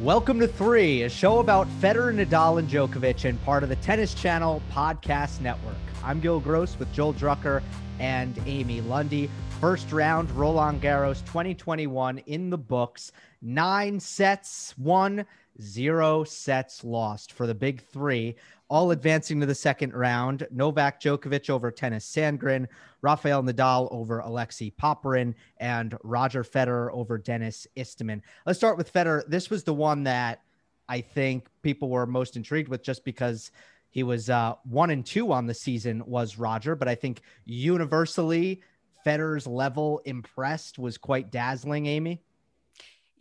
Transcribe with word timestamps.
Welcome 0.00 0.40
to 0.40 0.48
Three, 0.48 1.02
a 1.02 1.08
show 1.08 1.38
about 1.38 1.68
Federer, 1.80 2.12
Nadal, 2.12 2.58
and 2.58 2.68
Djokovic, 2.68 3.28
and 3.28 3.40
part 3.44 3.62
of 3.62 3.68
the 3.68 3.76
Tennis 3.76 4.12
Channel 4.12 4.60
podcast 4.72 5.40
network. 5.40 5.76
I'm 6.02 6.18
Gil 6.18 6.40
Gross 6.40 6.76
with 6.80 6.92
Joel 6.92 7.14
Drucker 7.14 7.62
and 8.00 8.36
Amy 8.44 8.80
Lundy. 8.80 9.30
First 9.60 9.92
round, 9.92 10.32
Roland 10.32 10.82
Garros 10.82 11.24
2021 11.26 12.18
in 12.18 12.50
the 12.50 12.58
books. 12.58 13.12
Nine 13.40 14.00
sets 14.00 14.76
won, 14.76 15.26
zero 15.62 16.24
sets 16.24 16.82
lost 16.82 17.32
for 17.32 17.46
the 17.46 17.54
big 17.54 17.80
three, 17.80 18.34
all 18.68 18.90
advancing 18.90 19.40
to 19.40 19.46
the 19.46 19.54
second 19.54 19.94
round. 19.94 20.46
Novak 20.50 21.00
Djokovic 21.00 21.50
over 21.50 21.70
Tennys 21.70 22.04
Sandgren, 22.04 22.66
Rafael 23.02 23.42
Nadal 23.42 23.88
over 23.90 24.20
Alexei 24.20 24.70
Popyrin, 24.70 25.34
and 25.58 25.96
Roger 26.02 26.42
Federer 26.42 26.90
over 26.92 27.18
Denis 27.18 27.66
Istomin. 27.76 28.22
Let's 28.46 28.58
start 28.58 28.78
with 28.78 28.92
Federer. 28.92 29.22
This 29.28 29.50
was 29.50 29.64
the 29.64 29.74
one 29.74 30.04
that 30.04 30.40
I 30.88 31.00
think 31.00 31.48
people 31.62 31.88
were 31.88 32.06
most 32.06 32.36
intrigued 32.36 32.68
with 32.68 32.82
just 32.82 33.04
because 33.04 33.50
he 33.90 34.02
was 34.02 34.28
uh, 34.28 34.54
one 34.64 34.90
and 34.90 35.06
two 35.06 35.32
on 35.32 35.46
the 35.46 35.54
season 35.54 36.02
was 36.06 36.38
Roger, 36.38 36.74
but 36.74 36.88
I 36.88 36.94
think 36.94 37.22
universally 37.44 38.60
Federer's 39.06 39.46
level 39.46 40.00
impressed 40.04 40.78
was 40.78 40.98
quite 40.98 41.30
dazzling, 41.30 41.86
Amy. 41.86 42.22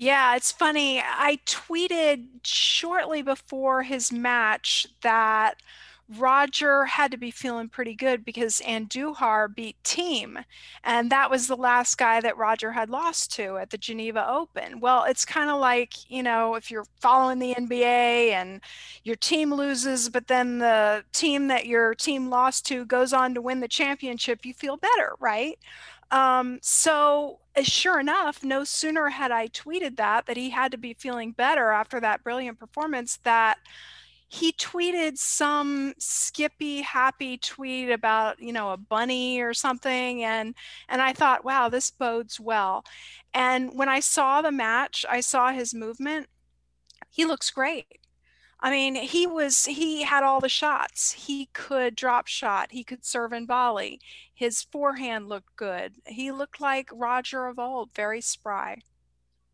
Yeah, 0.03 0.35
it's 0.35 0.51
funny. 0.51 0.99
I 1.01 1.39
tweeted 1.45 2.27
shortly 2.43 3.21
before 3.21 3.83
his 3.83 4.11
match 4.11 4.85
that 5.01 5.61
Roger 6.17 6.83
had 6.85 7.11
to 7.11 7.17
be 7.17 7.31
feeling 7.31 7.69
pretty 7.69 7.95
good 7.95 8.25
because 8.25 8.59
Andujar 8.65 9.53
beat 9.55 9.77
Thiem, 9.85 10.43
and 10.83 11.09
that 11.09 11.29
was 11.31 11.47
the 11.47 11.55
last 11.55 11.97
guy 11.97 12.19
that 12.19 12.37
Roger 12.37 12.73
had 12.73 12.89
lost 12.89 13.33
to 13.35 13.57
at 13.57 13.69
the 13.69 13.77
Geneva 13.77 14.27
Open. 14.27 14.81
Well, 14.81 15.05
it's 15.05 15.23
kind 15.23 15.49
of 15.49 15.61
like, 15.61 15.93
you 16.11 16.21
know, 16.21 16.55
if 16.55 16.69
you're 16.69 16.85
following 16.99 17.39
the 17.39 17.53
NBA 17.53 18.33
and 18.33 18.59
your 19.05 19.15
team 19.15 19.53
loses, 19.53 20.09
but 20.09 20.27
then 20.27 20.57
the 20.57 21.05
team 21.13 21.47
that 21.47 21.65
your 21.67 21.95
team 21.95 22.29
lost 22.29 22.65
to 22.67 22.85
goes 22.85 23.13
on 23.13 23.33
to 23.35 23.41
win 23.41 23.61
the 23.61 23.67
championship, 23.69 24.45
you 24.45 24.53
feel 24.53 24.75
better, 24.75 25.13
right? 25.21 25.57
Um, 26.13 26.59
so 26.61 27.39
uh, 27.55 27.63
sure 27.63 27.99
enough, 27.99 28.43
no 28.43 28.63
sooner 28.63 29.09
had 29.09 29.31
I 29.31 29.47
tweeted 29.47 29.97
that 29.97 30.27
that 30.27 30.37
he 30.37 30.51
had 30.51 30.71
to 30.71 30.77
be 30.77 30.93
feeling 30.93 31.31
better 31.31 31.71
after 31.71 31.99
that 32.01 32.23
brilliant 32.23 32.59
performance 32.59 33.17
that 33.23 33.57
he 34.29 34.51
tweeted 34.53 35.17
some 35.17 35.93
skippy 35.97 36.81
happy 36.81 37.37
tweet 37.37 37.89
about 37.89 38.39
you 38.39 38.53
know 38.53 38.71
a 38.71 38.77
bunny 38.77 39.41
or 39.41 39.53
something 39.53 40.23
and 40.23 40.55
and 40.89 41.01
i 41.01 41.13
thought 41.13 41.45
wow 41.45 41.69
this 41.69 41.89
bodes 41.91 42.39
well. 42.39 42.83
And 43.33 43.71
when 43.77 43.89
i 43.89 43.99
saw 43.99 44.41
the 44.41 44.51
match 44.51 45.05
i 45.09 45.19
saw 45.21 45.51
his 45.51 45.73
movement 45.73 46.27
he 47.09 47.25
looks 47.25 47.49
great 47.51 47.99
I 48.63 48.71
mean, 48.71 48.95
he 48.95 49.27
was 49.27 49.65
he 49.65 50.03
had 50.03 50.23
all 50.23 50.39
the 50.39 50.47
shots. 50.47 51.11
He 51.11 51.49
could 51.51 51.95
drop 51.95 52.27
shot, 52.27 52.71
he 52.71 52.85
could 52.85 53.03
serve 53.03 53.33
and 53.33 53.45
volley. 53.45 53.99
His 54.33 54.63
forehand 54.63 55.27
looked 55.27 55.53
good. 55.57 55.95
He 56.07 56.31
looked 56.31 56.61
like 56.61 56.89
Roger 56.93 57.47
of 57.47 57.59
old, 57.59 57.89
very 57.93 58.21
spry. 58.21 58.77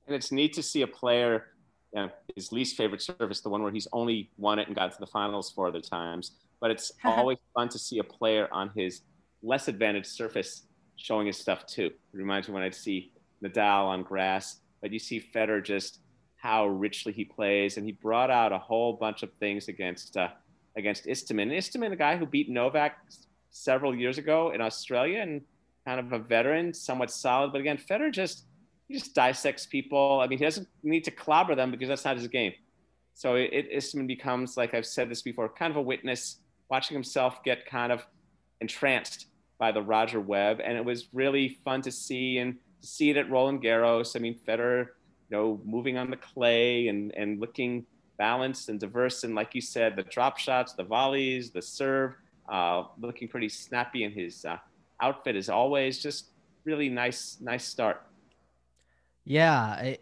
And 0.05 0.15
it's 0.15 0.31
neat 0.31 0.53
to 0.53 0.63
see 0.63 0.83
a 0.83 0.87
player, 0.87 1.47
you 1.93 2.03
know, 2.03 2.09
his 2.35 2.51
least 2.51 2.77
favorite 2.77 3.01
surface, 3.01 3.41
the 3.41 3.49
one 3.49 3.63
where 3.63 3.71
he's 3.71 3.87
only 3.93 4.29
won 4.37 4.59
it 4.59 4.67
and 4.67 4.75
got 4.75 4.91
to 4.91 4.99
the 4.99 5.07
finals 5.07 5.49
four 5.49 5.67
other 5.67 5.81
times. 5.81 6.33
But 6.61 6.69
it's 6.69 6.91
always 7.03 7.39
fun 7.55 7.67
to 7.69 7.79
see 7.79 7.97
a 7.97 8.03
player 8.03 8.47
on 8.51 8.69
his 8.75 9.01
less 9.41 9.67
advantaged 9.67 10.07
surface 10.07 10.67
showing 10.97 11.25
his 11.25 11.37
stuff 11.37 11.65
too. 11.65 11.87
It 11.87 11.97
reminds 12.13 12.47
me 12.47 12.53
when 12.53 12.61
I'd 12.61 12.75
see 12.75 13.11
Nadal 13.43 13.85
on 13.85 14.03
grass, 14.03 14.57
but 14.81 14.93
you 14.93 14.99
see 14.99 15.19
Federer 15.19 15.63
just 15.63 16.01
how 16.39 16.67
richly 16.67 17.11
he 17.11 17.25
plays, 17.25 17.77
and 17.77 17.85
he 17.85 17.91
brought 17.91 18.31
out 18.31 18.51
a 18.51 18.57
whole 18.57 18.93
bunch 18.93 19.23
of 19.23 19.31
things 19.33 19.67
against 19.67 20.17
uh, 20.17 20.29
against 20.77 21.05
Istomin. 21.05 21.51
Istomin, 21.51 21.91
a 21.91 21.95
guy 21.95 22.17
who 22.17 22.25
beat 22.25 22.49
Novak 22.49 22.97
several 23.51 23.93
years 23.93 24.17
ago 24.17 24.51
in 24.51 24.61
Australia, 24.61 25.19
and 25.19 25.41
kind 25.85 25.99
of 25.99 26.13
a 26.13 26.19
veteran, 26.19 26.73
somewhat 26.73 27.11
solid. 27.11 27.51
But 27.51 27.61
again, 27.61 27.77
Federer 27.77 28.11
just 28.11 28.45
he 28.87 28.93
just 28.95 29.13
dissects 29.13 29.65
people. 29.65 30.21
I 30.21 30.27
mean, 30.27 30.39
he 30.39 30.45
doesn't 30.45 30.67
need 30.81 31.03
to 31.03 31.11
clobber 31.11 31.55
them 31.55 31.71
because 31.71 31.89
that's 31.89 32.05
not 32.05 32.17
his 32.17 32.27
game. 32.27 32.53
So 33.13 33.35
it, 33.35 33.49
it 33.51 33.71
Istomin 33.73 34.07
becomes, 34.07 34.55
like 34.55 34.73
I've 34.73 34.85
said 34.85 35.09
this 35.09 35.21
before, 35.21 35.49
kind 35.49 35.71
of 35.71 35.77
a 35.77 35.81
witness, 35.81 36.37
watching 36.69 36.95
himself 36.95 37.43
get 37.43 37.65
kind 37.65 37.91
of 37.91 38.05
entranced 38.61 39.27
by 39.57 39.73
the 39.73 39.81
Roger 39.81 40.21
Webb, 40.21 40.61
and 40.63 40.77
it 40.77 40.85
was 40.85 41.09
really 41.11 41.59
fun 41.65 41.81
to 41.81 41.91
see 41.91 42.37
and 42.37 42.55
to 42.81 42.87
see 42.87 43.09
it 43.09 43.17
at 43.17 43.29
Roland 43.29 43.61
Garros. 43.61 44.15
I 44.15 44.19
mean, 44.19 44.39
Federer 44.47 44.87
you 45.29 45.37
know, 45.37 45.61
moving 45.63 45.97
on 45.97 46.09
the 46.09 46.17
clay 46.17 46.87
and, 46.87 47.13
and 47.15 47.39
looking 47.39 47.85
balanced 48.17 48.69
and 48.69 48.79
diverse. 48.79 49.23
And 49.23 49.35
like 49.35 49.55
you 49.55 49.61
said, 49.61 49.95
the 49.95 50.03
drop 50.03 50.37
shots, 50.37 50.73
the 50.73 50.83
volleys, 50.83 51.51
the 51.51 51.61
serve, 51.61 52.15
uh, 52.47 52.83
looking 52.99 53.27
pretty 53.27 53.49
snappy 53.49 54.03
in 54.03 54.11
his 54.11 54.45
uh, 54.45 54.57
outfit 55.01 55.35
as 55.35 55.49
always. 55.49 56.01
Just 56.01 56.25
really 56.65 56.89
nice, 56.89 57.37
nice 57.39 57.65
start. 57.65 58.03
Yeah, 59.23 59.55
I, 59.55 59.97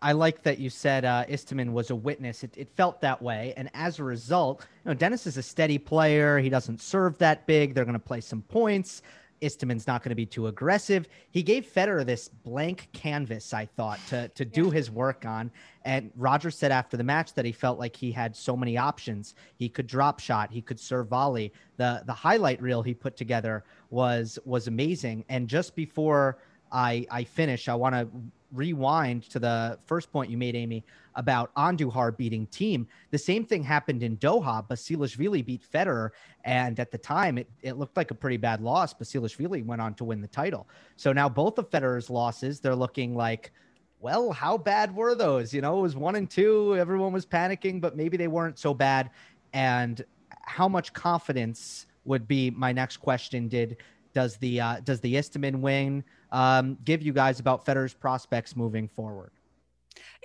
I 0.00 0.12
like 0.12 0.42
that 0.44 0.58
you 0.58 0.70
said 0.70 1.04
uh, 1.04 1.24
Istomin 1.26 1.72
was 1.72 1.90
a 1.90 1.94
witness. 1.94 2.42
It, 2.42 2.56
it, 2.56 2.68
felt 2.70 3.00
that 3.02 3.20
way, 3.20 3.52
and 3.56 3.70
as 3.74 3.98
a 3.98 4.04
result, 4.04 4.66
you 4.84 4.90
know, 4.90 4.94
Denis 4.94 5.26
is 5.26 5.36
a 5.36 5.42
steady 5.42 5.78
player. 5.78 6.38
He 6.38 6.48
doesn't 6.48 6.80
serve 6.80 7.18
that 7.18 7.46
big. 7.46 7.74
They're 7.74 7.84
going 7.84 7.92
to 7.92 7.98
play 7.98 8.20
some 8.20 8.42
points. 8.42 9.02
Istomin's 9.40 9.86
not 9.86 10.02
going 10.02 10.10
to 10.10 10.16
be 10.16 10.26
too 10.26 10.46
aggressive. 10.48 11.08
He 11.30 11.42
gave 11.42 11.66
Federer 11.66 12.04
this 12.04 12.28
blank 12.28 12.88
canvas, 12.92 13.54
I 13.54 13.66
thought, 13.66 13.98
to 14.08 14.28
to 14.28 14.44
do 14.44 14.66
yeah. 14.66 14.72
his 14.72 14.90
work 14.90 15.24
on. 15.24 15.50
And 15.84 16.10
Roger 16.16 16.50
said 16.50 16.72
after 16.72 16.96
the 16.96 17.04
match 17.04 17.34
that 17.34 17.44
he 17.44 17.52
felt 17.52 17.78
like 17.78 17.96
he 17.96 18.12
had 18.12 18.36
so 18.36 18.56
many 18.56 18.76
options. 18.76 19.34
He 19.56 19.68
could 19.68 19.86
drop 19.86 20.20
shot, 20.20 20.50
he 20.50 20.60
could 20.60 20.78
serve 20.78 21.08
volley. 21.08 21.52
The 21.76 22.02
the 22.06 22.12
highlight 22.12 22.60
reel 22.60 22.82
he 22.82 22.94
put 22.94 23.16
together 23.16 23.64
was 23.90 24.38
was 24.44 24.66
amazing. 24.66 25.24
And 25.28 25.48
just 25.48 25.74
before 25.74 26.38
I 26.70 27.06
I 27.10 27.24
finish, 27.24 27.68
I 27.68 27.74
want 27.74 27.94
to 27.94 28.08
rewind 28.52 29.24
to 29.30 29.38
the 29.38 29.78
first 29.86 30.12
point 30.12 30.30
you 30.30 30.36
made, 30.36 30.56
Amy, 30.56 30.84
about 31.14 31.54
Andujar 31.54 32.16
beating 32.16 32.46
Thiem. 32.48 32.86
The 33.10 33.18
same 33.18 33.44
thing 33.44 33.62
happened 33.62 34.02
in 34.02 34.16
Doha. 34.16 34.66
Basilashvili 34.68 35.44
beat 35.44 35.62
Federer, 35.62 36.10
and 36.44 36.78
at 36.80 36.90
the 36.90 36.98
time, 36.98 37.38
it, 37.38 37.48
it 37.62 37.76
looked 37.76 37.96
like 37.96 38.10
a 38.10 38.14
pretty 38.14 38.36
bad 38.36 38.60
loss. 38.60 38.94
Basilashvili 38.94 39.64
went 39.64 39.80
on 39.80 39.94
to 39.94 40.04
win 40.04 40.20
the 40.20 40.28
title. 40.28 40.68
So 40.96 41.12
now 41.12 41.28
both 41.28 41.58
of 41.58 41.70
Federer's 41.70 42.10
losses, 42.10 42.60
they're 42.60 42.76
looking 42.76 43.14
like, 43.14 43.52
well, 44.00 44.32
how 44.32 44.56
bad 44.56 44.94
were 44.94 45.14
those? 45.14 45.52
You 45.52 45.60
know, 45.60 45.78
it 45.78 45.82
was 45.82 45.96
one 45.96 46.16
and 46.16 46.28
two. 46.28 46.76
Everyone 46.76 47.12
was 47.12 47.26
panicking, 47.26 47.80
but 47.80 47.96
maybe 47.96 48.16
they 48.16 48.28
weren't 48.28 48.58
so 48.58 48.72
bad. 48.72 49.10
And 49.52 50.02
how 50.42 50.68
much 50.68 50.92
confidence 50.92 51.86
would 52.04 52.26
be 52.26 52.50
my 52.50 52.72
next 52.72 52.98
question? 52.98 53.46
Did 53.48 53.76
does 54.12 54.36
the 54.38 54.60
uh, 54.60 54.80
does 54.80 55.00
the 55.00 55.14
Istomin 55.14 55.60
win 55.60 56.02
um, 56.32 56.78
give 56.84 57.02
you 57.02 57.12
guys 57.12 57.40
about 57.40 57.64
Federer's 57.64 57.94
prospects 57.94 58.56
moving 58.56 58.88
forward? 58.88 59.32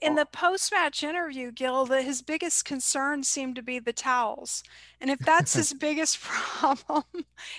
In 0.01 0.15
the 0.15 0.25
post-match 0.25 1.03
interview, 1.03 1.51
Gil, 1.51 1.85
the, 1.85 2.01
his 2.01 2.21
biggest 2.21 2.65
concern 2.65 3.23
seemed 3.23 3.55
to 3.55 3.63
be 3.63 3.79
the 3.79 3.93
towels, 3.93 4.61
and 4.99 5.09
if 5.09 5.19
that's 5.19 5.53
his 5.53 5.73
biggest 5.79 6.19
problem, 6.21 7.03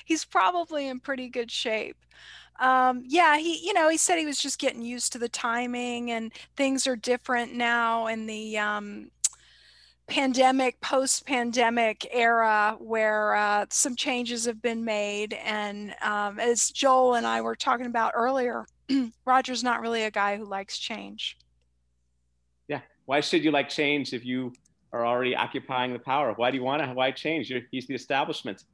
he's 0.05 0.25
probably 0.25 0.87
in 0.87 1.01
pretty 1.01 1.29
good 1.29 1.51
shape. 1.51 1.97
Um, 2.59 3.05
yeah, 3.07 3.37
he, 3.39 3.67
you 3.67 3.75
know, 3.75 3.89
he 3.89 3.97
said 3.97 4.19
he 4.19 4.27
was 4.27 4.39
just 4.39 4.59
getting 4.59 4.83
used 4.83 5.13
to 5.13 5.19
the 5.19 5.29
timing, 5.29 6.11
and 6.11 6.33
things 6.57 6.87
are 6.87 6.97
different 6.97 7.55
now 7.55 8.07
in 8.07 8.27
the 8.27 8.59
um, 8.59 9.11
pandemic, 10.07 10.81
post 10.81 11.27
pandemic 11.27 12.07
era 12.13 12.77
where 12.79 13.35
uh, 13.35 13.67
some 13.71 13.97
changes 13.97 14.45
have 14.45 14.63
been 14.63 14.85
made. 14.85 15.35
And 15.35 15.95
um, 16.03 16.39
as 16.39 16.71
Joel 16.71 17.15
and 17.15 17.27
I 17.27 17.41
were 17.41 17.57
talking 17.57 17.87
about 17.87 18.13
earlier, 18.15 18.67
Roger's 19.27 19.65
not 19.65 19.81
really 19.81 20.05
a 20.05 20.11
guy 20.11 20.37
who 20.37 20.45
likes 20.45 20.79
change. 20.79 21.37
Yeah. 22.69 22.81
Why 23.07 23.21
should 23.21 23.45
you 23.45 23.51
like 23.51 23.69
change 23.69 24.13
if 24.13 24.25
you 24.25 24.53
are 24.93 25.05
already 25.05 25.35
occupying 25.35 25.93
the 25.93 25.99
power? 25.99 26.33
Why 26.37 26.51
do 26.51 26.57
you 26.57 26.63
want 26.63 26.83
to? 26.83 26.89
Why 26.93 27.11
change? 27.11 27.51
You're, 27.51 27.63
he's 27.71 27.87
the 27.87 27.95
establishment. 27.95 28.65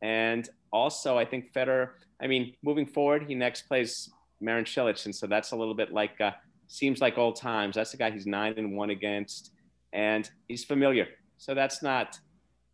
And 0.00 0.48
also, 0.72 1.18
I 1.18 1.24
think 1.24 1.52
Federer, 1.52 1.90
I 2.20 2.26
mean, 2.26 2.54
moving 2.62 2.86
forward, 2.86 3.24
he 3.28 3.34
next 3.34 3.62
plays 3.62 4.10
Marin 4.40 4.64
Cilic. 4.64 5.04
And 5.04 5.14
so 5.14 5.26
that's 5.26 5.52
a 5.52 5.56
little 5.56 5.74
bit 5.74 5.92
like, 5.92 6.20
uh, 6.20 6.32
seems 6.68 7.00
like 7.00 7.18
old 7.18 7.36
times. 7.36 7.76
That's 7.76 7.90
the 7.90 7.96
guy 7.96 8.10
he's 8.10 8.26
nine 8.26 8.54
and 8.56 8.76
one 8.76 8.90
against, 8.90 9.52
and 9.92 10.28
he's 10.48 10.64
familiar. 10.64 11.06
So 11.38 11.54
that's 11.54 11.82
not 11.82 12.18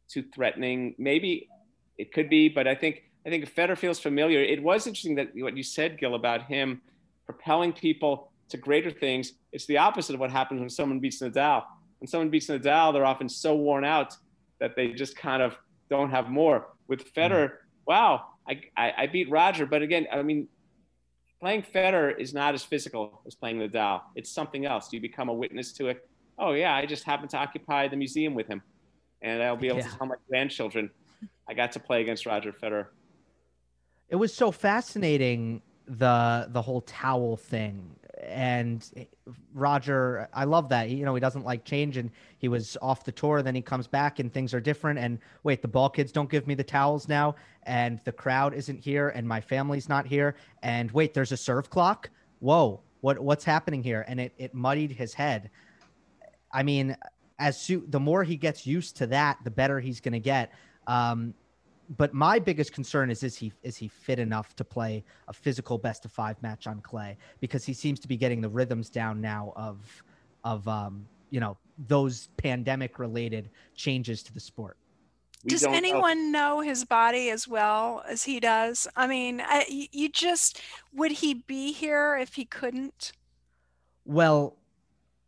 too 0.08 0.24
threatening. 0.34 0.94
Maybe 0.98 1.48
it 1.98 2.12
could 2.12 2.28
be, 2.28 2.48
but 2.48 2.66
I 2.66 2.74
think 2.74 3.02
I 3.26 3.30
think 3.30 3.42
if 3.42 3.54
Federer 3.54 3.78
feels 3.78 3.98
familiar, 3.98 4.40
it 4.40 4.62
was 4.62 4.86
interesting 4.86 5.14
that 5.14 5.30
what 5.34 5.56
you 5.56 5.62
said, 5.62 5.98
Gil, 5.98 6.14
about 6.14 6.42
him 6.42 6.82
propelling 7.24 7.72
people 7.72 8.30
to 8.50 8.58
greater 8.58 8.90
things. 8.90 9.32
It's 9.52 9.66
the 9.66 9.78
opposite 9.78 10.14
of 10.14 10.20
what 10.20 10.30
happens 10.30 10.60
when 10.60 10.68
someone 10.68 11.00
beats 11.00 11.22
Nadal. 11.22 11.64
When 12.00 12.08
someone 12.08 12.28
beats 12.28 12.48
Nadal, 12.48 12.92
they're 12.92 13.06
often 13.06 13.28
so 13.28 13.54
worn 13.54 13.84
out 13.84 14.14
that 14.60 14.76
they 14.76 14.88
just 14.92 15.16
kind 15.16 15.42
of 15.42 15.56
don't 15.88 16.10
have 16.10 16.28
more. 16.28 16.66
With 16.86 17.14
mm-hmm. 17.14 17.18
Federer, 17.18 17.52
wow, 17.86 18.26
I, 18.46 18.60
I, 18.76 18.92
I 18.98 19.06
beat 19.06 19.30
Roger, 19.30 19.64
but 19.64 19.80
again, 19.80 20.06
I 20.12 20.22
mean, 20.22 20.48
playing 21.40 21.62
Federer 21.62 22.18
is 22.18 22.34
not 22.34 22.54
as 22.54 22.62
physical 22.62 23.22
as 23.26 23.34
playing 23.34 23.58
Nadal. 23.58 24.02
It's 24.16 24.30
something 24.30 24.66
else. 24.66 24.92
You 24.92 25.00
become 25.00 25.28
a 25.30 25.34
witness 25.34 25.72
to 25.74 25.88
it. 25.88 26.08
Oh 26.38 26.52
yeah, 26.52 26.74
I 26.74 26.86
just 26.86 27.04
happened 27.04 27.30
to 27.30 27.38
occupy 27.38 27.88
the 27.88 27.96
museum 27.96 28.34
with 28.34 28.46
him, 28.46 28.62
and 29.22 29.42
I'll 29.42 29.56
be 29.56 29.68
able 29.68 29.78
yeah. 29.78 29.88
to 29.88 29.96
tell 29.96 30.06
my 30.06 30.16
grandchildren 30.28 30.90
I 31.48 31.54
got 31.54 31.72
to 31.72 31.80
play 31.80 32.00
against 32.00 32.26
Roger 32.26 32.52
Federer. 32.52 32.86
It 34.08 34.16
was 34.16 34.34
so 34.34 34.50
fascinating 34.50 35.62
the 35.86 36.48
the 36.50 36.62
whole 36.62 36.80
towel 36.82 37.36
thing 37.36 37.96
and 38.28 39.08
Roger, 39.52 40.28
I 40.32 40.44
love 40.44 40.68
that. 40.70 40.90
you 40.90 41.04
know, 41.04 41.14
he 41.14 41.20
doesn't 41.20 41.44
like 41.44 41.64
change, 41.64 41.96
and 41.96 42.10
he 42.38 42.48
was 42.48 42.76
off 42.82 43.04
the 43.04 43.12
tour. 43.12 43.42
Then 43.42 43.54
he 43.54 43.62
comes 43.62 43.86
back, 43.86 44.18
and 44.18 44.32
things 44.32 44.54
are 44.54 44.60
different. 44.60 44.98
And 44.98 45.18
wait, 45.42 45.62
the 45.62 45.68
ball 45.68 45.90
kids 45.90 46.12
don't 46.12 46.30
give 46.30 46.46
me 46.46 46.54
the 46.54 46.64
towels 46.64 47.08
now, 47.08 47.34
and 47.64 48.00
the 48.04 48.12
crowd 48.12 48.54
isn't 48.54 48.78
here, 48.78 49.10
and 49.10 49.26
my 49.26 49.40
family's 49.40 49.88
not 49.88 50.06
here. 50.06 50.36
And 50.62 50.90
wait, 50.92 51.14
there's 51.14 51.32
a 51.32 51.36
serve 51.36 51.70
clock. 51.70 52.10
Whoa, 52.40 52.80
what 53.00 53.18
what's 53.18 53.44
happening 53.44 53.82
here? 53.82 54.04
And 54.08 54.20
it 54.20 54.32
it 54.38 54.54
muddied 54.54 54.92
his 54.92 55.14
head. 55.14 55.50
I 56.54 56.62
mean, 56.62 56.96
as 57.38 57.60
su- 57.60 57.84
the 57.88 58.00
more 58.00 58.24
he 58.24 58.36
gets 58.36 58.66
used 58.66 58.96
to 58.98 59.06
that, 59.08 59.38
the 59.44 59.50
better 59.50 59.80
he's 59.80 60.00
going 60.00 60.12
to 60.12 60.20
get. 60.20 60.52
Um, 60.86 61.34
but 61.96 62.14
my 62.14 62.38
biggest 62.38 62.72
concern 62.72 63.10
is 63.10 63.22
is 63.22 63.36
he 63.36 63.52
is 63.62 63.76
he 63.76 63.88
fit 63.88 64.18
enough 64.18 64.56
to 64.56 64.64
play 64.64 65.04
a 65.28 65.32
physical 65.32 65.76
best 65.76 66.04
of 66.04 66.12
five 66.12 66.40
match 66.42 66.66
on 66.66 66.80
clay 66.80 67.18
because 67.40 67.64
he 67.64 67.74
seems 67.74 68.00
to 68.00 68.08
be 68.08 68.16
getting 68.16 68.40
the 68.40 68.48
rhythms 68.48 68.88
down 68.88 69.20
now 69.20 69.52
of 69.56 70.02
of 70.44 70.66
um, 70.66 71.06
you 71.30 71.40
know 71.40 71.58
those 71.88 72.28
pandemic 72.36 72.98
related 72.98 73.50
changes 73.74 74.22
to 74.22 74.32
the 74.32 74.40
sport. 74.40 74.78
We 75.42 75.50
does 75.50 75.64
anyone 75.64 76.32
know. 76.32 76.56
know. 76.56 76.60
his 76.62 76.86
body 76.86 77.28
as 77.28 77.46
well 77.46 78.02
as 78.08 78.22
he 78.22 78.40
does? 78.40 78.88
I 78.96 79.06
mean, 79.06 79.42
I, 79.44 79.66
you 79.92 80.08
just 80.08 80.62
would 80.94 81.12
he 81.12 81.34
be 81.34 81.72
here 81.72 82.16
if 82.16 82.34
he 82.34 82.46
couldn't? 82.46 83.12
Well, 84.06 84.56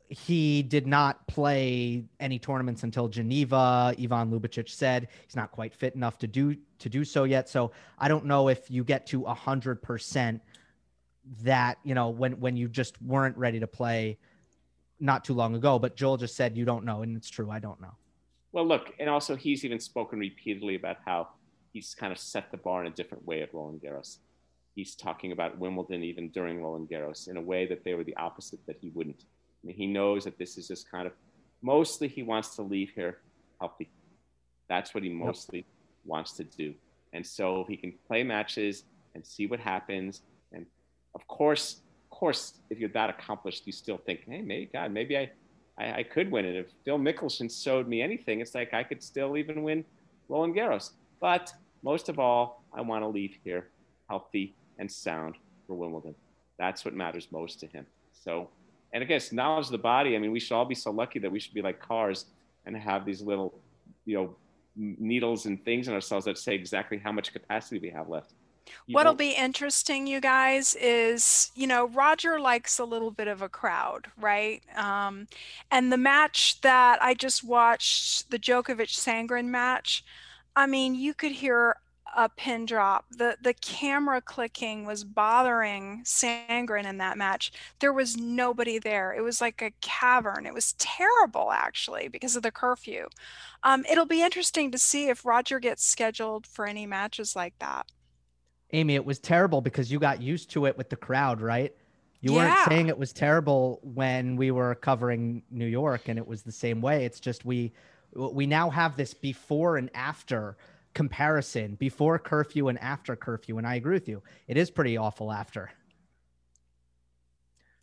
he 0.09 0.63
did 0.63 0.87
not 0.87 1.27
play 1.27 2.05
any 2.21 2.39
tournaments 2.39 2.83
until 2.83 3.09
Geneva. 3.09 3.95
Ivan 3.99 4.31
Ljubicic 4.31 4.69
said 4.69 5.09
he's 5.25 5.37
not 5.37 5.51
quite 5.53 5.75
fit 5.75 5.95
enough 5.95 6.19
to 6.19 6.27
do 6.27 6.57
to 6.79 6.89
do 6.89 7.05
so 7.05 7.25
yet. 7.25 7.49
So 7.49 7.73
I 7.99 8.09
don't 8.09 8.27
know 8.27 8.49
if 8.49 8.71
you 8.71 8.85
get 8.85 9.07
to 9.09 9.25
a 9.25 9.35
hundred 9.35 9.83
percent 9.83 10.43
that 11.43 11.79
you 11.83 11.95
know 11.95 12.09
when 12.11 12.39
when 12.41 12.57
you 12.57 12.69
just 12.69 13.01
weren't 13.03 13.37
ready 13.37 13.59
to 13.61 13.67
play 13.67 14.19
not 15.01 15.25
too 15.25 15.35
long 15.35 15.55
ago. 15.55 15.79
But 15.79 15.97
Joel 15.97 16.17
just 16.17 16.37
said 16.37 16.57
you 16.57 16.65
don't 16.65 16.85
know, 16.85 17.03
and 17.03 17.17
it's 17.17 17.31
true. 17.31 17.51
I 17.51 17.59
don't 17.59 17.81
know. 17.81 17.95
Well, 18.53 18.67
look, 18.67 18.93
and 18.99 19.11
also 19.11 19.37
he's 19.37 19.65
even 19.65 19.81
spoken 19.81 20.19
repeatedly 20.19 20.77
about 20.77 20.99
how 21.05 21.29
he's 21.73 21.95
kind 21.95 22.13
of 22.13 22.19
set 22.19 22.51
the 22.51 22.57
bar 22.57 22.81
in 22.83 22.87
a 22.87 22.95
different 22.95 23.27
way 23.27 23.43
at 23.43 23.53
Roland 23.53 23.81
Garros. 23.83 24.19
He's 24.75 24.95
talking 24.95 25.33
about 25.33 25.59
Wimbledon 25.59 26.05
even 26.05 26.29
during 26.31 26.63
Roland 26.63 26.89
Garros 26.89 27.29
in 27.29 27.37
a 27.37 27.41
way 27.41 27.67
that 27.67 27.83
they 27.83 27.95
were 27.95 28.05
the 28.05 28.17
opposite 28.17 28.65
that 28.67 28.77
he 28.81 28.91
wouldn't 28.91 29.25
He 29.69 29.87
knows 29.87 30.25
that 30.25 30.39
this 30.39 30.57
is 30.57 30.69
just 30.69 30.91
kind 30.91 31.07
of 31.07 31.13
mostly 31.63 32.09
he 32.09 32.23
wants 32.23 32.55
to 32.57 32.63
leave 32.63 32.91
here 32.95 33.19
healthy. 33.61 33.89
That's 34.69 34.95
what 34.95 35.03
he 35.03 35.09
mostly 35.09 35.59
yep. 35.59 35.67
wants 36.05 36.33
to 36.33 36.45
do. 36.45 36.75
And 37.13 37.27
so 37.27 37.65
he 37.69 37.77
can 37.77 37.93
play 38.07 38.23
matches 38.23 38.85
and 39.15 39.25
see 39.25 39.47
what 39.47 39.61
happens. 39.61 40.23
And 40.53 40.67
of 41.15 41.27
course, 41.29 41.81
of 42.05 42.19
course, 42.19 42.55
if 42.71 42.79
you're 42.79 42.91
that 42.91 43.11
accomplished, 43.11 43.67
you 43.67 43.73
still 43.73 43.99
think, 43.99 44.25
hey, 44.27 44.43
maybe 44.43 44.71
God, 44.73 44.93
maybe 44.93 45.17
I, 45.17 45.31
I, 45.79 45.93
I 45.99 46.03
could 46.03 46.31
win 46.31 46.45
it. 46.45 46.57
If 46.57 46.67
Phil 46.85 46.99
Mickelson 46.99 47.51
showed 47.51 47.89
me 47.89 48.03
anything, 48.03 48.41
it's 48.41 48.55
like 48.55 48.75
I 48.75 48.83
could 48.83 49.03
still 49.03 49.37
even 49.37 49.63
win 49.63 49.85
Roland 50.29 50.55
Garros. 50.55 50.91
But 51.21 51.53
most 51.83 52.09
of 52.09 52.19
all, 52.19 52.63
I 52.73 52.81
want 52.81 53.03
to 53.03 53.09
leave 53.09 53.37
here 53.45 53.69
healthy 54.09 54.55
and 54.79 54.91
sound 54.91 55.37
for 55.67 55.75
Wimbledon. 55.75 56.15
That's 56.59 56.85
what 56.85 56.95
matters 56.95 57.29
most 57.31 57.61
to 57.61 57.67
him. 57.67 57.87
So 58.13 58.49
and 58.93 59.03
I 59.03 59.07
guess 59.07 59.33
knowledge 59.33 59.67
of 59.67 59.73
the 59.73 59.79
body. 59.79 60.17
I 60.17 60.19
mean, 60.19 60.33
we 60.33 60.41
should 60.41 60.55
all 60.55 60.65
be 60.65 60.75
so 60.75 60.91
lucky 60.91 61.19
that 61.21 61.31
we 61.31 61.39
should 61.39 61.55
be 61.55 61.63
like 61.63 61.81
cars 61.81 62.27
and 62.65 62.77
have 62.77 63.05
these 63.05 63.21
little, 63.21 63.59
you 64.05 64.17
know, 64.17 64.37
needles 64.77 65.47
and 65.47 65.65
things 65.65 65.89
in 65.89 65.95
ourselves 65.95 66.27
that 66.27 66.39
say 66.39 66.55
exactly 66.55 66.99
how 66.99 67.13
much 67.13 67.33
capacity 67.33 67.79
we 67.79 67.91
have 67.91 68.09
left. 68.09 68.33
You 68.87 68.95
What'll 68.95 69.15
be 69.15 69.31
interesting, 69.31 70.07
you 70.07 70.21
guys, 70.21 70.75
is 70.75 71.53
you 71.55 71.69
know 71.69 71.87
Roger 71.87 72.41
likes 72.41 72.81
a 72.81 72.85
little 72.85 73.13
bit 73.13 73.29
of 73.29 73.41
a 73.41 73.49
crowd, 73.49 74.09
right? 74.19 74.61
Um, 74.75 75.29
and 75.71 75.93
the 75.93 75.97
match 75.97 76.61
that 76.63 77.01
I 77.01 77.15
just 77.15 77.45
watched, 77.45 78.31
the 78.31 78.39
Djokovic 78.39 78.89
Sandgren 78.89 79.47
match, 79.47 80.05
I 80.57 80.67
mean, 80.67 80.97
you 80.97 81.15
could 81.15 81.33
hear 81.33 81.77
a 82.15 82.29
pin 82.29 82.67
drop. 82.67 83.07
The 83.11 83.37
the 83.41 83.55
camera 83.55 84.21
clicking 84.21 84.87
was 84.87 85.05
bothering 85.05 86.03
Sandgren 86.05 86.87
in 86.87 86.99
that 86.99 87.19
match. 87.19 87.53
There 87.81 87.93
was 87.93 88.17
nobody 88.17 88.79
there. 88.79 89.13
It 89.13 89.23
was 89.23 89.41
like 89.41 89.63
a 89.63 89.73
cavern. 89.81 90.47
It 90.47 90.55
was 90.55 90.75
terrible 90.75 91.53
actually 91.53 92.09
because 92.09 92.37
of 92.37 92.43
the 92.43 92.51
curfew. 92.51 93.07
Um, 93.63 93.85
it'll 93.91 94.07
be 94.07 94.23
interesting 94.23 94.71
to 94.71 94.79
see 94.79 95.09
if 95.09 95.25
Roger 95.25 95.59
gets 95.59 95.85
scheduled 95.85 96.47
for 96.47 96.67
any 96.67 96.87
matches 96.87 97.35
like 97.35 97.55
that. 97.59 97.87
Amy, 98.73 98.95
it 98.95 99.05
was 99.05 99.19
terrible 99.19 99.61
because 99.61 99.91
you 99.91 99.99
got 99.99 100.21
used 100.21 100.51
to 100.51 100.67
it 100.67 100.77
with 100.77 100.91
the 100.91 100.97
crowd, 100.97 101.41
right? 101.41 101.73
You 102.21 102.35
yeah. 102.35 102.55
weren't 102.55 102.69
saying 102.69 102.89
it 102.89 102.99
was 102.99 103.13
terrible 103.13 103.81
when 103.83 104.37
we 104.37 104.51
were 104.51 104.75
covering 104.75 105.43
New 105.51 105.67
York 105.67 106.09
and 106.09 106.19
it 106.19 106.27
was 106.27 106.43
the 106.43 106.53
same 106.53 106.81
way. 106.81 107.05
It's 107.05 107.21
just 107.21 107.45
we 107.45 107.73
we 108.15 108.47
now 108.47 108.71
have 108.71 108.97
this 108.97 109.13
before 109.15 109.77
and 109.77 109.91
after 109.95 110.57
comparison 110.97 111.75
before 111.75 112.19
curfew 112.19 112.69
and 112.69 112.79
after 112.79 113.15
curfew. 113.15 113.59
And 113.59 113.67
I 113.67 113.75
agree 113.75 113.93
with 113.93 114.09
you. 114.09 114.23
It 114.49 114.57
is 114.57 114.71
pretty 114.71 114.97
awful 114.97 115.31
after. 115.31 115.71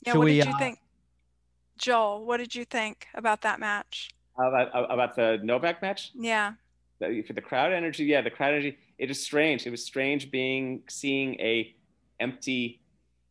Yeah, 0.02 0.14
Should 0.14 0.18
what 0.18 0.26
we, 0.26 0.38
did 0.38 0.48
you 0.48 0.54
uh, 0.54 0.58
think? 0.58 0.80
Joel, 1.78 2.26
what 2.26 2.38
did 2.38 2.56
you 2.56 2.66
think 2.66 3.06
about 3.14 3.42
that 3.42 3.60
match? 3.60 4.10
About, 4.36 4.92
about 4.92 5.16
the 5.16 5.40
Novak 5.44 5.84
match? 5.84 6.10
Yeah. 6.16 6.54
For 6.98 7.34
the 7.34 7.42
crowd 7.42 7.72
energy, 7.72 8.06
yeah, 8.06 8.22
the 8.22 8.32
crowd 8.32 8.54
energy. 8.54 8.80
It 8.98 9.12
is 9.12 9.24
strange. 9.24 9.68
It 9.68 9.70
was 9.70 9.86
strange 9.86 10.32
being 10.32 10.82
seeing 10.90 11.40
a 11.40 11.76
empty 12.20 12.82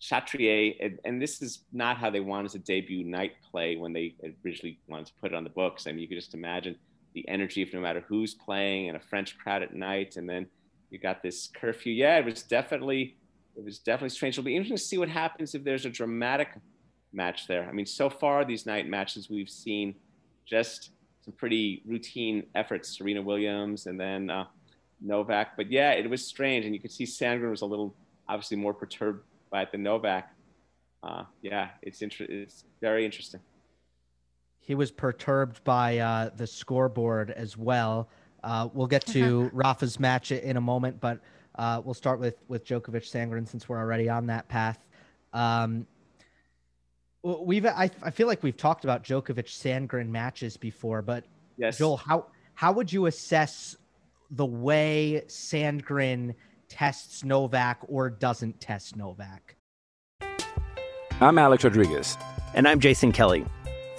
Chatrier, 0.01 0.77
and, 0.81 0.99
and, 1.05 1.23
this 1.23 1.41
is 1.41 1.61
not 1.73 1.97
how 1.97 2.11
they 2.11 2.19
wanted 2.19 2.51
to 2.53 2.59
debut 2.59 3.05
night 3.05 3.35
play 3.49 3.77
when 3.77 3.93
they 3.93 4.17
originally 4.45 4.81
wanted 4.89 5.07
to 5.07 5.13
put 5.21 5.31
it 5.31 5.35
on 5.37 5.45
the 5.45 5.51
books. 5.51 5.87
I 5.87 5.93
mean, 5.93 6.01
you 6.01 6.09
could 6.09 6.19
just 6.19 6.35
imagine 6.35 6.77
the 7.15 7.29
energy 7.29 7.63
of 7.63 7.73
no 7.73 7.81
matter 7.81 8.05
who's 8.09 8.35
playing 8.35 8.89
and 8.89 8.97
a 8.97 9.01
French 9.01 9.39
crowd 9.39 9.63
at 9.63 9.75
night, 9.75 10.17
and 10.17 10.29
then 10.29 10.47
you 10.91 10.99
got 10.99 11.23
this 11.23 11.49
curfew. 11.55 11.93
Yeah, 11.93 12.19
it 12.19 12.25
was 12.25 12.43
definitely 12.43 13.17
it 13.57 13.65
was 13.65 13.79
definitely 13.79 14.11
strange. 14.11 14.35
It'll 14.35 14.45
be 14.45 14.57
interesting 14.57 14.77
to 14.77 14.83
see 14.83 14.99
what 14.99 15.09
happens 15.09 15.55
if 15.55 15.65
there's 15.65 15.85
a 15.85 15.91
dramatic 15.91 16.49
match 17.13 17.47
there. 17.47 17.69
I 17.69 17.73
mean, 17.73 17.87
so 17.87 18.09
far 18.09 18.45
these 18.45 18.65
night 18.65 18.89
matches 18.89 19.29
we've 19.29 19.51
seen 19.51 19.95
just 20.47 20.91
some 21.25 21.35
pretty 21.35 21.83
routine 21.87 22.45
efforts. 22.55 22.97
Serena 22.97 23.23
Williams 23.23 23.87
and 23.87 24.01
then 24.01 24.31
uh, 24.31 24.47
Novak, 25.01 25.57
but 25.57 25.71
yeah, 25.71 25.93
it 25.93 26.09
was 26.09 26.25
strange, 26.25 26.65
and 26.65 26.75
you 26.75 26.81
could 26.81 26.93
see 26.93 27.05
Sandgren 27.05 27.51
was 27.51 27.63
a 27.63 27.67
little 27.67 27.95
obviously 28.29 28.57
more 28.57 28.75
perturbed 28.75 29.23
by 29.51 29.63
it 29.63 29.73
than 29.73 29.83
Novak. 29.83 30.33
Uh, 31.03 31.25
yeah, 31.43 31.71
it's 31.83 32.01
inter- 32.01 32.27
it's 32.29 32.65
very 32.81 33.05
interesting 33.05 33.41
he 34.63 34.75
was 34.75 34.91
perturbed 34.91 35.63
by 35.65 35.99
uh, 35.99 36.31
the 36.37 36.47
scoreboard 36.47 37.31
as 37.33 37.57
well. 37.57 38.09
Uh, 38.43 38.69
we'll 38.73 38.87
get 38.87 39.05
to 39.07 39.51
Rafa's 39.53 40.01
match 40.01 40.33
in 40.33 40.57
a 40.57 40.61
moment, 40.61 41.01
but 41.01 41.21
uh, 41.57 41.83
we'll 41.85 41.95
start 41.95 42.19
with 42.19 42.37
with 42.49 42.65
Djokovic 42.65 43.05
Sandgren 43.05 43.47
since 43.47 43.69
we're 43.69 43.79
already 43.79 44.09
on 44.09 44.27
that 44.27 44.49
path. 44.49 44.79
Um, 45.33 45.87
we've 47.23 47.67
I, 47.67 47.91
I 48.03 48.11
feel 48.11 48.27
like 48.27 48.43
we've 48.43 48.57
talked 48.57 48.85
about 48.85 49.05
Djokovic 49.05 49.47
Sandgren 49.47 50.09
matches 50.09 50.57
before, 50.57 51.03
but 51.03 51.25
yes. 51.57 51.79
Joel, 51.79 51.97
how 51.97 52.27
how 52.55 52.73
would 52.73 52.93
you 52.93 53.07
assess 53.07 53.77
the 54.31 54.47
way 54.47 55.23
Sandgren 55.27 56.35
tests 56.69 57.25
Novak 57.25 57.81
or 57.89 58.11
doesn't 58.11 58.61
test 58.61 58.97
Novak? 58.97 59.57
I'm 61.21 61.39
Alex 61.39 61.65
Rodriguez, 61.65 62.17
and 62.55 62.67
I'm 62.67 62.81
Jason 62.81 63.13
Kelly. 63.13 63.45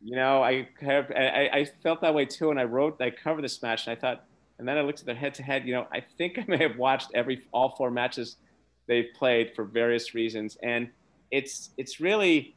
You 0.00 0.16
know, 0.16 0.42
I 0.42 0.68
of, 0.82 1.10
I, 1.10 1.50
I 1.52 1.64
felt 1.82 2.00
that 2.02 2.14
way 2.14 2.24
too, 2.24 2.50
and 2.50 2.60
I 2.60 2.64
wrote, 2.64 3.00
I 3.00 3.10
covered 3.10 3.42
this 3.42 3.60
match, 3.62 3.86
and 3.86 3.96
I 3.96 4.00
thought, 4.00 4.24
and 4.58 4.66
then 4.66 4.78
I 4.78 4.82
looked 4.82 5.00
at 5.00 5.06
their 5.06 5.14
head 5.14 5.34
to 5.34 5.42
head. 5.42 5.66
You 5.66 5.74
know, 5.74 5.86
I 5.92 6.00
think 6.00 6.38
I 6.38 6.44
may 6.48 6.58
have 6.58 6.76
watched 6.76 7.10
every 7.14 7.42
all 7.52 7.74
four 7.76 7.90
matches 7.90 8.36
they've 8.86 9.08
played 9.16 9.52
for 9.54 9.64
various 9.64 10.14
reasons, 10.14 10.56
and 10.62 10.88
it's 11.30 11.70
it's 11.76 12.00
really, 12.00 12.54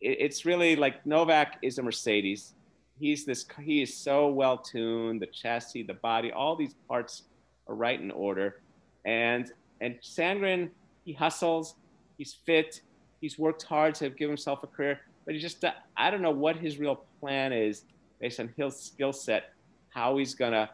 it's 0.00 0.44
really 0.44 0.76
like 0.76 1.04
Novak 1.06 1.58
is 1.62 1.78
a 1.78 1.82
Mercedes. 1.82 2.52
He's 3.00 3.24
this, 3.24 3.46
he 3.62 3.82
is 3.82 3.96
so 3.96 4.28
well 4.28 4.58
tuned. 4.58 5.22
The 5.22 5.26
chassis, 5.26 5.82
the 5.84 5.94
body, 5.94 6.32
all 6.32 6.54
these 6.54 6.74
parts 6.86 7.22
are 7.66 7.74
right 7.74 8.00
in 8.00 8.10
order, 8.10 8.60
and 9.06 9.50
and 9.80 9.98
Sandgren, 10.02 10.68
he 11.04 11.14
hustles, 11.14 11.76
he's 12.18 12.34
fit, 12.34 12.82
he's 13.22 13.38
worked 13.38 13.62
hard 13.62 13.94
to 13.96 14.10
give 14.10 14.28
himself 14.28 14.62
a 14.62 14.66
career, 14.66 15.00
but 15.24 15.34
he 15.34 15.40
just 15.40 15.64
I 15.96 16.10
don't 16.10 16.22
know 16.22 16.30
what 16.30 16.56
his 16.56 16.78
real 16.78 17.04
plan 17.20 17.52
is 17.52 17.82
based 18.20 18.40
on 18.40 18.52
his 18.56 18.76
skill 18.76 19.12
set, 19.12 19.52
how 19.88 20.16
he's 20.16 20.34
gonna 20.34 20.70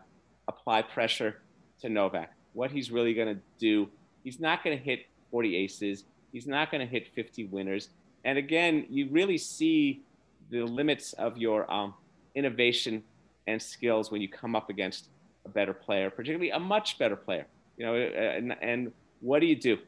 apply 0.49 0.83
pressure 0.83 1.42
to 1.80 1.88
Novak, 1.88 2.33
what 2.52 2.71
he's 2.71 2.90
really 2.90 3.14
gonna 3.14 3.38
do. 3.59 3.88
He's 4.25 4.40
not 4.40 4.62
gonna 4.62 4.76
hit 4.76 5.07
40 5.30 5.57
aces. 5.57 6.04
He's 6.33 6.47
not 6.47 6.71
gonna 6.71 6.87
hit 6.87 7.09
50 7.14 7.47
winners. 7.47 7.90
And 8.25 8.38
again, 8.38 8.87
you 8.90 9.09
really 9.11 9.38
see 9.38 10.02
the 10.50 10.62
limits 10.62 11.12
of 11.14 11.38
your 11.38 11.71
um, 11.73 11.95
innovation 12.35 13.02
and 13.47 13.61
skills 13.61 14.11
when 14.11 14.21
you 14.21 14.28
come 14.28 14.54
up 14.54 14.69
against 14.69 15.09
a 15.45 15.49
better 15.49 15.73
player, 15.73 16.11
particularly 16.11 16.50
a 16.50 16.59
much 16.59 16.99
better 16.99 17.16
player. 17.16 17.47
You 17.76 17.87
know, 17.87 17.95
and, 17.95 18.57
and 18.61 18.92
what 19.21 19.40
do 19.40 19.47
you 19.47 19.57
do? 19.57 19.78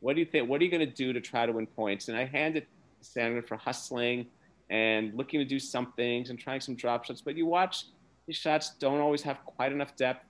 What 0.00 0.14
do 0.14 0.20
you 0.20 0.26
think? 0.26 0.48
What 0.48 0.60
are 0.60 0.64
you 0.64 0.70
going 0.70 0.86
to 0.86 0.94
do 0.94 1.12
to 1.12 1.20
try 1.20 1.46
to 1.46 1.52
win 1.52 1.66
points? 1.66 2.08
And 2.08 2.16
I 2.16 2.24
handed 2.24 2.66
Sandgren 3.14 3.46
for 3.46 3.56
hustling 3.56 4.26
and 4.70 5.14
looking 5.14 5.40
to 5.40 5.44
do 5.44 5.58
some 5.58 5.92
things 5.92 6.30
and 6.30 6.38
trying 6.38 6.60
some 6.60 6.74
drop 6.74 7.04
shots. 7.04 7.20
But 7.20 7.36
you 7.36 7.46
watch 7.46 7.86
these 8.26 8.36
shots 8.36 8.72
don't 8.78 9.00
always 9.00 9.22
have 9.22 9.44
quite 9.44 9.72
enough 9.72 9.94
depth, 9.96 10.24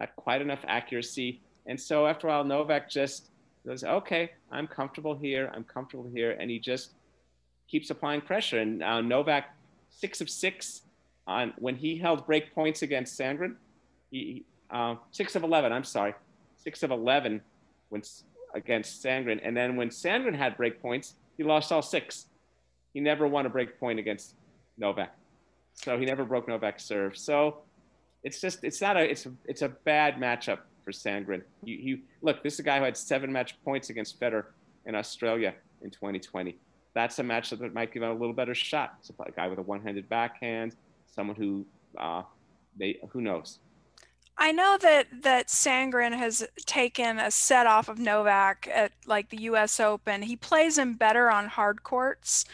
not 0.00 0.14
quite 0.16 0.42
enough 0.42 0.64
accuracy. 0.66 1.40
And 1.66 1.80
so 1.80 2.06
after 2.06 2.26
a 2.26 2.30
while, 2.30 2.44
Novak 2.44 2.90
just 2.90 3.30
goes, 3.64 3.84
okay, 3.84 4.32
I'm 4.50 4.66
comfortable 4.66 5.16
here. 5.16 5.50
I'm 5.54 5.64
comfortable 5.64 6.08
here. 6.12 6.32
And 6.32 6.50
he 6.50 6.58
just 6.58 6.92
keeps 7.68 7.90
applying 7.90 8.20
pressure. 8.20 8.58
And 8.58 8.82
uh, 8.82 9.00
Novak, 9.00 9.54
six 9.90 10.20
of 10.20 10.28
six 10.28 10.82
on 11.26 11.52
when 11.58 11.76
he 11.76 11.96
held 11.96 12.26
break 12.26 12.54
points 12.54 12.82
against 12.82 13.18
Sandgren. 13.18 13.56
He, 14.10 14.44
uh, 14.70 14.96
six 15.10 15.36
of 15.36 15.42
11, 15.42 15.72
I'm 15.72 15.84
sorry. 15.84 16.14
Six 16.56 16.82
of 16.82 16.90
11 16.90 17.40
when 17.88 18.02
against 18.54 19.04
Sandgren. 19.04 19.40
And 19.42 19.56
then 19.56 19.76
when 19.76 19.90
Sandgren 19.90 20.34
had 20.34 20.56
break 20.56 20.80
points, 20.82 21.14
he 21.36 21.44
lost 21.44 21.72
all 21.72 21.82
six. 21.82 22.26
He 22.94 23.00
never 23.00 23.26
won 23.26 23.46
a 23.46 23.48
break 23.48 23.78
point 23.78 23.98
against 23.98 24.34
Novak. 24.78 25.14
So 25.74 25.98
he 25.98 26.06
never 26.06 26.24
broke 26.24 26.48
Novak's 26.48 26.84
serve. 26.84 27.16
So 27.16 27.58
it's 28.22 28.40
just 28.40 28.64
it's 28.64 28.80
not 28.80 28.96
a 28.96 29.08
it's 29.08 29.26
a 29.26 29.32
it's 29.44 29.62
a 29.62 29.68
bad 29.68 30.16
matchup 30.16 30.60
for 30.84 30.92
Sandgren. 30.92 31.42
You, 31.62 31.78
he 31.78 32.02
look, 32.22 32.42
this 32.42 32.54
is 32.54 32.60
a 32.60 32.62
guy 32.62 32.78
who 32.78 32.84
had 32.84 32.96
seven 32.96 33.32
match 33.32 33.62
points 33.64 33.90
against 33.90 34.18
Federer 34.18 34.46
in 34.86 34.94
Australia 34.94 35.54
in 35.82 35.90
2020. 35.90 36.56
That's 36.94 37.18
a 37.18 37.22
matchup 37.22 37.58
that 37.58 37.74
might 37.74 37.92
give 37.92 38.02
him 38.02 38.10
a 38.10 38.14
little 38.14 38.32
better 38.32 38.54
shot. 38.54 38.94
It's 39.00 39.10
a 39.10 39.30
guy 39.32 39.48
with 39.48 39.58
a 39.58 39.62
one-handed 39.62 40.08
backhand, 40.08 40.74
someone 41.06 41.36
who 41.36 41.66
uh, 41.98 42.22
they 42.78 42.98
who 43.10 43.20
knows. 43.20 43.58
I 44.38 44.52
know 44.52 44.76
that 44.82 45.22
that 45.22 45.48
Sandgren 45.48 46.12
has 46.16 46.46
taken 46.66 47.18
a 47.18 47.30
set 47.30 47.66
off 47.66 47.88
of 47.88 47.98
Novak 47.98 48.68
at 48.72 48.92
like 49.06 49.30
the 49.30 49.42
U.S. 49.42 49.80
Open. 49.80 50.22
He 50.22 50.36
plays 50.36 50.76
him 50.76 50.94
better 50.94 51.30
on 51.30 51.48
hard 51.48 51.82
courts, 51.82 52.44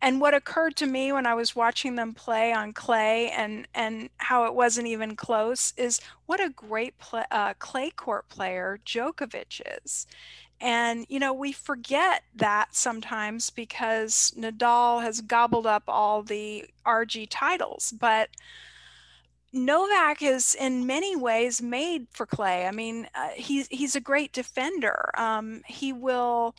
and 0.00 0.20
what 0.20 0.34
occurred 0.34 0.76
to 0.76 0.86
me 0.86 1.12
when 1.12 1.26
I 1.26 1.34
was 1.34 1.56
watching 1.56 1.96
them 1.96 2.14
play 2.14 2.52
on 2.52 2.72
clay 2.72 3.28
and 3.30 3.66
and 3.74 4.08
how 4.18 4.44
it 4.44 4.54
wasn't 4.54 4.86
even 4.86 5.16
close 5.16 5.72
is 5.76 6.00
what 6.26 6.40
a 6.40 6.48
great 6.48 6.94
uh, 7.12 7.54
clay 7.58 7.90
court 7.90 8.28
player 8.28 8.78
Djokovic 8.86 9.60
is. 9.82 10.06
And 10.60 11.06
you 11.08 11.18
know 11.18 11.32
we 11.32 11.50
forget 11.50 12.22
that 12.36 12.76
sometimes 12.76 13.50
because 13.50 14.32
Nadal 14.38 15.02
has 15.02 15.20
gobbled 15.20 15.66
up 15.66 15.84
all 15.88 16.22
the 16.22 16.66
RG 16.86 17.26
titles, 17.30 17.92
but 17.98 18.28
Novak 19.52 20.22
is 20.22 20.56
in 20.58 20.86
many 20.86 21.14
ways 21.14 21.60
made 21.60 22.06
for 22.12 22.24
clay. 22.24 22.66
I 22.66 22.70
mean, 22.70 23.06
uh, 23.14 23.28
he's 23.34 23.68
he's 23.68 23.94
a 23.94 24.00
great 24.00 24.32
defender. 24.32 25.10
Um, 25.16 25.62
he 25.66 25.92
will 25.92 26.54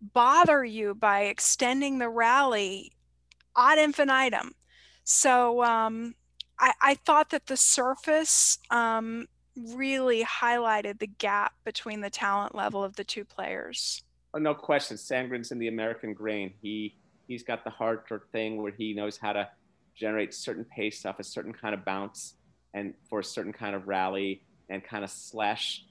bother 0.00 0.64
you 0.64 0.94
by 0.94 1.22
extending 1.22 1.98
the 1.98 2.08
rally 2.08 2.92
ad 3.56 3.78
infinitum. 3.78 4.52
So 5.04 5.62
um, 5.62 6.14
I, 6.58 6.72
I 6.80 6.94
thought 6.94 7.30
that 7.30 7.46
the 7.46 7.56
surface 7.56 8.58
um, 8.70 9.26
really 9.56 10.24
highlighted 10.24 10.98
the 10.98 11.06
gap 11.06 11.54
between 11.64 12.00
the 12.00 12.10
talent 12.10 12.54
level 12.54 12.82
of 12.84 12.96
the 12.96 13.04
two 13.04 13.24
players. 13.24 14.02
Oh, 14.34 14.38
no 14.38 14.54
question. 14.54 14.96
Sandgren's 14.96 15.52
in 15.52 15.58
the 15.58 15.68
American 15.68 16.12
grain. 16.12 16.52
He 16.60 16.96
he's 17.26 17.42
got 17.42 17.64
the 17.64 17.70
hard 17.70 18.00
thing 18.32 18.62
where 18.62 18.72
he 18.72 18.92
knows 18.92 19.16
how 19.16 19.32
to 19.32 19.48
generate 19.94 20.34
certain 20.34 20.64
pace 20.64 21.04
off 21.06 21.18
a 21.18 21.24
certain 21.24 21.52
kind 21.52 21.74
of 21.74 21.84
bounce 21.84 22.34
and 22.74 22.94
for 23.08 23.20
a 23.20 23.24
certain 23.24 23.52
kind 23.52 23.74
of 23.74 23.86
rally 23.86 24.42
and 24.68 24.84
kind 24.84 25.04
of 25.04 25.10
slash 25.10 25.84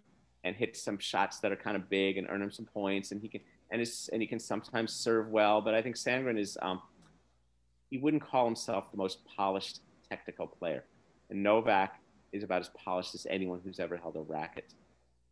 and 0.44 0.56
hit 0.56 0.76
some 0.76 0.98
shots 0.98 1.40
that 1.40 1.52
are 1.52 1.56
kind 1.56 1.76
of 1.76 1.90
big 1.90 2.18
and 2.18 2.28
earn 2.30 2.42
him 2.42 2.52
some 2.52 2.66
points 2.66 3.12
and 3.12 3.22
he 3.22 3.28
can 3.28 3.42
and 3.72 3.82
and 4.12 4.22
he 4.22 4.28
can 4.28 4.40
sometimes 4.40 4.94
serve 4.94 5.30
well. 5.30 5.62
But 5.62 5.74
i 5.74 5.82
think 5.82 5.96
sandgren 5.96 6.38
is 6.38 6.58
um, 6.62 6.82
he 7.90 7.98
wouldn't 7.98 8.24
call 8.24 8.46
himself 8.46 8.92
the 8.92 8.98
most 8.98 9.20
polished 9.26 9.80
technical 10.10 10.48
player. 10.48 10.84
And 11.30 11.42
novak 11.42 12.00
is 12.32 12.44
about 12.44 12.62
as 12.62 12.70
polished 12.70 13.16
as 13.16 13.26
anyone 13.30 13.62
who's 13.64 13.80
ever 13.80 13.96
held 13.96 14.16
a 14.16 14.22
racket. 14.22 14.74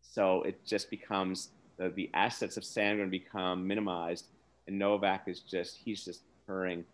So 0.02 0.44
it 0.44 0.66
just 0.66 0.90
becomes 0.90 1.50
the, 1.78 1.90
the 1.90 2.10
assets 2.14 2.58
of 2.58 2.64
sandgren 2.64 3.10
become 3.10 3.68
minimized 3.68 4.28
and 4.68 4.78
novak 4.80 5.24
is 5.28 5.42
just 5.42 5.78
he's 5.84 6.06
just 6.06 6.22
purring 6.46 6.86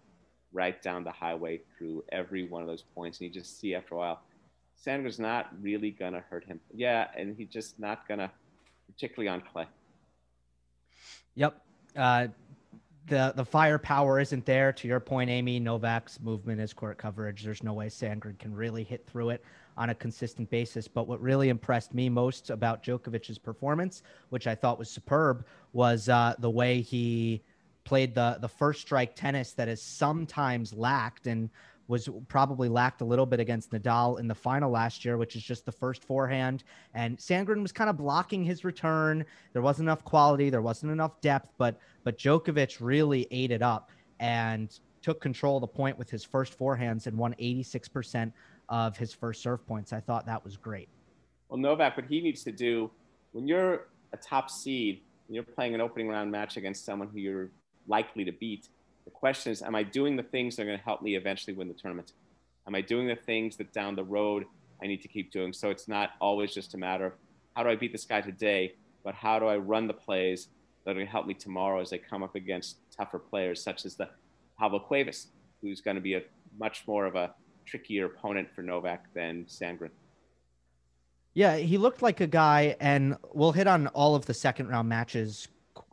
right 0.53 0.81
down 0.81 1.03
the 1.03 1.11
highway 1.11 1.59
through 1.77 2.03
every 2.11 2.47
one 2.47 2.61
of 2.61 2.67
those 2.67 2.83
points 2.95 3.19
and 3.19 3.27
you 3.27 3.33
just 3.33 3.59
see 3.59 3.75
after 3.75 3.95
a 3.95 3.97
while 3.97 4.21
Sandgren's 4.85 5.19
not 5.19 5.51
really 5.61 5.91
gonna 5.91 6.23
hurt 6.29 6.45
him. 6.45 6.59
Yeah, 6.73 7.07
and 7.17 7.35
he's 7.35 7.49
just 7.49 7.79
not 7.79 8.07
gonna, 8.07 8.31
particularly 8.87 9.27
on 9.27 9.41
clay. 9.41 9.65
Yep. 11.35 11.61
Uh, 11.95 12.27
the 13.07 13.33
the 13.35 13.45
firepower 13.45 14.19
isn't 14.19 14.45
there. 14.45 14.71
To 14.73 14.87
your 14.87 14.99
point, 14.99 15.29
Amy, 15.29 15.59
Novak's 15.59 16.19
movement 16.19 16.61
is 16.61 16.73
court 16.73 16.97
coverage. 16.97 17.43
There's 17.43 17.63
no 17.63 17.73
way 17.73 17.87
Sandgren 17.87 18.37
can 18.37 18.53
really 18.53 18.83
hit 18.83 19.07
through 19.07 19.29
it 19.31 19.43
on 19.77 19.89
a 19.89 19.95
consistent 19.95 20.49
basis. 20.49 20.87
But 20.87 21.07
what 21.07 21.21
really 21.21 21.49
impressed 21.49 21.93
me 21.93 22.09
most 22.09 22.49
about 22.49 22.83
Djokovic's 22.83 23.37
performance, 23.37 24.03
which 24.29 24.45
I 24.45 24.55
thought 24.55 24.77
was 24.77 24.89
superb, 24.89 25.45
was 25.73 26.09
uh, 26.09 26.35
the 26.39 26.49
way 26.49 26.81
he 26.81 27.41
played 27.87 28.13
the 28.13 28.37
the 28.41 28.49
first 28.49 28.81
strike 28.81 29.15
tennis 29.15 29.53
that 29.53 29.69
is 29.69 29.81
sometimes 29.81 30.73
lacked 30.73 31.25
and 31.25 31.49
was 31.87 32.09
probably 32.27 32.67
lacked 32.67 32.99
a 32.99 33.05
little 33.05 33.25
bit 33.25 33.39
against 33.39 33.71
Nadal 33.71 34.19
in 34.19 34.27
the 34.27 34.35
final 34.35 34.69
last 34.69 35.05
year, 35.05 35.17
which 35.17 35.37
is 35.37 35.41
just 35.41 35.65
the 35.65 35.71
first 35.71 36.03
forehand. 36.03 36.65
And 36.93 37.17
Sandgren 37.17 37.61
was 37.61 37.71
kind 37.71 37.89
of 37.89 37.95
blocking 37.95 38.43
his 38.43 38.65
return. 38.65 39.25
There 39.53 39.61
wasn't 39.61 39.85
enough 39.85 40.03
quality, 40.03 40.49
there 40.49 40.61
wasn't 40.61 40.91
enough 40.91 41.21
depth, 41.21 41.53
but 41.57 41.79
but 42.03 42.17
Djokovic 42.17 42.77
really 42.81 43.25
ate 43.31 43.51
it 43.51 43.61
up 43.61 43.89
and 44.19 44.77
took 45.01 45.21
control 45.21 45.55
of 45.55 45.61
the 45.61 45.67
point 45.67 45.97
with 45.97 46.09
his 46.09 46.25
first 46.25 46.59
forehands 46.59 47.07
and 47.07 47.17
won 47.17 47.33
86% 47.39 48.33
of 48.67 48.97
his 48.97 49.13
first 49.13 49.41
serve 49.41 49.65
points. 49.65 49.93
I 49.93 50.01
thought 50.01 50.25
that 50.25 50.43
was 50.43 50.57
great. 50.57 50.89
Well, 51.47 51.59
Novak, 51.59 51.95
what 51.95 52.07
he 52.07 52.19
needs 52.19 52.43
to 52.43 52.51
do 52.51 52.91
when 53.31 53.47
you're 53.47 53.87
a 54.11 54.17
top 54.17 54.49
seed, 54.49 55.03
and 55.27 55.35
you're 55.35 55.45
playing 55.45 55.75
an 55.75 55.79
opening 55.79 56.09
round 56.09 56.29
match 56.31 56.57
against 56.57 56.83
someone 56.83 57.07
who 57.07 57.19
you're 57.19 57.49
likely 57.87 58.23
to 58.25 58.31
beat, 58.31 58.69
the 59.05 59.11
question 59.11 59.51
is, 59.51 59.61
am 59.61 59.75
I 59.75 59.83
doing 59.83 60.15
the 60.15 60.23
things 60.23 60.55
that 60.55 60.63
are 60.63 60.65
going 60.65 60.77
to 60.77 60.83
help 60.83 61.01
me 61.01 61.15
eventually 61.15 61.55
win 61.55 61.67
the 61.67 61.73
tournament? 61.73 62.11
Am 62.67 62.75
I 62.75 62.81
doing 62.81 63.07
the 63.07 63.15
things 63.15 63.55
that 63.57 63.71
down 63.71 63.95
the 63.95 64.03
road 64.03 64.45
I 64.83 64.87
need 64.87 65.01
to 65.01 65.07
keep 65.07 65.31
doing? 65.31 65.53
So 65.53 65.69
it's 65.69 65.87
not 65.87 66.11
always 66.19 66.53
just 66.53 66.73
a 66.73 66.77
matter 66.77 67.05
of 67.05 67.13
how 67.55 67.63
do 67.63 67.69
I 67.69 67.75
beat 67.75 67.91
this 67.91 68.05
guy 68.05 68.21
today, 68.21 68.75
but 69.03 69.15
how 69.15 69.39
do 69.39 69.45
I 69.45 69.57
run 69.57 69.87
the 69.87 69.93
plays 69.93 70.49
that 70.83 70.91
are 70.91 70.93
going 70.93 71.05
to 71.05 71.11
help 71.11 71.25
me 71.25 71.33
tomorrow 71.33 71.81
as 71.81 71.93
I 71.93 71.97
come 71.97 72.23
up 72.23 72.35
against 72.35 72.77
tougher 72.95 73.19
players 73.19 73.63
such 73.63 73.85
as 73.85 73.95
the 73.95 74.09
Pablo 74.59 74.79
Cuevas, 74.79 75.27
who's 75.61 75.81
going 75.81 75.95
to 75.95 76.01
be 76.01 76.15
a 76.15 76.21
much 76.59 76.83
more 76.87 77.05
of 77.05 77.15
a 77.15 77.33
trickier 77.65 78.05
opponent 78.05 78.49
for 78.53 78.61
Novak 78.61 79.05
than 79.13 79.45
Sandgren. 79.45 79.91
Yeah, 81.33 81.57
he 81.57 81.77
looked 81.77 82.01
like 82.01 82.19
a 82.19 82.27
guy, 82.27 82.75
and 82.79 83.15
we'll 83.33 83.51
hit 83.51 83.67
on 83.67 83.87
all 83.87 84.15
of 84.15 84.25
the 84.25 84.33
second 84.33 84.69
round 84.69 84.89
matches 84.89 85.47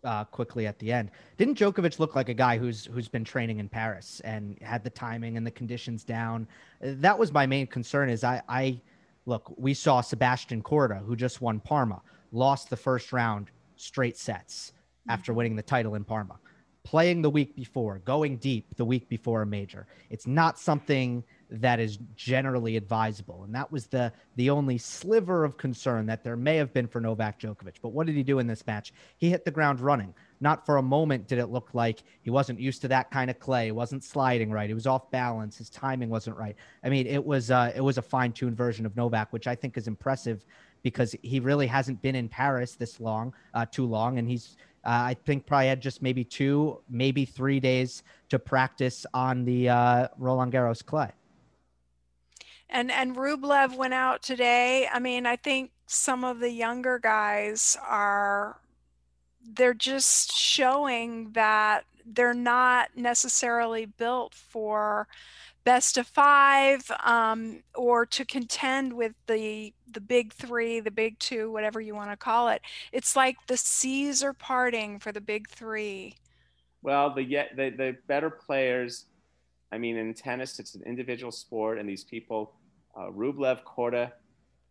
uh, 0.05 0.25
quickly 0.25 0.67
at 0.67 0.79
the 0.79 0.93
end. 0.93 1.11
Didn't 1.37 1.59
Djokovic 1.59 1.99
look 1.99 2.15
like 2.15 2.29
a 2.29 2.35
guy 2.35 2.59
who's 2.59 2.87
who's 2.87 3.09
been 3.09 3.25
training 3.25 3.59
in 3.59 3.69
Paris 3.69 4.21
and 4.25 4.59
had 4.63 4.85
the 4.85 4.91
timing 4.91 5.37
and 5.37 5.47
the 5.47 5.51
conditions 5.51 6.05
down? 6.05 6.47
That 6.81 7.19
was 7.19 7.33
my 7.33 7.47
main 7.47 7.67
concern. 7.67 8.09
Is 8.09 8.25
I 8.25 8.43
I 8.49 8.81
look 9.27 9.53
we 9.57 9.75
saw 9.75 10.01
Sebastian 10.01 10.63
Korda, 10.63 11.05
who 11.05 11.17
just 11.17 11.41
won 11.41 11.61
Parma 11.61 12.01
lost 12.33 12.69
the 12.69 12.77
first 12.77 13.13
round 13.13 13.51
straight 13.77 14.19
sets 14.19 14.73
after 15.09 15.33
mm-hmm. 15.33 15.39
winning 15.39 15.57
the 15.57 15.63
title 15.63 15.95
in 15.95 16.05
Parma. 16.05 16.39
Playing 16.83 17.23
the 17.23 17.31
week 17.31 17.57
before, 17.57 18.01
going 18.01 18.37
deep 18.37 18.77
the 18.77 18.85
week 18.85 19.09
before 19.09 19.43
a 19.43 19.47
major. 19.47 19.87
It's 20.11 20.27
not 20.27 20.59
something 20.59 21.25
that 21.51 21.81
is 21.81 21.99
generally 22.17 22.77
advisable. 22.77 23.45
And 23.45 23.55
that 23.55 23.71
was 23.71 23.87
the 23.87 24.13
the 24.37 24.51
only 24.51 24.79
sliver 24.79 25.45
of 25.45 25.57
concern 25.57 26.07
that 26.07 26.25
there 26.25 26.37
may 26.37 26.57
have 26.57 26.73
been 26.73 26.87
for 26.87 27.01
Novak 27.01 27.41
Djokovic. 27.41 27.75
But 27.83 27.91
what 27.91 28.07
did 28.07 28.17
he 28.17 28.23
do 28.23 28.39
in 28.39 28.47
this 28.47 28.67
match? 28.67 28.93
He 29.19 29.31
hit 29.31 29.45
the 29.45 29.51
ground 29.51 29.81
running. 29.81 30.15
Not 30.41 30.67
for 30.67 30.77
a 30.77 30.83
moment 30.83 31.29
did 31.29 31.39
it 31.39 31.47
look 31.47 31.71
like 31.73 32.03
he 32.23 32.31
wasn't 32.31 32.61
used 32.61 32.83
to 32.83 32.89
that 32.89 33.11
kind 33.11 33.31
of 33.31 33.39
clay. 33.39 33.67
He 33.67 33.73
wasn't 33.73 34.05
sliding 34.05 34.51
right. 34.51 34.69
He 34.69 34.75
was 34.75 34.87
off 34.87 35.11
balance. 35.11 35.57
His 35.57 35.71
timing 35.71 36.11
wasn't 36.11 36.37
right. 36.37 36.57
I 36.83 36.89
mean, 36.89 37.07
it 37.07 37.25
was 37.25 37.51
uh, 37.51 37.73
it 37.75 37.81
was 37.81 37.99
a 37.99 38.03
fine 38.03 38.33
tuned 38.33 38.57
version 38.57 38.85
of 38.85 38.97
Novak, 38.97 39.33
which 39.33 39.47
I 39.47 39.55
think 39.55 39.77
is 39.77 39.87
impressive 39.87 40.45
because 40.83 41.17
he 41.23 41.41
really 41.41 41.67
hasn't 41.67 42.03
been 42.03 42.15
in 42.15 42.29
Paris 42.29 42.75
this 42.75 43.01
long, 43.01 43.33
uh, 43.55 43.65
too 43.65 43.87
long, 43.87 44.19
and 44.19 44.29
he's 44.29 44.57
uh, 44.85 44.91
I 44.91 45.17
think 45.25 45.47
probably 45.47 45.69
had 45.69 45.81
just 45.81 46.03
maybe 46.03 46.25
two, 46.25 46.81
maybe 46.91 47.25
three 47.25 47.59
days 47.59 48.03
to 48.29 48.39
practice 48.39 49.07
on 49.15 49.45
the 49.45 49.71
uh, 49.71 50.09
Roland 50.19 50.53
Garros 50.53 50.85
clay 50.85 51.11
and 52.69 52.91
and 52.91 53.17
Rublev 53.17 53.77
went 53.77 53.95
out 53.95 54.23
today. 54.23 54.89
I 54.93 54.99
mean, 54.99 55.27
I 55.27 55.37
think 55.37 55.71
some 55.87 56.25
of 56.25 56.41
the 56.41 56.51
younger 56.51 56.99
guys 56.99 57.77
are 57.87 58.59
they're 59.47 59.75
just 59.75 60.33
showing 60.33 61.33
that 61.33 61.85
they're 62.07 62.35
not 62.35 62.97
necessarily 62.97 63.87
built 63.87 64.35
for 64.35 65.07
best 65.65 65.97
of 65.97 66.07
five 66.07 66.91
um, 67.05 67.63
or 67.75 68.05
to 68.05 68.25
contend 68.25 68.93
with 68.93 69.15
the 69.27 69.73
the 69.91 70.01
big 70.01 70.33
three 70.33 70.81
the 70.81 70.91
big 70.91 71.19
two 71.19 71.51
whatever 71.51 71.81
you 71.81 71.95
want 71.95 72.11
to 72.11 72.17
call 72.17 72.49
it 72.49 72.61
it's 72.93 73.17
like 73.17 73.37
the 73.47 73.57
seas 73.57 74.23
are 74.23 74.33
parting 74.33 74.99
for 74.99 75.13
the 75.13 75.21
big 75.21 75.49
three 75.49 76.15
well 76.83 77.15
the 77.15 77.23
yet 77.23 77.51
the, 77.57 77.71
the 77.71 77.97
better 78.07 78.29
players 78.29 79.07
i 79.75 79.79
mean 79.79 79.97
in 79.97 80.15
tennis 80.15 80.59
it's 80.59 80.75
an 80.75 80.83
individual 80.87 81.33
sport 81.33 81.79
and 81.79 81.89
these 81.89 82.05
people 82.05 82.55
uh, 82.97 83.11
Rublev, 83.11 83.63
Korda, 83.65 84.13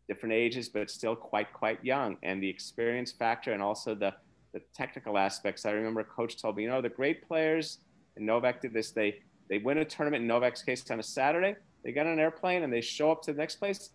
different 0.08 0.34
ages, 0.34 0.70
but 0.70 0.90
still 0.90 1.16
quite, 1.16 1.52
quite 1.54 1.84
young. 1.84 2.18
And 2.24 2.42
the 2.42 2.50
experience 2.50 3.12
factor 3.12 3.54
and 3.54 3.62
also 3.62 3.96
the, 3.96 4.14
the 4.54 4.62
technical 4.76 5.18
aspects. 5.18 5.66
I 5.66 5.72
remember 5.72 6.02
a 6.02 6.06
coach 6.06 6.42
told 6.42 6.58
me, 6.58 6.64
you 6.64 6.70
know, 6.70 6.82
the 6.82 6.90
great 6.90 7.28
players, 7.28 7.80
and 8.16 8.26
Novak 8.26 8.62
did 8.62 8.74
this, 8.74 8.92
they, 8.92 9.20
they 9.50 9.58
win 9.58 9.80
a 9.80 9.86
tournament 9.86 10.22
in 10.22 10.28
Novak's 10.28 10.62
case 10.62 10.90
on 10.92 11.00
a 11.00 11.04
Saturday, 11.04 11.56
they 11.84 11.92
get 11.92 12.06
on 12.06 12.14
an 12.14 12.20
airplane 12.20 12.64
and 12.64 12.72
they 12.72 12.82
show 12.82 13.12
up 13.12 13.22
to 13.24 13.34
the 13.34 13.38
next 13.38 13.58
place 13.58 13.90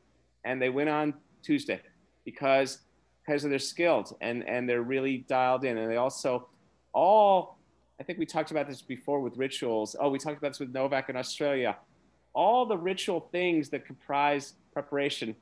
and 0.44 0.60
they 0.60 0.68
win 0.68 0.88
on 0.88 1.14
Tuesday 1.42 1.80
because 2.24 2.80
because 3.26 3.44
of 3.44 3.50
their 3.50 3.58
skills 3.58 4.12
and 4.20 4.46
and 4.46 4.68
they're 4.68 4.82
really 4.82 5.18
dialed 5.28 5.64
in 5.64 5.78
and 5.78 5.90
they 5.90 5.96
also 5.96 6.48
all 6.92 7.57
I 8.00 8.04
think 8.04 8.18
we 8.18 8.26
talked 8.26 8.50
about 8.50 8.68
this 8.68 8.82
before 8.82 9.20
with 9.20 9.36
rituals. 9.36 9.96
Oh, 9.98 10.08
we 10.08 10.18
talked 10.18 10.38
about 10.38 10.52
this 10.52 10.60
with 10.60 10.72
Novak 10.72 11.08
in 11.08 11.16
Australia 11.16 11.76
all 12.38 12.66
the 12.66 12.76
ritual 12.76 13.28
things 13.32 13.68
that 13.70 13.84
comprise 13.84 14.54
preparation 14.72 15.34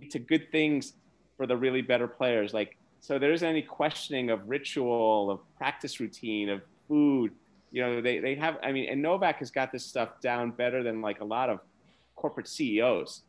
lead 0.00 0.10
to 0.10 0.18
good 0.18 0.50
things 0.50 0.94
for 1.36 1.46
the 1.46 1.54
really 1.54 1.82
better 1.82 2.08
players. 2.08 2.54
Like, 2.54 2.78
so 3.00 3.18
there 3.18 3.32
isn't 3.32 3.46
any 3.46 3.60
questioning 3.60 4.30
of 4.30 4.48
ritual, 4.48 5.30
of 5.30 5.40
practice 5.58 6.00
routine, 6.00 6.48
of 6.48 6.62
food. 6.88 7.32
You 7.70 7.82
know, 7.82 8.00
they, 8.00 8.18
they 8.18 8.34
have, 8.36 8.56
I 8.62 8.72
mean, 8.72 8.88
and 8.88 9.02
Novak 9.02 9.40
has 9.40 9.50
got 9.50 9.72
this 9.72 9.84
stuff 9.84 10.20
down 10.22 10.50
better 10.52 10.82
than 10.82 11.02
like 11.02 11.20
a 11.20 11.24
lot 11.24 11.50
of 11.50 11.60
corporate 12.16 12.48
CEOs. 12.48 13.24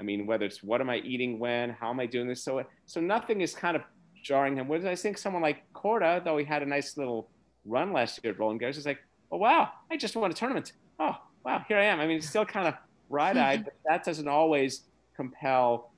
I 0.00 0.02
mean, 0.02 0.26
whether 0.26 0.44
it's 0.44 0.62
what 0.62 0.80
am 0.80 0.90
I 0.90 0.96
eating 0.96 1.38
when, 1.38 1.70
how 1.70 1.90
am 1.90 2.00
I 2.00 2.06
doing 2.06 2.26
this? 2.26 2.42
So, 2.42 2.64
so 2.86 3.00
nothing 3.00 3.40
is 3.40 3.54
kind 3.54 3.76
of 3.76 3.82
jarring 4.22 4.56
him. 4.56 4.66
Whereas 4.66 4.84
I 4.84 4.96
think 4.96 5.16
someone 5.16 5.42
like 5.42 5.62
Korda, 5.72 6.24
though 6.24 6.38
he 6.38 6.44
had 6.44 6.62
a 6.62 6.66
nice 6.66 6.96
little 6.96 7.28
run 7.64 7.92
last 7.92 8.20
year 8.22 8.32
at 8.32 8.38
Roland 8.38 8.60
Garros, 8.60 8.76
is 8.76 8.86
like, 8.86 9.00
oh, 9.30 9.36
wow, 9.36 9.70
I 9.90 9.96
just 9.96 10.16
won 10.16 10.30
a 10.30 10.34
tournament. 10.34 10.72
Oh, 10.98 11.16
wow, 11.44 11.64
here 11.66 11.78
I 11.78 11.84
am. 11.84 12.00
I 12.00 12.06
mean, 12.06 12.18
it's 12.18 12.28
still 12.28 12.44
kind 12.44 12.68
of 12.68 12.74
bright 13.10 13.36
eyed, 13.36 13.64
but 13.66 13.74
that 13.86 14.04
doesn't 14.04 14.28
always 14.28 14.82
compel 15.16 15.90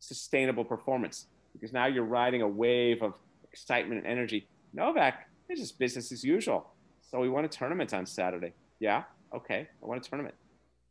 sustainable 0.00 0.64
performance 0.64 1.26
because 1.52 1.72
now 1.72 1.86
you're 1.86 2.04
riding 2.04 2.42
a 2.42 2.48
wave 2.48 3.02
of 3.02 3.14
excitement 3.50 4.04
and 4.04 4.06
energy. 4.06 4.46
Novak, 4.72 5.28
it's 5.48 5.60
just 5.60 5.78
business 5.78 6.12
as 6.12 6.22
usual. 6.22 6.70
So 7.10 7.20
we 7.20 7.28
won 7.28 7.44
a 7.44 7.48
tournament 7.48 7.94
on 7.94 8.06
Saturday. 8.06 8.52
Yeah, 8.80 9.04
okay, 9.34 9.68
I 9.82 9.86
won 9.86 9.98
a 9.98 10.00
tournament. 10.00 10.34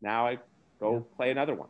Now 0.02 0.28
I 0.28 0.40
go 0.80 0.94
yeah. 0.94 1.16
play 1.16 1.32
another 1.32 1.54
one. 1.54 1.70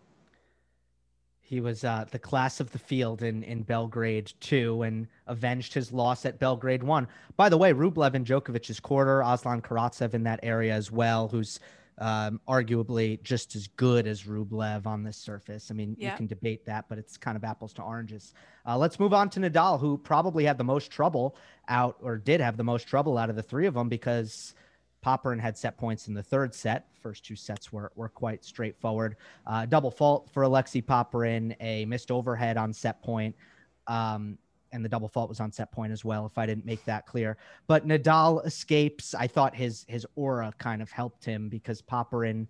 He 1.47 1.62
was 1.62 1.86
uh, 1.86 2.03
the 2.12 2.19
class 2.19 2.60
of 2.60 2.71
the 2.71 2.77
field 2.77 3.23
in, 3.23 3.41
in 3.43 3.63
Belgrade 3.63 4.33
too, 4.41 4.81
and 4.81 5.07
avenged 5.27 5.73
his 5.73 5.93
loss 5.93 6.25
at 6.25 6.39
Belgrade 6.39 6.83
one. 6.83 7.07
By 7.38 7.47
the 7.47 7.57
way, 7.57 7.71
Rublev 7.71 8.15
and 8.15 8.25
Djokovic's 8.25 8.81
quarter, 8.81 9.21
Aslan 9.21 9.62
Karatsev 9.62 10.13
in 10.13 10.23
that 10.23 10.41
area 10.43 10.73
as 10.73 10.91
well, 10.91 11.29
who's 11.29 11.62
um, 11.99 12.41
arguably 12.49 13.23
just 13.23 13.55
as 13.55 13.67
good 13.67 14.07
as 14.07 14.23
Rublev 14.23 14.86
on 14.86 15.03
this 15.03 15.15
surface. 15.15 15.71
I 15.71 15.73
mean, 15.73 15.95
yeah. 15.97 16.12
you 16.12 16.17
can 16.17 16.27
debate 16.27 16.65
that, 16.65 16.89
but 16.89 16.97
it's 16.97 17.15
kind 17.15 17.38
of 17.38 17.45
apples 17.45 17.71
to 17.75 17.81
oranges. 17.81 18.33
Uh, 18.65 18.77
let's 18.77 18.99
move 18.99 19.13
on 19.13 19.29
to 19.29 19.39
Nadal, 19.39 19.79
who 19.79 19.97
probably 19.97 20.43
had 20.43 20.57
the 20.57 20.65
most 20.65 20.91
trouble 20.91 21.38
out, 21.69 21.95
or 22.01 22.17
did 22.17 22.41
have 22.41 22.57
the 22.57 22.63
most 22.65 22.88
trouble 22.88 23.17
out 23.17 23.29
of 23.29 23.38
the 23.38 23.41
three 23.41 23.67
of 23.67 23.73
them 23.73 23.88
because 23.88 24.53
Popyrin 25.05 25.39
had 25.39 25.57
set 25.57 25.77
points 25.77 26.07
in 26.07 26.13
the 26.13 26.23
third 26.23 26.53
set. 26.53 26.88
First 27.01 27.25
two 27.25 27.36
sets 27.36 27.71
were, 27.71 27.91
were 27.95 28.10
quite 28.10 28.43
straightforward. 28.43 29.15
Uh, 29.45 29.65
double 29.65 29.91
fault 29.91 30.29
for 30.33 30.43
Alexei 30.43 30.81
Popyrin, 30.81 31.55
a 31.60 31.86
missed 31.86 32.12
overhead 32.12 32.57
on 32.57 32.73
set 32.73 33.01
point. 33.01 33.36
Um, 33.88 34.38
and 34.73 34.83
the 34.83 34.89
double 34.89 35.07
fault 35.07 35.29
was 35.29 35.39
on 35.39 35.51
set 35.51 35.71
point 35.71 35.93
as 35.93 36.03
well 36.03 36.25
if 36.25 36.38
i 36.38 36.45
didn't 36.45 36.65
make 36.65 36.83
that 36.86 37.05
clear 37.05 37.38
but 37.67 37.88
nadal 37.88 38.45
escapes 38.45 39.15
i 39.15 39.25
thought 39.25 39.55
his 39.55 39.86
his 39.88 40.05
aura 40.15 40.51
kind 40.57 40.81
of 40.81 40.91
helped 40.91 41.23
him 41.23 41.47
because 41.47 41.81
Popyrin 41.81 42.47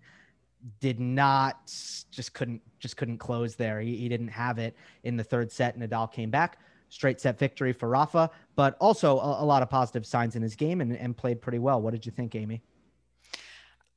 did 0.80 0.98
not 0.98 1.66
just 2.10 2.34
couldn't 2.34 2.60
just 2.80 2.96
couldn't 2.96 3.18
close 3.18 3.54
there 3.54 3.80
he, 3.80 3.96
he 3.96 4.08
didn't 4.08 4.28
have 4.28 4.58
it 4.58 4.74
in 5.04 5.16
the 5.16 5.22
third 5.22 5.52
set 5.52 5.78
nadal 5.78 6.10
came 6.10 6.30
back 6.30 6.58
straight 6.88 7.20
set 7.20 7.38
victory 7.38 7.72
for 7.72 7.88
rafa 7.88 8.30
but 8.54 8.76
also 8.80 9.18
a, 9.18 9.42
a 9.42 9.46
lot 9.46 9.62
of 9.62 9.70
positive 9.70 10.06
signs 10.06 10.36
in 10.36 10.42
his 10.42 10.56
game 10.56 10.80
and, 10.80 10.96
and 10.96 11.16
played 11.16 11.40
pretty 11.40 11.58
well 11.58 11.80
what 11.80 11.92
did 11.92 12.04
you 12.06 12.12
think 12.12 12.34
amy 12.34 12.62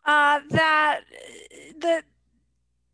uh, 0.05 0.39
that 0.49 1.01
the 1.79 2.03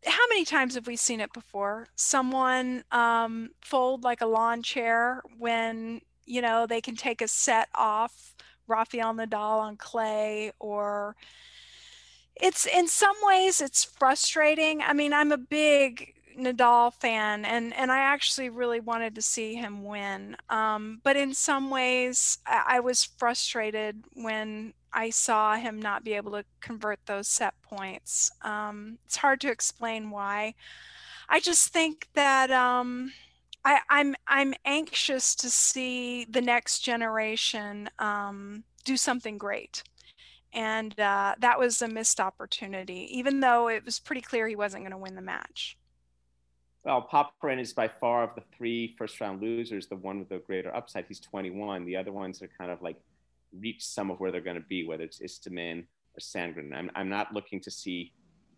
how 0.06 0.26
many 0.28 0.44
times 0.44 0.74
have 0.74 0.86
we 0.86 0.96
seen 0.96 1.20
it 1.20 1.32
before? 1.32 1.88
Someone 1.96 2.84
um, 2.92 3.50
fold 3.60 4.04
like 4.04 4.20
a 4.20 4.26
lawn 4.26 4.62
chair 4.62 5.22
when 5.38 6.00
you 6.26 6.42
know 6.42 6.66
they 6.66 6.80
can 6.80 6.96
take 6.96 7.22
a 7.22 7.28
set 7.28 7.68
off 7.74 8.34
Rafael 8.66 9.14
Nadal 9.14 9.60
on 9.60 9.76
clay, 9.76 10.52
or 10.58 11.16
it's 12.36 12.66
in 12.66 12.88
some 12.88 13.16
ways 13.22 13.60
it's 13.60 13.84
frustrating. 13.84 14.82
I 14.82 14.92
mean, 14.92 15.12
I'm 15.12 15.32
a 15.32 15.38
big 15.38 16.14
Nadal 16.38 16.92
fan, 16.94 17.44
and 17.44 17.74
and 17.74 17.90
I 17.90 17.98
actually 17.98 18.48
really 18.48 18.80
wanted 18.80 19.14
to 19.16 19.22
see 19.22 19.54
him 19.54 19.84
win. 19.84 20.36
Um, 20.48 21.00
but 21.02 21.16
in 21.16 21.34
some 21.34 21.70
ways, 21.70 22.38
I, 22.46 22.76
I 22.76 22.80
was 22.80 23.04
frustrated 23.04 24.04
when 24.14 24.74
I 24.92 25.10
saw 25.10 25.56
him 25.56 25.80
not 25.80 26.04
be 26.04 26.14
able 26.14 26.32
to 26.32 26.44
convert 26.60 27.00
those 27.06 27.28
set 27.28 27.54
points. 27.62 28.30
Um, 28.42 28.98
it's 29.06 29.16
hard 29.16 29.40
to 29.42 29.50
explain 29.50 30.10
why. 30.10 30.54
I 31.28 31.40
just 31.40 31.72
think 31.72 32.08
that 32.14 32.50
um, 32.50 33.12
I, 33.64 33.72
am 33.74 33.80
I'm, 33.90 34.16
I'm 34.26 34.54
anxious 34.64 35.34
to 35.36 35.50
see 35.50 36.24
the 36.24 36.40
next 36.40 36.80
generation 36.80 37.90
um, 37.98 38.64
do 38.84 38.96
something 38.96 39.38
great, 39.38 39.82
and 40.52 40.98
uh, 40.98 41.34
that 41.40 41.58
was 41.58 41.82
a 41.82 41.88
missed 41.88 42.20
opportunity. 42.20 43.08
Even 43.18 43.40
though 43.40 43.68
it 43.68 43.84
was 43.84 43.98
pretty 43.98 44.22
clear 44.22 44.48
he 44.48 44.56
wasn't 44.56 44.84
going 44.84 44.92
to 44.92 44.96
win 44.98 45.16
the 45.16 45.22
match. 45.22 45.76
Well, 46.88 47.06
Popyrin 47.06 47.60
is 47.60 47.74
by 47.74 47.86
far 47.86 48.22
of 48.24 48.34
the 48.34 48.42
three 48.56 48.94
first 48.96 49.20
round 49.20 49.42
losers 49.42 49.88
the 49.88 49.96
one 49.96 50.20
with 50.20 50.30
the 50.30 50.38
greater 50.38 50.74
upside. 50.74 51.04
He's 51.06 51.20
21. 51.20 51.84
The 51.84 51.94
other 51.94 52.12
ones 52.12 52.40
are 52.40 52.48
kind 52.56 52.70
of 52.70 52.80
like 52.80 52.96
reach 53.60 53.84
some 53.84 54.10
of 54.10 54.20
where 54.20 54.32
they're 54.32 54.40
going 54.40 54.56
to 54.56 54.66
be, 54.70 54.86
whether 54.86 55.04
it's 55.04 55.20
Istomin 55.20 55.80
or 55.80 56.18
Sandgren. 56.18 56.74
I'm, 56.74 56.90
I'm 56.94 57.10
not 57.10 57.34
looking 57.34 57.60
to 57.60 57.70
see 57.70 58.14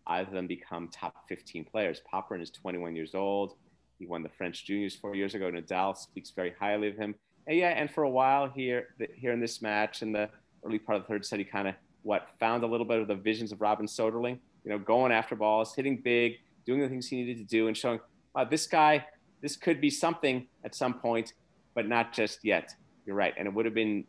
either 0.07 0.29
of 0.29 0.33
them 0.33 0.47
become 0.47 0.87
top 0.87 1.27
15 1.27 1.65
players. 1.65 2.01
Popyrin 2.09 2.41
is 2.41 2.49
21 2.51 2.95
years 2.95 3.15
old. 3.15 3.55
He 3.99 4.05
won 4.05 4.23
the 4.23 4.29
French 4.29 4.65
juniors 4.65 4.95
four 4.95 5.13
years 5.13 5.35
ago. 5.35 5.51
Nadal 5.51 5.97
speaks 5.97 6.29
very 6.29 6.55
highly 6.57 6.87
of 6.87 6.95
him. 6.95 7.15
And 7.47 7.57
yeah, 7.57 7.71
and 7.71 7.91
for 7.91 8.03
a 8.03 8.09
while 8.09 8.47
here, 8.47 8.95
here 9.13 9.33
in 9.33 9.41
this 9.41 9.61
match, 9.61 10.03
in 10.03 10.13
the 10.13 10.29
early 10.65 10.79
part 10.79 10.95
of 10.95 11.03
the 11.03 11.09
third 11.09 11.25
set, 11.25 11.39
he 11.39 11.43
kind 11.43 11.67
of 11.67 11.75
what 12.03 12.29
found 12.39 12.63
a 12.63 12.67
little 12.67 12.85
bit 12.85 13.01
of 13.01 13.09
the 13.09 13.15
visions 13.15 13.51
of 13.51 13.59
Robin 13.59 13.87
Soderling. 13.87 14.39
You 14.63 14.71
know, 14.71 14.79
going 14.79 15.11
after 15.11 15.35
balls, 15.35 15.75
hitting 15.75 15.97
big, 15.97 16.37
doing 16.65 16.79
the 16.79 16.87
things 16.87 17.09
he 17.09 17.17
needed 17.17 17.37
to 17.39 17.43
do, 17.43 17.67
and 17.67 17.75
showing, 17.75 17.99
wow, 18.35 18.45
this 18.45 18.67
guy, 18.67 19.05
this 19.41 19.55
could 19.55 19.81
be 19.81 19.89
something 19.89 20.47
at 20.63 20.75
some 20.75 20.95
point, 20.95 21.33
but 21.75 21.87
not 21.87 22.13
just 22.13 22.43
yet. 22.43 22.73
You're 23.05 23.15
right, 23.15 23.33
and 23.37 23.47
it 23.47 23.53
would 23.53 23.65
have 23.65 23.73
been 23.73 24.05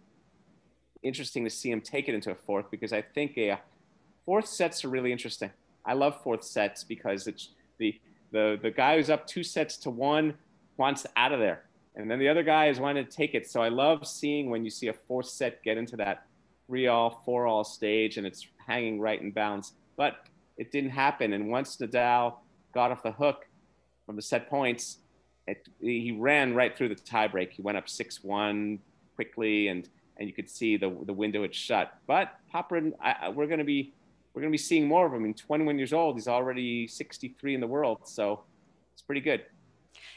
interesting 1.02 1.44
to 1.44 1.50
see 1.50 1.70
him 1.70 1.80
take 1.80 2.08
it 2.08 2.14
into 2.14 2.30
a 2.30 2.34
fourth 2.34 2.70
because 2.70 2.92
I 2.92 3.02
think 3.02 3.36
a 3.36 3.58
fourth 4.24 4.46
sets 4.46 4.84
are 4.84 4.88
really 4.88 5.12
interesting. 5.12 5.50
I 5.84 5.94
love 5.94 6.22
fourth 6.22 6.44
sets 6.44 6.84
because 6.84 7.26
it's 7.26 7.50
the 7.78 7.98
the 8.30 8.58
the 8.62 8.70
guy 8.70 8.96
who's 8.96 9.10
up 9.10 9.26
two 9.26 9.42
sets 9.42 9.76
to 9.78 9.90
one 9.90 10.34
wants 10.76 11.06
out 11.16 11.32
of 11.32 11.40
there, 11.40 11.64
and 11.96 12.10
then 12.10 12.18
the 12.18 12.28
other 12.28 12.42
guy 12.42 12.68
is 12.68 12.78
wanting 12.78 13.04
to 13.04 13.10
take 13.10 13.34
it. 13.34 13.50
So 13.50 13.62
I 13.62 13.68
love 13.68 14.06
seeing 14.06 14.50
when 14.50 14.64
you 14.64 14.70
see 14.70 14.88
a 14.88 14.92
fourth 14.92 15.26
set 15.26 15.62
get 15.62 15.76
into 15.76 15.96
that 15.96 16.26
three 16.66 16.86
all, 16.86 17.22
four 17.24 17.46
all 17.46 17.64
stage, 17.64 18.16
and 18.18 18.26
it's 18.26 18.46
hanging 18.66 19.00
right 19.00 19.20
in 19.20 19.30
bounds. 19.30 19.72
But 19.96 20.26
it 20.56 20.70
didn't 20.70 20.90
happen, 20.90 21.32
and 21.32 21.50
once 21.50 21.76
Nadal 21.76 22.34
got 22.72 22.90
off 22.90 23.02
the 23.02 23.12
hook 23.12 23.46
from 24.12 24.16
the 24.16 24.22
set 24.22 24.50
points, 24.50 24.98
it, 25.46 25.66
he 25.80 26.12
ran 26.12 26.54
right 26.54 26.76
through 26.76 26.90
the 26.90 26.94
tiebreak. 26.94 27.50
He 27.52 27.62
went 27.62 27.78
up 27.78 27.88
six 27.88 28.22
one 28.22 28.78
quickly, 29.14 29.68
and 29.68 29.88
and 30.18 30.28
you 30.28 30.34
could 30.34 30.50
see 30.50 30.76
the 30.76 30.94
the 31.06 31.14
window 31.14 31.40
had 31.40 31.54
shut. 31.54 31.94
But 32.06 32.34
Popyrin, 32.54 32.92
I, 33.00 33.30
we're 33.30 33.46
going 33.46 33.58
to 33.58 33.64
be 33.64 33.94
we're 34.34 34.42
going 34.42 34.50
to 34.50 34.54
be 34.54 34.58
seeing 34.58 34.86
more 34.86 35.06
of 35.06 35.12
him. 35.12 35.20
I 35.20 35.22
mean, 35.22 35.34
21 35.34 35.78
years 35.78 35.94
old, 35.94 36.16
he's 36.16 36.28
already 36.28 36.86
63 36.86 37.54
in 37.54 37.60
the 37.60 37.66
world, 37.66 38.00
so 38.04 38.42
it's 38.92 39.02
pretty 39.02 39.22
good. 39.22 39.44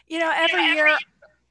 You 0.07 0.19
know, 0.19 0.31
every 0.35 0.63
year 0.65 0.97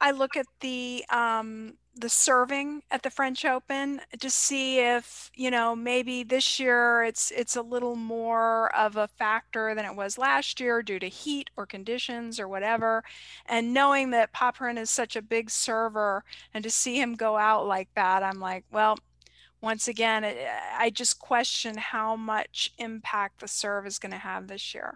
I 0.01 0.11
look 0.11 0.37
at 0.37 0.47
the 0.61 1.03
um, 1.11 1.75
the 1.97 2.09
serving 2.09 2.83
at 2.91 3.03
the 3.03 3.11
French 3.11 3.45
Open 3.45 4.01
to 4.19 4.29
see 4.31 4.81
if 4.81 5.31
you 5.35 5.51
know 5.51 5.77
maybe 5.77 6.23
this 6.23 6.59
year 6.59 7.05
it's 7.05 7.31
it's 7.31 7.57
a 7.57 7.63
little 7.63 7.97
more 7.97 8.75
of 8.75 8.97
a 8.97 9.09
factor 9.09 9.75
than 9.75 9.85
it 9.85 9.95
was 9.95 10.19
last 10.19 10.61
year 10.61 10.83
due 10.83 10.99
to 10.99 11.09
heat 11.09 11.51
or 11.57 11.67
conditions 11.67 12.41
or 12.41 12.49
whatever. 12.49 13.05
And 13.47 13.73
knowing 13.73 14.11
that 14.11 14.33
Popyrin 14.33 14.79
is 14.79 14.91
such 14.91 15.17
a 15.17 15.23
big 15.23 15.51
server, 15.51 16.25
and 16.53 16.65
to 16.65 16.71
see 16.71 17.01
him 17.01 17.15
go 17.15 17.37
out 17.37 17.67
like 17.67 17.89
that, 17.95 18.23
I'm 18.23 18.41
like, 18.41 18.65
well, 18.73 18.99
once 19.61 19.89
again, 19.89 20.25
I 20.79 20.91
just 20.91 21.19
question 21.19 21.79
how 21.79 22.17
much 22.17 22.75
impact 22.79 23.41
the 23.41 23.49
serve 23.49 23.87
is 23.87 23.99
going 23.99 24.13
to 24.13 24.19
have 24.19 24.47
this 24.47 24.75
year. 24.75 24.95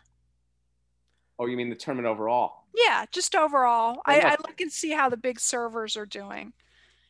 Oh, 1.38 1.46
you 1.46 1.56
mean 1.56 1.70
the 1.70 1.74
tournament 1.74 2.06
overall? 2.06 2.64
Yeah, 2.74 3.06
just 3.11 3.34
overall. 3.34 4.02
I, 4.04 4.20
I, 4.20 4.30
look 4.32 4.61
and 4.61 4.70
see 4.70 4.90
how 4.90 5.08
the 5.08 5.16
big 5.16 5.40
servers 5.40 5.96
are 5.96 6.04
doing, 6.04 6.52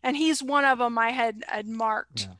and 0.09 0.17
he's 0.17 0.43
one 0.43 0.65
of 0.65 0.79
them. 0.79 0.97
I 0.97 1.11
had, 1.11 1.45
had 1.47 1.69
marked. 1.69 2.23
Yeah. 2.23 2.35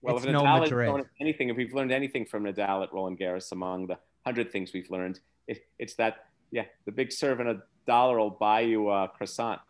Well, 0.00 0.16
it's 0.16 0.24
if 0.24 0.32
Nadal 0.32 0.44
no 0.44 0.62
has 0.62 0.70
learned 0.70 1.06
anything, 1.20 1.50
if 1.50 1.56
we've 1.58 1.74
learned 1.74 1.92
anything 1.92 2.24
from 2.24 2.44
Nadal 2.44 2.82
at 2.82 2.92
Roland 2.92 3.18
Garros, 3.18 3.52
among 3.52 3.88
the 3.88 3.98
hundred 4.24 4.50
things 4.50 4.72
we've 4.72 4.90
learned, 4.90 5.20
it, 5.46 5.60
it's 5.78 5.94
that 5.96 6.24
yeah, 6.50 6.64
the 6.86 6.92
big 6.92 7.12
serve 7.12 7.40
and 7.40 7.50
a 7.50 7.62
dollar 7.86 8.18
will 8.18 8.30
buy 8.30 8.60
you 8.60 8.88
a 8.88 9.04
uh, 9.04 9.06
croissant. 9.08 9.60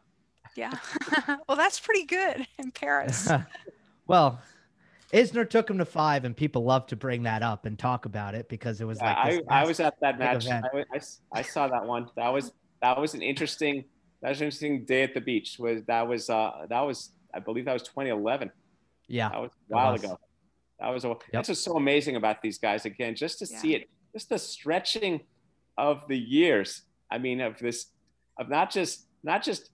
Yeah, 0.55 0.73
well, 1.49 1.57
that's 1.57 1.81
pretty 1.81 2.05
good 2.05 2.47
in 2.59 2.71
Paris. 2.71 3.31
Well, 4.07 4.41
Isner 5.12 5.47
took 5.47 5.69
him 5.69 5.77
to 5.77 5.85
five, 5.85 6.25
and 6.25 6.35
people 6.35 6.64
love 6.64 6.87
to 6.87 6.97
bring 6.97 7.25
that 7.25 7.43
up 7.43 7.67
and 7.67 7.79
talk 7.79 8.07
about 8.07 8.35
it 8.35 8.49
because 8.49 8.81
it 8.81 8.87
was 8.87 9.03
like 9.03 9.14
I, 9.14 9.43
I 9.51 9.67
was 9.67 9.81
at 9.81 10.01
that 10.01 10.19
match. 10.19 10.49
I, 10.49 10.62
I, 10.95 11.01
I, 11.31 11.43
saw 11.43 11.69
that 11.69 11.85
one. 11.85 12.09
That 12.17 12.31
was 12.31 12.53
that 12.81 12.99
was 12.99 13.12
an 13.12 13.21
interesting 13.21 13.85
that 14.23 14.31
was 14.31 14.41
an 14.41 14.47
interesting 14.47 14.85
day 14.85 15.03
at 15.03 15.15
the 15.15 15.21
beach. 15.21 15.57
Was 15.59 15.83
that 15.87 16.07
was 16.07 16.31
uh 16.31 16.67
that 16.69 16.81
was 16.81 17.13
I 17.35 17.39
believe 17.41 17.65
that 17.67 17.73
was 17.73 17.83
2011. 17.83 18.51
Yeah, 19.07 19.29
that 19.29 19.41
was 19.41 19.51
a 19.51 19.75
while 19.75 19.93
was. 19.93 20.05
ago. 20.05 20.19
That 20.81 20.89
was 20.91 21.05
a, 21.05 21.09
yep. 21.09 21.21
that's 21.33 21.49
what's 21.49 21.61
so 21.61 21.77
amazing 21.77 22.17
about 22.17 22.41
these 22.41 22.59
guys. 22.59 22.85
Again, 22.85 23.17
just 23.17 23.41
to 23.41 23.49
yeah. 23.51 23.59
see 23.59 23.75
it, 23.75 23.91
just 24.13 24.29
the 24.29 24.39
stretching 24.39 25.21
of 25.77 26.07
the 26.09 26.19
years. 26.19 26.83
I 27.11 27.19
mean, 27.19 27.41
of 27.41 27.59
this, 27.59 27.87
of 28.39 28.49
not 28.49 28.71
just 28.71 29.07
not 29.23 29.43
just 29.43 29.71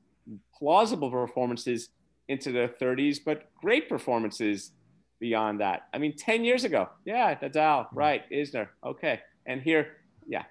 plausible 0.56 1.10
performances 1.10 1.90
into 2.28 2.52
their 2.52 2.68
30s, 2.68 3.18
but 3.24 3.50
great 3.60 3.88
performances 3.88 4.72
beyond 5.20 5.60
that. 5.60 5.88
I 5.92 5.98
mean, 5.98 6.16
10 6.16 6.44
years 6.44 6.64
ago, 6.64 6.88
yeah, 7.04 7.34
Nadal, 7.34 7.86
right, 7.92 8.22
Isner, 8.30 8.68
okay. 8.84 9.20
And 9.46 9.60
here, 9.60 9.96
yeah, 10.26 10.44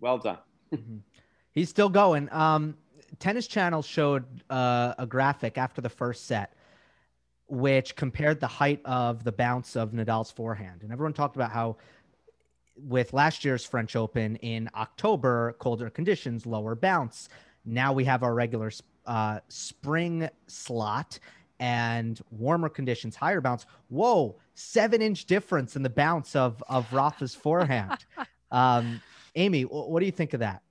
well 0.00 0.18
done. 0.18 0.38
Mm-hmm. 0.72 0.98
He's 1.52 1.68
still 1.68 1.88
going. 1.88 2.28
Um, 2.32 2.76
Tennis 3.18 3.46
Channel 3.46 3.82
showed 3.82 4.24
uh, 4.50 4.94
a 4.98 5.06
graphic 5.06 5.58
after 5.58 5.80
the 5.80 5.88
first 5.88 6.26
set, 6.26 6.54
which 7.48 7.96
compared 7.96 8.40
the 8.40 8.46
height 8.46 8.80
of 8.84 9.24
the 9.24 9.32
bounce 9.32 9.76
of 9.76 9.92
Nadal's 9.92 10.30
forehand. 10.30 10.82
And 10.82 10.92
everyone 10.92 11.12
talked 11.12 11.36
about 11.36 11.50
how, 11.50 11.76
with 12.76 13.12
last 13.12 13.44
year's 13.44 13.64
French 13.64 13.96
Open 13.96 14.36
in 14.36 14.68
October, 14.74 15.54
colder 15.58 15.90
conditions, 15.90 16.46
lower 16.46 16.74
bounce. 16.74 17.28
Now 17.64 17.92
we 17.92 18.04
have 18.04 18.22
our 18.22 18.34
regular 18.34 18.70
uh, 19.06 19.40
spring 19.48 20.28
slot 20.46 21.18
and 21.58 22.20
warmer 22.30 22.68
conditions, 22.68 23.16
higher 23.16 23.40
bounce. 23.40 23.66
Whoa, 23.88 24.36
seven 24.54 25.00
inch 25.00 25.24
difference 25.24 25.76
in 25.76 25.82
the 25.82 25.90
bounce 25.90 26.36
of 26.36 26.62
of 26.68 26.92
Rafa's 26.92 27.34
forehand. 27.34 28.04
um, 28.50 29.00
Amy, 29.34 29.62
what 29.62 30.00
do 30.00 30.06
you 30.06 30.12
think 30.12 30.34
of 30.34 30.40
that? 30.40 30.62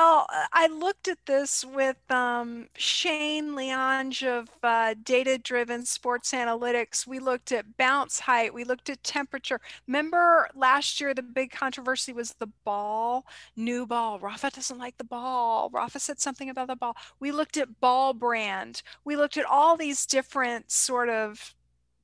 Well, 0.00 0.26
I 0.54 0.66
looked 0.68 1.08
at 1.08 1.18
this 1.26 1.62
with 1.62 1.98
um, 2.10 2.68
Shane 2.74 3.54
Liyanage 3.54 4.22
of 4.26 4.48
uh, 4.62 4.94
Data 5.04 5.36
Driven 5.36 5.84
Sports 5.84 6.32
Analytics. 6.32 7.06
We 7.06 7.18
looked 7.18 7.52
at 7.52 7.76
bounce 7.76 8.20
height, 8.20 8.54
we 8.54 8.64
looked 8.64 8.88
at 8.88 9.04
temperature. 9.04 9.60
Remember 9.86 10.48
last 10.54 11.02
year, 11.02 11.12
the 11.12 11.20
big 11.22 11.50
controversy 11.50 12.14
was 12.14 12.32
the 12.38 12.48
ball, 12.64 13.26
new 13.56 13.86
ball. 13.86 14.18
Rafa 14.18 14.48
doesn't 14.48 14.78
like 14.78 14.96
the 14.96 15.04
ball. 15.04 15.68
Rafa 15.70 16.00
said 16.00 16.18
something 16.18 16.48
about 16.48 16.68
the 16.68 16.76
ball. 16.76 16.96
We 17.20 17.30
looked 17.30 17.58
at 17.58 17.78
ball 17.80 18.14
brand. 18.14 18.80
We 19.04 19.16
looked 19.16 19.36
at 19.36 19.44
all 19.44 19.76
these 19.76 20.06
different 20.06 20.70
sort 20.70 21.10
of 21.10 21.54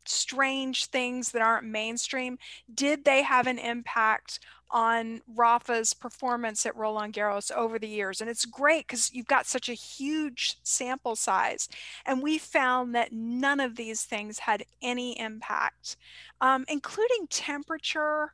strange 0.09 0.87
things 0.87 1.33
that 1.33 1.43
aren't 1.43 1.67
mainstream. 1.67 2.39
Did 2.73 3.05
they 3.05 3.23
have 3.23 3.47
an 3.47 3.59
impact 3.59 4.41
on 4.71 5.21
Rafa's 5.35 5.95
performance 5.95 6.67
at 6.67 6.77
Roland 6.77 7.15
Garros 7.15 7.53
over 7.53 7.79
the 7.79 7.89
years. 7.89 8.21
And 8.21 8.29
it's 8.29 8.45
great 8.45 8.87
because 8.87 9.13
you've 9.13 9.27
got 9.27 9.47
such 9.47 9.69
a 9.69 9.75
huge 9.75 10.59
sample 10.63 11.17
size. 11.17 11.69
And 12.05 12.23
we 12.23 12.39
found 12.39 12.95
that 12.95 13.13
none 13.13 13.61
of 13.61 13.77
these 13.77 14.03
things 14.03 14.41
had 14.41 14.65
any 14.83 15.19
impact, 15.19 15.97
um, 16.41 16.65
including 16.69 17.27
temperature, 17.29 18.33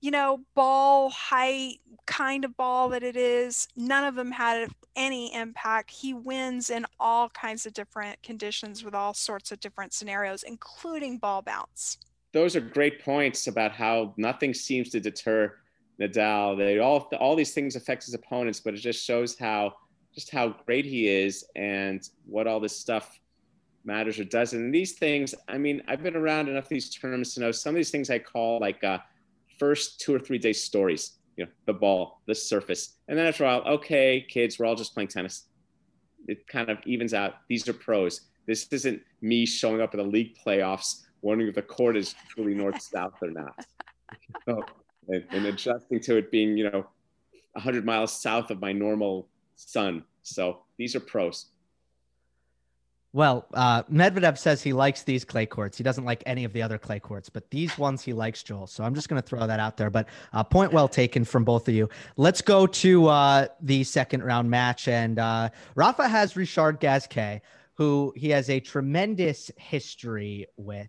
you 0.00 0.10
know, 0.10 0.40
ball 0.54 1.10
height, 1.10 1.80
kind 2.06 2.44
of 2.44 2.56
ball 2.56 2.88
that 2.90 3.02
it 3.02 3.16
is. 3.16 3.68
None 3.76 4.04
of 4.04 4.14
them 4.14 4.32
had 4.32 4.68
any 4.96 5.34
impact. 5.34 5.90
He 5.90 6.12
wins 6.12 6.70
in 6.70 6.86
all 7.00 7.28
kinds 7.30 7.66
of 7.66 7.72
different 7.72 8.22
conditions 8.22 8.84
with 8.84 8.94
all 8.94 9.14
sorts 9.14 9.50
of 9.52 9.60
different 9.60 9.92
scenarios, 9.92 10.42
including 10.42 11.18
ball 11.18 11.42
bounce. 11.42 11.98
Those 12.32 12.56
are 12.56 12.60
great 12.60 13.02
points 13.02 13.46
about 13.46 13.72
how 13.72 14.12
nothing 14.16 14.54
seems 14.54 14.90
to 14.90 15.00
deter 15.00 15.54
Nadal. 16.00 16.56
They 16.56 16.78
all 16.78 17.08
all 17.18 17.36
these 17.36 17.52
things 17.52 17.76
affect 17.76 18.04
his 18.04 18.14
opponents, 18.14 18.60
but 18.60 18.74
it 18.74 18.78
just 18.78 19.04
shows 19.04 19.38
how 19.38 19.74
just 20.14 20.30
how 20.30 20.56
great 20.66 20.84
he 20.84 21.08
is 21.08 21.44
and 21.56 22.08
what 22.26 22.46
all 22.46 22.60
this 22.60 22.78
stuff 22.78 23.18
matters 23.84 24.18
or 24.18 24.24
doesn't. 24.24 24.58
And 24.58 24.74
these 24.74 24.92
things, 24.92 25.34
I 25.48 25.58
mean, 25.58 25.82
I've 25.88 26.02
been 26.02 26.16
around 26.16 26.48
enough 26.48 26.64
of 26.64 26.70
these 26.70 26.90
tournaments 26.90 27.34
to 27.34 27.40
know 27.40 27.50
some 27.50 27.74
of 27.74 27.76
these 27.76 27.90
things 27.90 28.10
I 28.10 28.18
call 28.18 28.60
like 28.60 28.82
uh, 28.84 28.98
first 29.58 30.00
two 30.00 30.14
or 30.14 30.18
three 30.18 30.38
day 30.38 30.52
stories. 30.52 31.18
You 31.36 31.46
know, 31.46 31.50
the 31.66 31.72
ball, 31.72 32.20
the 32.26 32.34
surface, 32.34 32.98
and 33.08 33.18
then 33.18 33.26
after 33.26 33.42
a 33.42 33.48
while, 33.48 33.62
okay, 33.74 34.24
kids, 34.28 34.58
we're 34.58 34.66
all 34.66 34.76
just 34.76 34.94
playing 34.94 35.08
tennis. 35.08 35.48
It 36.28 36.46
kind 36.46 36.70
of 36.70 36.78
evens 36.86 37.12
out. 37.12 37.34
These 37.48 37.68
are 37.68 37.72
pros. 37.72 38.20
This 38.46 38.68
isn't 38.70 39.02
me 39.20 39.44
showing 39.44 39.80
up 39.80 39.94
in 39.94 39.98
the 39.98 40.06
league 40.06 40.36
playoffs 40.46 41.04
wondering 41.24 41.48
if 41.48 41.54
the 41.54 41.62
court 41.62 41.96
is 41.96 42.14
truly 42.28 42.54
north 42.54 42.80
south 42.80 43.14
or 43.22 43.30
not. 43.30 43.54
So, 44.46 44.62
and, 45.08 45.24
and 45.30 45.46
adjusting 45.46 46.00
to 46.00 46.16
it 46.16 46.30
being, 46.30 46.56
you 46.56 46.70
know, 46.70 46.86
100 47.52 47.84
miles 47.84 48.12
south 48.12 48.50
of 48.50 48.60
my 48.60 48.72
normal 48.72 49.28
sun. 49.56 50.04
So 50.22 50.60
these 50.76 50.96
are 50.96 51.00
pros. 51.00 51.46
Well, 53.14 53.46
uh, 53.54 53.84
Medvedev 53.84 54.36
says 54.36 54.60
he 54.60 54.72
likes 54.72 55.04
these 55.04 55.24
clay 55.24 55.46
courts. 55.46 55.78
He 55.78 55.84
doesn't 55.84 56.04
like 56.04 56.24
any 56.26 56.42
of 56.42 56.52
the 56.52 56.60
other 56.60 56.78
clay 56.78 56.98
courts, 56.98 57.28
but 57.28 57.48
these 57.48 57.78
ones 57.78 58.02
he 58.02 58.12
likes, 58.12 58.42
Joel. 58.42 58.66
So 58.66 58.82
I'm 58.82 58.92
just 58.92 59.08
going 59.08 59.22
to 59.22 59.26
throw 59.26 59.46
that 59.46 59.60
out 59.60 59.76
there. 59.76 59.88
But 59.88 60.08
uh, 60.32 60.42
point 60.42 60.72
well 60.72 60.88
taken 60.88 61.24
from 61.24 61.44
both 61.44 61.68
of 61.68 61.74
you. 61.74 61.88
Let's 62.16 62.42
go 62.42 62.66
to 62.66 63.06
uh, 63.06 63.46
the 63.60 63.84
second 63.84 64.24
round 64.24 64.50
match. 64.50 64.88
And 64.88 65.20
uh, 65.20 65.50
Rafa 65.76 66.08
has 66.08 66.36
Richard 66.36 66.80
Gasquet, 66.80 67.40
who 67.74 68.12
he 68.16 68.30
has 68.30 68.50
a 68.50 68.58
tremendous 68.58 69.48
history 69.58 70.46
with 70.56 70.88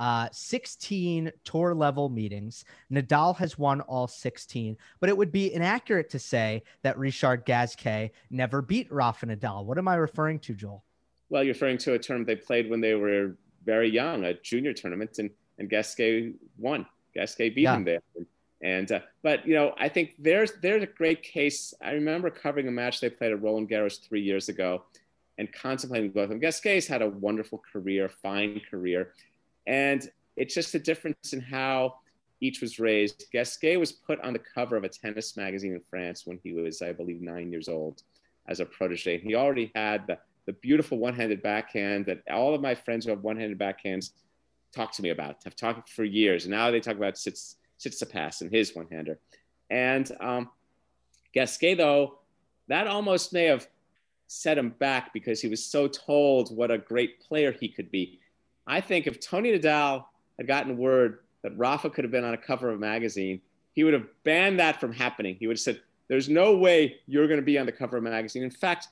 uh, 0.00 0.28
16 0.32 1.30
tour 1.44 1.74
level 1.74 2.08
meetings. 2.08 2.64
Nadal 2.90 3.36
has 3.36 3.58
won 3.58 3.82
all 3.82 4.08
16, 4.08 4.76
but 4.98 5.10
it 5.10 5.16
would 5.16 5.30
be 5.30 5.52
inaccurate 5.52 6.08
to 6.10 6.18
say 6.18 6.62
that 6.82 6.98
Richard 6.98 7.44
Gasquet 7.44 8.10
never 8.30 8.62
beat 8.62 8.90
Rafa 8.90 9.26
Nadal. 9.26 9.66
What 9.66 9.76
am 9.76 9.86
I 9.86 9.96
referring 9.96 10.38
to, 10.40 10.54
Joel? 10.54 10.82
Well, 11.28 11.44
you're 11.44 11.52
referring 11.52 11.76
to 11.78 11.92
a 11.92 11.98
tournament 11.98 12.26
they 12.26 12.36
played 12.36 12.70
when 12.70 12.80
they 12.80 12.94
were 12.94 13.36
very 13.64 13.90
young, 13.90 14.24
a 14.24 14.32
junior 14.32 14.72
tournament, 14.72 15.18
and, 15.18 15.30
and 15.58 15.68
Gasquet 15.68 16.32
won. 16.56 16.86
Gasquet 17.14 17.50
beat 17.50 17.62
yeah. 17.62 17.76
him 17.76 17.84
there. 17.84 18.00
And 18.62 18.90
uh, 18.90 19.00
but 19.22 19.46
you 19.46 19.54
know, 19.54 19.74
I 19.78 19.88
think 19.88 20.14
there's 20.18 20.52
there's 20.62 20.82
a 20.82 20.86
great 20.86 21.22
case. 21.22 21.72
I 21.82 21.92
remember 21.92 22.30
covering 22.30 22.68
a 22.68 22.70
match 22.70 23.00
they 23.00 23.10
played 23.10 23.32
at 23.32 23.42
Roland 23.42 23.70
Garros 23.70 24.02
three 24.02 24.20
years 24.22 24.48
ago, 24.48 24.84
and 25.38 25.50
contemplating 25.52 26.10
both 26.10 26.24
of 26.24 26.28
them. 26.30 26.40
Gasquet's 26.40 26.86
had 26.86 27.00
a 27.00 27.08
wonderful 27.08 27.62
career, 27.72 28.10
fine 28.10 28.60
career, 28.70 29.12
and 29.66 30.10
it's 30.36 30.54
just 30.54 30.74
a 30.74 30.78
difference 30.78 31.32
in 31.32 31.40
how 31.40 31.96
each 32.40 32.60
was 32.60 32.78
raised. 32.78 33.26
Gasquet 33.32 33.76
was 33.76 33.92
put 33.92 34.20
on 34.22 34.32
the 34.32 34.38
cover 34.38 34.76
of 34.76 34.84
a 34.84 34.88
tennis 34.88 35.36
magazine 35.36 35.74
in 35.74 35.82
France 35.90 36.26
when 36.26 36.38
he 36.42 36.52
was, 36.52 36.80
I 36.80 36.92
believe, 36.92 37.20
nine 37.20 37.50
years 37.50 37.68
old 37.68 38.02
as 38.48 38.60
a 38.60 38.64
protege. 38.64 39.18
He 39.18 39.34
already 39.34 39.70
had 39.74 40.06
the, 40.06 40.18
the 40.46 40.54
beautiful 40.54 40.98
one-handed 40.98 41.42
backhand 41.42 42.06
that 42.06 42.22
all 42.30 42.54
of 42.54 42.60
my 42.60 42.74
friends 42.74 43.04
who 43.04 43.10
have 43.10 43.22
one-handed 43.22 43.58
backhands 43.58 44.12
talk 44.74 44.92
to 44.92 45.02
me 45.02 45.10
about. 45.10 45.36
Have 45.44 45.56
talked 45.56 45.90
for 45.90 46.04
years, 46.04 46.44
and 46.44 46.52
now 46.52 46.70
they 46.70 46.80
talk 46.80 46.96
about 46.96 47.18
Sits 47.18 47.56
Tsitsipas 47.78 48.40
and 48.42 48.50
his 48.50 48.74
one-hander. 48.74 49.18
And 49.70 50.10
um, 50.20 50.50
Gasquet, 51.32 51.74
though, 51.74 52.18
that 52.68 52.86
almost 52.86 53.32
may 53.32 53.44
have 53.44 53.68
set 54.26 54.56
him 54.56 54.70
back 54.70 55.12
because 55.12 55.40
he 55.40 55.48
was 55.48 55.64
so 55.64 55.88
told 55.88 56.54
what 56.56 56.70
a 56.70 56.78
great 56.78 57.20
player 57.20 57.52
he 57.52 57.68
could 57.68 57.90
be. 57.90 58.19
I 58.70 58.80
think 58.80 59.08
if 59.08 59.18
Tony 59.18 59.50
Nadal 59.50 60.04
had 60.38 60.46
gotten 60.46 60.78
word 60.78 61.18
that 61.42 61.58
Rafa 61.58 61.90
could 61.90 62.04
have 62.04 62.12
been 62.12 62.24
on 62.24 62.34
a 62.34 62.38
cover 62.38 62.70
of 62.70 62.76
a 62.76 62.78
magazine, 62.78 63.40
he 63.72 63.82
would 63.82 63.94
have 63.94 64.06
banned 64.22 64.60
that 64.60 64.80
from 64.80 64.92
happening. 64.92 65.36
He 65.40 65.48
would 65.48 65.56
have 65.56 65.60
said, 65.60 65.80
There's 66.06 66.28
no 66.28 66.56
way 66.56 67.00
you're 67.08 67.26
going 67.26 67.40
to 67.40 67.44
be 67.44 67.58
on 67.58 67.66
the 67.66 67.72
cover 67.72 67.96
of 67.96 68.04
a 68.04 68.08
magazine. 68.08 68.44
In 68.44 68.50
fact, 68.50 68.86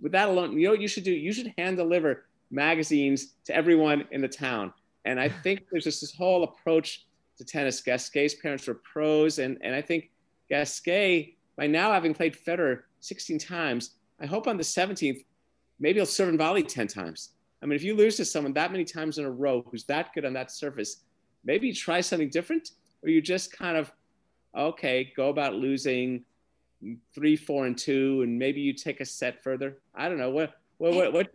with 0.00 0.10
that 0.10 0.28
alone, 0.28 0.58
you 0.58 0.64
know 0.64 0.72
what 0.72 0.80
you 0.80 0.88
should 0.88 1.04
do? 1.04 1.12
You 1.12 1.32
should 1.32 1.54
hand 1.56 1.76
deliver 1.76 2.24
magazines 2.50 3.34
to 3.44 3.54
everyone 3.54 4.08
in 4.10 4.20
the 4.20 4.28
town. 4.28 4.72
And 5.04 5.20
I 5.20 5.28
think 5.28 5.66
there's 5.70 5.84
just 5.84 6.00
this 6.00 6.14
whole 6.14 6.42
approach 6.42 7.06
to 7.38 7.44
tennis. 7.44 7.80
Gasquet's 7.80 8.34
parents 8.34 8.66
were 8.66 8.74
pros, 8.74 9.38
and, 9.38 9.56
and 9.62 9.72
I 9.72 9.82
think 9.82 10.10
Gasquet, 10.50 11.36
by 11.56 11.68
now 11.68 11.92
having 11.92 12.12
played 12.12 12.36
Federer 12.36 12.80
16 12.98 13.38
times, 13.38 13.92
I 14.20 14.26
hope 14.26 14.48
on 14.48 14.56
the 14.56 14.64
17th, 14.64 15.24
maybe 15.78 16.00
he'll 16.00 16.06
serve 16.06 16.28
and 16.28 16.38
volley 16.38 16.64
10 16.64 16.88
times. 16.88 17.30
I 17.62 17.66
mean, 17.66 17.76
if 17.76 17.84
you 17.84 17.94
lose 17.94 18.16
to 18.16 18.24
someone 18.24 18.52
that 18.54 18.72
many 18.72 18.84
times 18.84 19.18
in 19.18 19.24
a 19.24 19.30
row 19.30 19.64
who's 19.70 19.84
that 19.84 20.12
good 20.14 20.24
on 20.24 20.32
that 20.32 20.50
surface, 20.50 21.02
maybe 21.44 21.68
you 21.68 21.74
try 21.74 22.00
something 22.00 22.28
different, 22.28 22.72
or 23.02 23.08
you 23.08 23.22
just 23.22 23.56
kind 23.56 23.76
of, 23.76 23.92
okay, 24.56 25.12
go 25.16 25.28
about 25.28 25.54
losing 25.54 26.24
three, 27.14 27.36
four, 27.36 27.66
and 27.66 27.78
two, 27.78 28.22
and 28.22 28.36
maybe 28.36 28.60
you 28.60 28.72
take 28.72 29.00
a 29.00 29.04
set 29.04 29.42
further. 29.42 29.78
I 29.94 30.08
don't 30.08 30.18
know 30.18 30.30
what 30.30 30.54
what 30.78 30.94
what, 30.94 31.12
what 31.12 31.30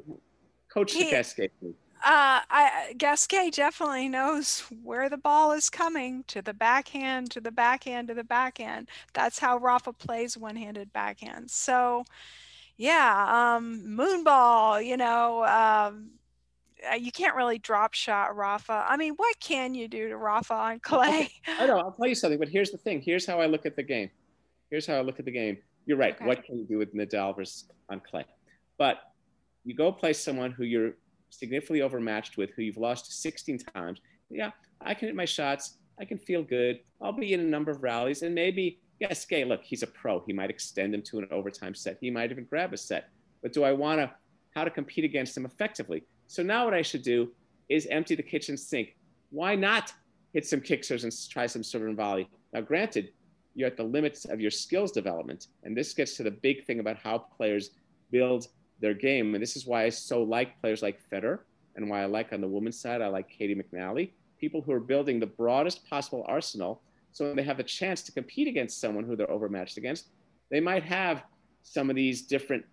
coach 0.68 0.92
he, 0.92 1.10
Gasquet. 1.10 1.50
Uh, 1.64 2.42
I, 2.50 2.94
Gasquet 2.98 3.50
definitely 3.52 4.08
knows 4.08 4.66
where 4.84 5.10
the 5.10 5.18
ball 5.18 5.54
is 5.54 5.70
coming 5.70 6.26
to 6.28 6.42
the 6.42 6.54
backhand, 6.54 7.32
to 7.32 7.42
the 7.42 7.52
backhand, 7.52 8.10
to 8.10 8.14
the 8.14 8.24
backhand. 8.24 8.90
That's 9.14 9.40
how 9.40 9.58
Rafa 9.58 9.94
plays 9.94 10.38
one-handed 10.38 10.94
backhand. 10.94 11.50
So, 11.50 12.06
yeah, 12.78 13.56
um, 13.56 13.84
moonball, 13.86 14.86
you 14.86 14.98
know, 14.98 15.44
um, 15.44 16.12
uh, 16.90 16.96
you 16.96 17.12
can't 17.12 17.36
really 17.36 17.58
drop 17.58 17.94
shot 17.94 18.36
Rafa. 18.36 18.86
I 18.88 18.98
mean, 18.98 19.14
what 19.16 19.40
can 19.40 19.74
you 19.74 19.88
do 19.88 20.10
to 20.10 20.18
Rafa 20.18 20.54
on 20.54 20.80
clay? 20.80 21.30
I 21.48 21.66
know. 21.66 21.80
I'll 21.80 21.92
tell 22.00 22.08
you 22.08 22.16
something, 22.16 22.40
but 22.40 22.50
here's 22.50 22.72
the 22.72 22.78
thing. 22.78 23.02
Here's 23.02 23.26
how 23.26 23.42
I 23.42 23.48
look 23.48 23.66
at 23.66 23.76
the 23.76 23.84
game. 23.84 24.12
Here's 24.70 24.86
how 24.86 24.96
I 24.96 25.02
look 25.02 25.20
at 25.20 25.26
the 25.26 25.32
game. 25.32 25.58
You're 25.86 25.98
right. 25.98 26.16
Okay. 26.16 26.26
What 26.26 26.44
can 26.44 26.58
you 26.58 26.66
do 26.66 26.78
with 26.78 26.94
Nadal 26.94 27.36
versus 27.36 27.66
on 27.90 28.00
clay? 28.00 28.26
But 28.78 29.00
you 29.64 29.74
go 29.74 29.92
play 29.92 30.14
someone 30.14 30.52
who 30.52 30.66
you're 30.66 30.94
significantly 31.30 31.82
overmatched 31.82 32.38
with, 32.38 32.52
who 32.52 32.62
you've 32.62 32.78
lost 32.78 33.22
16 33.22 33.60
times. 33.74 34.00
Yeah, 34.30 34.52
I 34.82 34.94
can 34.94 35.08
hit 35.08 35.16
my 35.16 35.26
shots. 35.26 35.78
I 36.00 36.06
can 36.06 36.20
feel 36.20 36.44
good. 36.44 36.82
I'll 37.02 37.12
be 37.12 37.34
in 37.34 37.40
a 37.40 37.44
number 37.44 37.72
of 37.72 37.82
rallies, 37.82 38.22
and 38.22 38.36
maybe 38.36 38.80
yes, 39.00 39.26
Gay. 39.26 39.44
Look, 39.44 39.64
he's 39.64 39.84
a 39.84 39.88
pro. 39.88 40.22
He 40.26 40.34
might 40.34 40.50
extend 40.50 40.94
him 40.94 41.02
to 41.04 41.20
an 41.20 41.28
overtime 41.32 41.76
set. 41.76 41.98
He 42.02 42.12
might 42.12 42.32
even 42.32 42.46
grab 42.46 42.74
a 42.74 42.78
set. 42.78 43.10
But 43.42 43.54
do 43.54 43.64
I 43.64 43.72
want 43.72 44.00
to 44.00 44.12
how 44.56 44.64
to 44.64 44.70
compete 44.70 45.06
against 45.06 45.38
him 45.38 45.46
effectively? 45.46 46.04
So 46.28 46.44
now 46.44 46.66
what 46.66 46.74
I 46.74 46.82
should 46.82 47.04
do 47.04 47.32
is 47.70 47.86
empty 47.88 48.16
the 48.16 48.24
kitchen 48.24 48.58
sink. 48.58 48.96
Why 49.30 49.56
not 49.56 49.94
hit 50.34 50.46
some 50.46 50.62
kickers 50.62 51.04
and 51.04 51.14
try 51.30 51.46
some 51.48 51.64
serve 51.64 51.84
and 51.84 51.98
volley? 51.98 52.30
Now, 52.54 52.62
granted, 52.62 53.12
you're 53.56 53.68
at 53.68 53.78
the 53.78 53.84
limits 53.84 54.26
of 54.26 54.40
your 54.40 54.52
skills 54.52 54.92
development, 54.92 55.48
and 55.64 55.76
this 55.76 55.94
gets 55.94 56.16
to 56.18 56.24
the 56.24 56.32
big 56.32 56.66
thing 56.66 56.80
about 56.80 56.98
how 56.98 57.18
players 57.18 57.72
build 58.12 58.48
their 58.80 58.94
game. 58.94 59.34
And 59.34 59.42
this 59.42 59.56
is 59.56 59.66
why 59.66 59.84
I 59.84 59.90
so 59.90 60.24
like 60.24 60.60
players 60.62 60.82
like 60.82 61.00
Federer, 61.12 61.40
and 61.76 61.90
why 61.90 62.02
I 62.02 62.06
like 62.06 62.34
on 62.34 62.42
the 62.42 62.48
women's 62.48 62.80
side, 62.80 63.02
I 63.02 63.08
like 63.08 63.30
Caty 63.30 63.60
McNally, 63.60 64.12
people 64.40 64.62
who 64.62 64.72
are 64.72 64.80
building 64.80 65.20
the 65.20 65.26
broadest 65.26 65.88
possible 65.90 66.24
arsenal. 66.28 66.82
So 67.18 67.26
when 67.26 67.36
they 67.36 67.42
have 67.42 67.60
a 67.60 67.64
chance 67.64 68.04
to 68.04 68.12
compete 68.12 68.48
against 68.48 68.80
someone 68.80 69.04
who 69.04 69.16
they're 69.16 69.32
overmatched 69.32 69.78
against, 69.78 70.10
they 70.52 70.60
might 70.60 70.84
have 70.84 71.24
some 71.64 71.90
of 71.90 71.96
these 71.96 72.22
different 72.22 72.64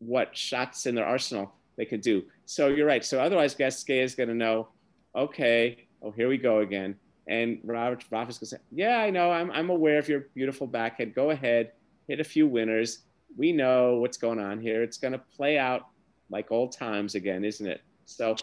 what 0.00 0.36
shots 0.36 0.86
in 0.86 0.96
their 0.96 1.06
arsenal 1.06 1.54
they 1.76 1.84
could 1.84 2.00
do. 2.00 2.24
So 2.44 2.66
you're 2.66 2.88
right. 2.88 3.04
So 3.04 3.20
otherwise, 3.20 3.54
Gasquet 3.54 4.00
is 4.00 4.16
going 4.16 4.30
to 4.30 4.34
know, 4.34 4.66
okay, 5.14 5.86
oh, 6.02 6.10
here 6.10 6.28
we 6.28 6.38
go 6.38 6.58
again. 6.58 6.96
And 7.28 7.60
Robert 7.62 8.04
Rafa's 8.10 8.38
going 8.38 8.48
to 8.48 8.56
say, 8.56 8.62
yeah, 8.72 8.98
I 8.98 9.10
know. 9.10 9.30
I'm, 9.30 9.52
I'm 9.52 9.70
aware 9.70 9.98
of 9.98 10.08
your 10.08 10.26
beautiful 10.34 10.66
backhand. 10.66 11.14
Go 11.14 11.30
ahead, 11.30 11.70
hit 12.08 12.18
a 12.18 12.24
few 12.24 12.48
winners. 12.48 13.02
We 13.36 13.52
know 13.52 13.98
what's 13.98 14.16
going 14.16 14.40
on 14.40 14.60
here. 14.60 14.82
It's 14.82 14.98
going 14.98 15.12
to 15.12 15.22
play 15.36 15.56
out 15.56 15.86
like 16.30 16.50
old 16.50 16.72
times 16.72 17.14
again, 17.14 17.44
isn't 17.44 17.68
it? 17.68 17.80
So 18.06 18.34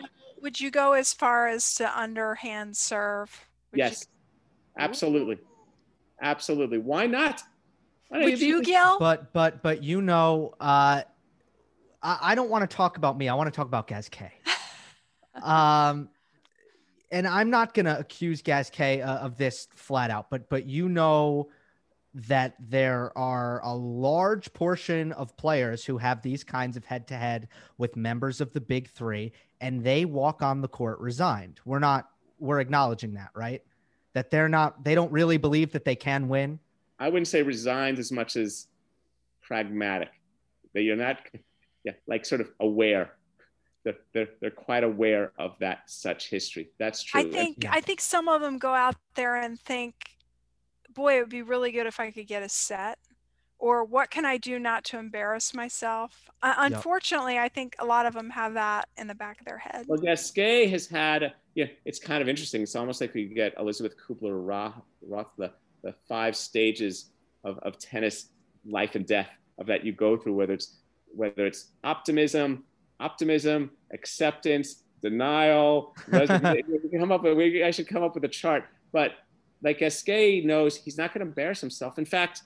would 0.42 0.62
you 0.62 0.72
go 0.72 0.94
as 0.94 1.12
far 1.12 1.50
as 1.50 1.76
to 1.76 2.00
underhand 2.00 2.78
serve? 2.78 3.50
Would 3.74 3.80
yes, 3.80 4.08
you... 4.08 4.19
absolutely. 4.78 5.40
Absolutely. 6.22 6.78
Why 6.78 7.06
not? 7.06 7.42
Why 8.10 8.24
would 8.24 8.42
you, 8.42 8.62
Gil? 8.64 9.00
But, 9.00 9.34
but, 9.34 9.62
but 9.62 9.84
you 9.84 10.02
know, 10.02 10.54
uh, 10.60 11.04
I, 12.02 12.18
I 12.22 12.36
don't 12.36 12.50
want 12.50 12.70
to 12.70 12.76
talk 12.76 12.98
about 12.98 13.18
me. 13.18 13.30
I 13.30 13.36
want 13.36 13.48
to 13.48 13.56
talk 13.56 13.68
about 13.68 13.88
Gasquet. 13.88 14.34
um, 15.44 16.10
and 17.12 17.28
I'm 17.28 17.50
not 17.50 17.74
going 17.74 17.86
to 17.86 17.98
accuse 17.98 18.42
Gasquet 18.42 19.02
uh, 19.02 19.18
of 19.18 19.38
this 19.38 19.68
flat 19.76 20.12
out, 20.12 20.30
but 20.30 20.50
but 20.50 20.66
you 20.66 20.90
know 20.90 21.50
that 22.14 22.56
there 22.60 23.16
are 23.18 23.62
a 23.64 23.74
large 23.74 24.52
portion 24.54 25.12
of 25.14 25.36
players 25.38 25.86
who 25.86 25.98
have 25.98 26.22
these 26.22 26.44
kinds 26.44 26.76
of 26.76 26.86
head 26.86 27.08
to 27.08 27.16
head 27.16 27.48
with 27.78 27.96
members 27.96 28.42
of 28.42 28.52
the 28.54 28.62
big 28.62 28.90
three, 28.90 29.32
and 29.62 29.84
they 29.84 30.06
walk 30.06 30.42
on 30.42 30.62
the 30.62 30.68
court 30.68 31.00
resigned. 31.00 31.60
We're 31.66 31.80
not 31.80 32.10
we're 32.40 32.60
acknowledging 32.60 33.14
that, 33.16 33.32
right? 33.36 33.62
That 34.13 34.32
they're 34.32 34.50
not 34.50 34.84
they 34.84 34.95
don't 34.95 35.12
really 35.12 35.38
believe 35.38 35.72
that 35.74 35.86
they 35.86 35.95
can 35.95 36.28
win. 36.28 36.60
I 36.98 37.10
wouldn't 37.10 37.28
say 37.28 37.43
resigned 37.43 38.00
as 38.00 38.12
much 38.12 38.36
as 38.36 38.67
pragmatic. 39.41 40.10
That 40.74 40.82
you're 40.82 40.95
not 40.95 41.17
yeah, 41.84 41.93
like 42.08 42.26
sort 42.26 42.41
of 42.41 42.52
aware. 42.60 43.12
They're, 43.84 43.98
they're, 44.13 44.30
they're 44.41 44.52
quite 44.52 44.84
aware 44.84 45.32
of 45.38 45.56
that 45.60 45.84
such 45.88 46.30
history. 46.30 46.69
That's 46.78 47.02
true. 47.04 47.22
I 47.22 47.24
think 47.30 47.63
yeah. 47.63 47.72
I 47.72 47.82
think 47.82 48.02
some 48.02 48.28
of 48.28 48.41
them 48.41 48.58
go 48.58 48.74
out 48.74 48.95
there 49.15 49.38
and 49.38 49.60
think, 49.60 49.95
boy, 50.93 51.17
it 51.17 51.22
would 51.22 51.30
be 51.30 51.41
really 51.41 51.72
good 51.72 51.88
if 51.88 52.00
I 52.00 52.12
could 52.12 52.28
get 52.28 52.43
a 52.43 52.50
set. 52.50 53.00
Or 53.60 53.84
what 53.84 54.10
can 54.10 54.26
I 54.26 54.38
do 54.38 54.58
not 54.58 54.86
to 54.86 54.98
embarrass 54.98 55.54
myself? 55.54 56.30
Uh, 56.41 56.54
unfortunately, 56.58 57.34
yep. 57.34 57.43
I 57.43 57.50
think 57.50 57.76
a 57.80 57.86
lot 57.86 58.06
of 58.06 58.13
them 58.13 58.30
have 58.30 58.54
that 58.54 58.88
in 58.98 59.08
the 59.08 59.15
back 59.15 59.41
of 59.41 59.45
their 59.45 59.58
head. 59.58 59.86
Well, 59.88 60.00
Gasquet 60.00 60.67
has 60.67 60.88
had, 60.88 61.34
yeah, 61.56 61.65
it's 61.84 62.00
kind 62.00 62.22
of 62.22 62.30
interesting. 62.30 62.62
It's 62.62 62.76
almost 62.78 63.02
like 63.02 63.13
we 63.13 63.26
get 63.26 63.54
Elizabeth 63.60 63.95
Kubler 63.98 64.48
Roth, 65.02 65.28
the, 65.38 65.52
the 65.84 65.93
five 66.08 66.38
stages 66.38 67.12
of, 67.43 67.60
of 67.60 67.78
tennis 67.78 68.28
life 68.65 68.95
and 68.95 69.06
death 69.06 69.30
of 69.58 69.67
that 69.67 69.86
you 69.86 69.91
go 69.91 70.15
through, 70.17 70.36
whether 70.36 70.54
it's 70.54 70.78
whether 71.13 71.45
it's 71.45 71.72
optimism, 71.84 72.63
optimism, 73.00 73.72
acceptance, 73.91 74.84
denial. 75.02 75.95
we 76.12 76.98
come 76.98 77.12
up 77.12 77.24
with, 77.24 77.36
we, 77.36 77.63
I 77.63 77.72
should 77.72 77.88
come 77.88 78.04
up 78.04 78.15
with 78.15 78.24
a 78.26 78.30
chart. 78.30 78.65
But 78.91 79.13
like 79.62 79.80
Gasquet 79.80 80.41
knows 80.41 80.78
he's 80.78 80.98
not 80.98 81.13
going 81.13 81.22
to 81.22 81.28
embarrass 81.28 81.62
himself. 81.62 81.98
In 81.98 82.06
fact, 82.06 82.43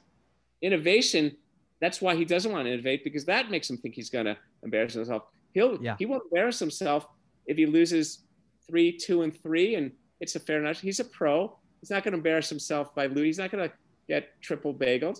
innovation, 0.63 1.36
that's 1.80 2.02
why 2.02 2.15
he 2.15 2.26
doesn't 2.26 2.52
want 2.52 2.65
to 2.65 2.73
innovate 2.73 3.04
because 3.04 3.26
that 3.26 3.52
makes 3.52 3.69
him 3.69 3.78
think 3.78 3.93
he's 3.93 4.10
going 4.10 4.26
to 4.26 4.38
embarrass 4.63 4.93
himself. 4.93 5.23
He'll, 5.54 5.78
yeah. 5.84 5.95
he 5.99 6.08
won't 6.08 6.23
embarrass 6.32 6.58
himself 6.58 7.06
if 7.45 7.58
he 7.58 7.65
loses 7.67 8.19
three, 8.67 8.97
two, 8.97 9.21
and 9.21 9.39
three, 9.43 9.76
and 9.76 9.91
it's 10.19 10.36
a 10.36 10.39
fair 10.39 10.60
enough. 10.60 10.80
He's 10.80 10.99
a 10.99 11.06
pro. 11.06 11.56
He's 11.82 11.91
not 11.91 12.04
going 12.04 12.13
to 12.13 12.17
embarrass 12.17 12.49
himself 12.49 12.95
by 12.95 13.08
losing. 13.08 13.26
He's 13.26 13.38
not 13.38 13.52
going 13.52 13.69
to 13.69 13.76
get 14.08 14.41
triple 14.41 14.73
bageled. 14.73 15.19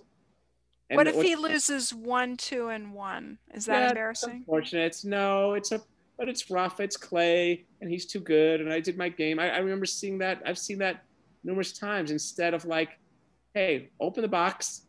And 0.90 0.98
what 0.98 1.08
if 1.08 1.22
he 1.22 1.36
loses 1.36 1.94
one, 1.94 2.38
two, 2.38 2.70
and 2.70 2.94
one? 2.94 3.38
Is 3.54 3.66
that 3.66 3.82
yeah, 3.82 3.90
embarrassing? 3.90 4.38
Unfortunate. 4.38 4.86
It's 4.86 5.04
no. 5.04 5.54
It's 5.54 5.72
a 5.72 5.82
but 6.18 6.30
it's 6.30 6.50
rough. 6.52 6.80
It's 6.80 6.96
clay, 6.96 7.66
and 7.82 7.90
he's 7.90 8.06
too 8.06 8.20
good. 8.20 8.62
And 8.62 8.72
I 8.72 8.80
did 8.80 8.98
my 8.98 9.10
game. 9.10 9.40
I, 9.40 9.50
I 9.50 9.58
remember 9.58 9.86
seeing 9.86 10.18
that. 10.20 10.42
I've 10.46 10.58
seen 10.58 10.78
that 10.80 11.04
numerous 11.44 11.74
times. 11.74 12.12
Instead 12.12 12.54
of 12.54 12.66
like, 12.66 13.00
hey, 13.54 13.90
open 14.00 14.22
the 14.22 14.28
box. 14.28 14.83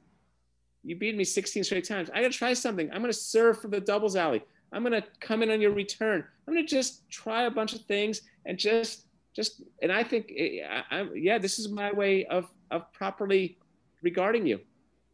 You 0.85 0.97
beat 0.97 1.17
me 1.17 1.25
16 1.25 1.65
straight 1.65 1.87
times. 1.87 2.11
I 2.11 2.21
got 2.23 2.33
to 2.33 2.39
try 2.39 2.53
something. 2.53 2.91
I'm 2.93 3.01
going 3.01 3.13
to 3.13 3.19
serve 3.19 3.61
for 3.61 3.69
the 3.69 3.81
doubles 3.81 4.17
alley. 4.17 4.43
I'm 4.73 4.83
going 4.83 5.01
to 5.01 5.07
come 5.21 5.43
in 5.43 5.51
on 5.51 5.61
your 5.61 5.73
return. 5.73 6.25
I'm 6.47 6.55
going 6.55 6.67
to 6.67 6.71
just 6.71 7.09
try 7.09 7.45
a 7.45 7.51
bunch 7.51 7.75
of 7.75 7.83
things 7.83 8.23
and 8.45 8.59
just, 8.59 9.07
just, 9.35 9.63
and 9.83 9.91
I 9.91 10.03
think, 10.05 10.33
eh, 10.37 10.59
I, 10.69 11.01
I, 11.01 11.09
yeah, 11.15 11.39
this 11.39 11.59
is 11.59 11.69
my 11.69 11.93
way 11.93 12.27
of, 12.27 12.47
of 12.71 12.93
properly 12.93 13.59
regarding 14.03 14.47
you 14.47 14.61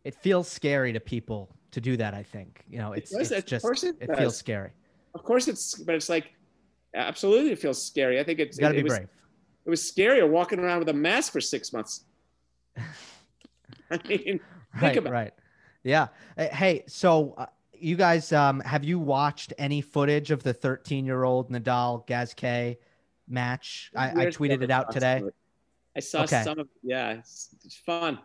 it 0.05 0.15
feels 0.15 0.49
scary 0.49 0.93
to 0.93 1.01
people 1.01 1.55
to 1.73 1.81
do 1.81 1.97
that. 1.97 2.15
I 2.15 2.23
think 2.23 2.65
you 2.69 2.79
know 2.79 2.93
it's, 2.93 3.13
It 3.13 3.19
does, 3.19 3.33
it's 3.33 3.51
just 3.51 3.85
it 3.85 3.97
it 4.01 4.17
feels 4.17 4.37
scary. 4.37 4.71
Of 5.15 5.23
course, 5.25 5.49
it's 5.49 5.75
but 5.75 5.95
it's 5.95 6.09
like 6.09 6.33
absolutely 6.95 7.53
it 7.53 7.59
feels 7.59 7.85
scary. 7.85 8.19
I 8.19 8.25
think 8.25 8.39
it's 8.39 8.59
got 8.59 8.69
to 8.69 8.75
it, 8.75 8.77
be 8.77 8.81
it 8.81 8.85
was, 8.85 8.99
brave. 8.99 9.09
It 9.67 9.71
was 9.71 9.93
scarier 9.93 10.29
walking 10.29 10.59
around 10.59 10.79
with 10.81 10.89
a 10.89 10.95
mask 10.95 11.33
for 11.33 11.41
six 11.41 11.73
months. 11.73 12.05
I 13.91 13.99
mean, 14.09 14.23
think 14.25 14.43
Right, 14.83 14.97
about 14.97 15.13
right. 15.13 15.33
Yeah. 15.83 16.09
Uh, 16.37 16.49
Hey, 16.49 16.85
so 16.87 17.35
uh, 17.39 17.47
you 17.73 17.97
guys, 17.97 18.33
um, 18.33 18.61
have 18.61 18.85
you 18.85 18.99
watched 18.99 19.53
any 19.59 19.81
footage 19.81 20.31
of 20.31 20.43
the 20.43 20.53
13 20.53 21.05
year 21.07 21.25
old 21.25 21.51
Nadal 21.51 22.07
Gasquet 22.07 22.79
match? 23.29 23.91
I, 23.97 24.11
I 24.11 24.27
tweeted 24.27 24.63
it 24.63 24.71
out 24.71 24.91
today. 24.93 25.23
it. 25.27 25.35
I 25.97 26.01
saw 26.01 26.23
Okay. 26.23 26.43
some 26.45 26.59
of 26.59 26.69
yeah, 26.83 27.13
it's, 27.13 27.49
it's 27.65 27.77
fun. 27.77 28.19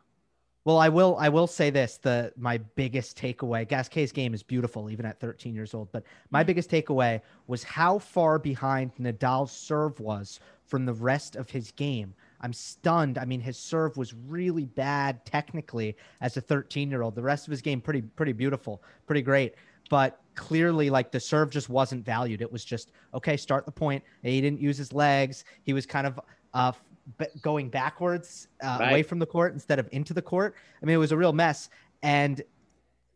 Well, 0.65 0.80
I 0.80 0.89
will. 0.89 1.15
I 1.20 1.30
will 1.30 1.46
say 1.46 1.70
this: 1.70 1.98
the 1.98 2.34
my 2.38 2.58
biggest 2.58 3.18
takeaway. 3.18 3.68
Gasquet's 3.68 4.12
game 4.12 4.34
is 4.34 4.41
beautiful, 4.41 4.89
even 4.89 5.06
at 5.06 5.20
13 5.20 5.54
years 5.54 5.76
old. 5.76 5.91
But 5.91 6.04
my 6.32 6.44
biggest 6.44 6.72
takeaway 6.72 7.22
was 7.46 7.63
how 7.63 8.00
far 8.00 8.39
behind 8.39 8.96
Nadal's 8.96 9.52
serve 9.52 10.00
was 10.00 10.39
from 10.65 10.86
the 10.86 10.94
rest 10.94 11.36
of 11.36 11.52
his 11.52 11.72
game. 11.72 12.15
I'm 12.45 12.53
stunned. 12.53 13.17
I 13.17 13.25
mean, 13.25 13.41
his 13.41 13.58
serve 13.58 13.97
was 13.97 14.13
really 14.13 14.65
bad 14.65 15.25
technically 15.25 15.97
as 16.21 16.38
a 16.38 16.41
13 16.41 16.91
year 16.91 17.01
old. 17.01 17.15
The 17.15 17.23
rest 17.23 17.47
of 17.47 17.51
his 17.51 17.60
game 17.60 17.81
pretty 17.81 18.03
pretty 18.03 18.34
beautiful, 18.34 18.84
pretty 19.08 19.23
great. 19.23 19.55
But 19.89 20.21
clearly, 20.36 20.91
like 20.91 21.12
the 21.12 21.19
serve 21.19 21.49
just 21.49 21.69
wasn't 21.69 22.05
valued. 22.05 22.41
It 22.41 22.51
was 22.51 22.63
just 22.63 22.91
okay. 23.15 23.36
Start 23.36 23.65
the 23.65 23.71
point. 23.71 24.03
He 24.21 24.39
didn't 24.41 24.62
use 24.62 24.77
his 24.77 24.93
legs. 24.93 25.43
He 25.63 25.73
was 25.73 25.88
kind 25.88 26.05
of 26.05 26.19
uh, 26.53 26.71
b- 27.17 27.25
going 27.41 27.69
backwards 27.69 28.47
uh, 28.62 28.77
away 28.89 29.01
from 29.01 29.17
the 29.17 29.25
court 29.25 29.53
instead 29.53 29.79
of 29.79 29.89
into 29.91 30.13
the 30.13 30.21
court. 30.21 30.53
I 30.84 30.86
mean, 30.86 30.93
it 30.93 30.99
was 30.99 31.12
a 31.12 31.17
real 31.17 31.34
mess. 31.34 31.69
And 32.03 32.43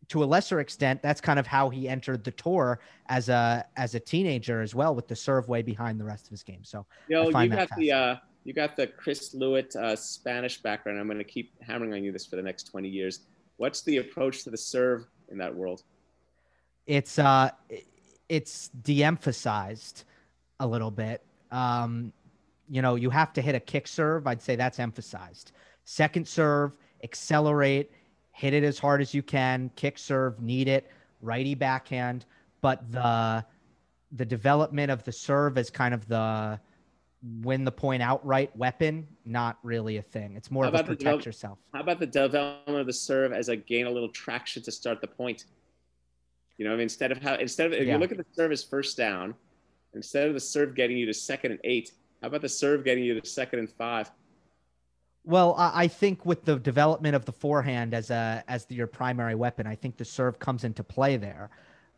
to 0.07 0.23
a 0.23 0.25
lesser 0.25 0.59
extent, 0.59 1.03
that's 1.03 1.21
kind 1.21 1.37
of 1.37 1.45
how 1.45 1.69
he 1.69 1.87
entered 1.87 2.23
the 2.23 2.31
tour 2.31 2.79
as 3.09 3.29
a 3.29 3.63
as 3.77 3.93
a 3.93 3.99
teenager 3.99 4.61
as 4.63 4.73
well, 4.73 4.95
with 4.95 5.07
the 5.07 5.15
serve 5.15 5.47
way 5.47 5.61
behind 5.61 5.99
the 5.99 6.05
rest 6.05 6.25
of 6.25 6.31
his 6.31 6.41
game. 6.41 6.63
So 6.63 6.87
You 7.25 7.31
know, 7.31 7.39
you 7.41 7.49
got 7.49 7.77
the 7.77 7.91
uh, 7.91 8.15
you 8.43 8.54
got 8.54 8.75
the 8.75 8.88
Chris 8.88 9.36
Lewit 9.36 9.75
uh, 9.75 9.95
Spanish 9.95 10.62
background. 10.62 10.99
I'm 10.99 11.08
going 11.08 11.17
to 11.17 11.23
keep 11.23 11.54
hammering 11.62 11.93
on 11.93 12.04
you 12.04 12.12
this 12.12 12.25
for 12.25 12.36
the 12.36 12.41
next 12.41 12.63
20 12.63 12.88
years. 12.88 13.21
What's 13.58 13.82
the 13.82 13.97
approach 13.97 14.43
to 14.45 14.49
the 14.49 14.58
serve 14.58 15.06
in 15.30 15.38
that 15.38 15.54
world? 15.54 15.84
it's 16.89 17.19
uh 17.19 17.52
it's 18.30 18.69
de-emphasized 18.82 20.06
a 20.60 20.67
little 20.67 20.89
bit 20.89 21.23
um 21.52 22.12
you 22.67 22.82
know 22.82 22.95
you 22.95 23.12
have 23.12 23.32
to 23.32 23.41
hit 23.41 23.54
a 23.54 23.60
kick 23.60 23.88
serve 23.88 24.25
i'd 24.25 24.41
say 24.41 24.56
that's 24.56 24.80
emphasized 24.80 25.52
second 25.86 26.28
serve 26.28 26.75
accelerate 27.04 27.91
hit 28.32 28.56
it 28.56 28.63
as 28.63 28.80
hard 28.80 29.02
as 29.02 29.13
you 29.13 29.21
can 29.21 29.69
kick 29.75 29.99
serve 29.99 30.41
need 30.41 30.67
it 30.67 30.89
righty 31.21 31.54
backhand 31.54 32.25
but 32.60 32.91
the 32.91 33.45
the 34.13 34.25
development 34.25 34.89
of 34.89 35.04
the 35.04 35.12
serve 35.12 35.60
as 35.60 35.69
kind 35.69 35.93
of 35.93 36.08
the 36.08 36.60
win 37.41 37.65
the 37.65 37.71
point 37.71 38.01
outright 38.01 38.55
weapon 38.55 39.05
not 39.25 39.58
really 39.62 39.97
a 39.97 40.01
thing 40.01 40.36
it's 40.38 40.49
more 40.49 40.63
How 40.63 40.69
of 40.69 40.75
a 40.75 40.84
protect 40.84 40.99
develop- 40.99 41.25
yourself 41.25 41.60
How 41.73 41.82
about 41.82 41.99
the 41.99 42.08
development 42.08 42.79
of 42.79 42.88
the 42.88 42.93
serve 42.93 43.34
as 43.34 43.49
a 43.49 43.55
gain 43.58 43.88
a 43.88 43.91
little 43.91 44.10
traction 44.10 44.63
to 44.63 44.71
start 44.71 45.01
the 45.01 45.08
point? 45.08 45.45
You 46.58 46.65
know, 46.65 46.71
I 46.71 46.75
mean, 46.75 46.84
instead 46.84 47.12
of 47.12 47.21
how 47.21 47.36
instead 47.36 47.67
of 47.67 47.73
if 47.73 47.86
Yeah. 47.88 47.93
you 47.93 47.99
look 47.99 48.12
at 48.12 48.17
the 48.17 48.25
serve 48.34 48.51
as 48.51 48.63
first 48.63 48.97
down, 48.97 49.34
instead 49.93 50.27
of 50.27 50.34
the 50.34 50.39
serve 50.39 50.75
getting 50.75 50.97
you 50.97 51.05
to 51.05 51.13
second 51.13 51.51
and 51.51 51.60
eight, 51.63 51.91
how 52.21 52.27
about 52.27 52.41
the 52.41 52.49
serve 52.49 52.84
getting 52.84 53.03
you 53.03 53.19
to 53.19 53.25
second 53.25 53.60
and 53.60 53.69
five? 53.69 54.12
Well, 55.25 55.55
I, 55.58 55.84
I 55.84 55.88
think 55.88 56.25
with 56.25 56.43
the 56.45 56.58
development 56.58 57.15
of 57.15 57.23
the 57.25 57.32
forehand 57.32 57.93
as 57.93 58.10
a 58.12 58.43
as 58.47 58.65
your 58.69 58.88
primary 58.88 59.36
weapon, 59.36 59.67
I 59.67 59.75
think 59.75 59.97
the 59.97 60.05
serve 60.05 60.39
comes 60.39 60.63
into 60.63 60.84
play 60.84 61.15
there. 61.17 61.49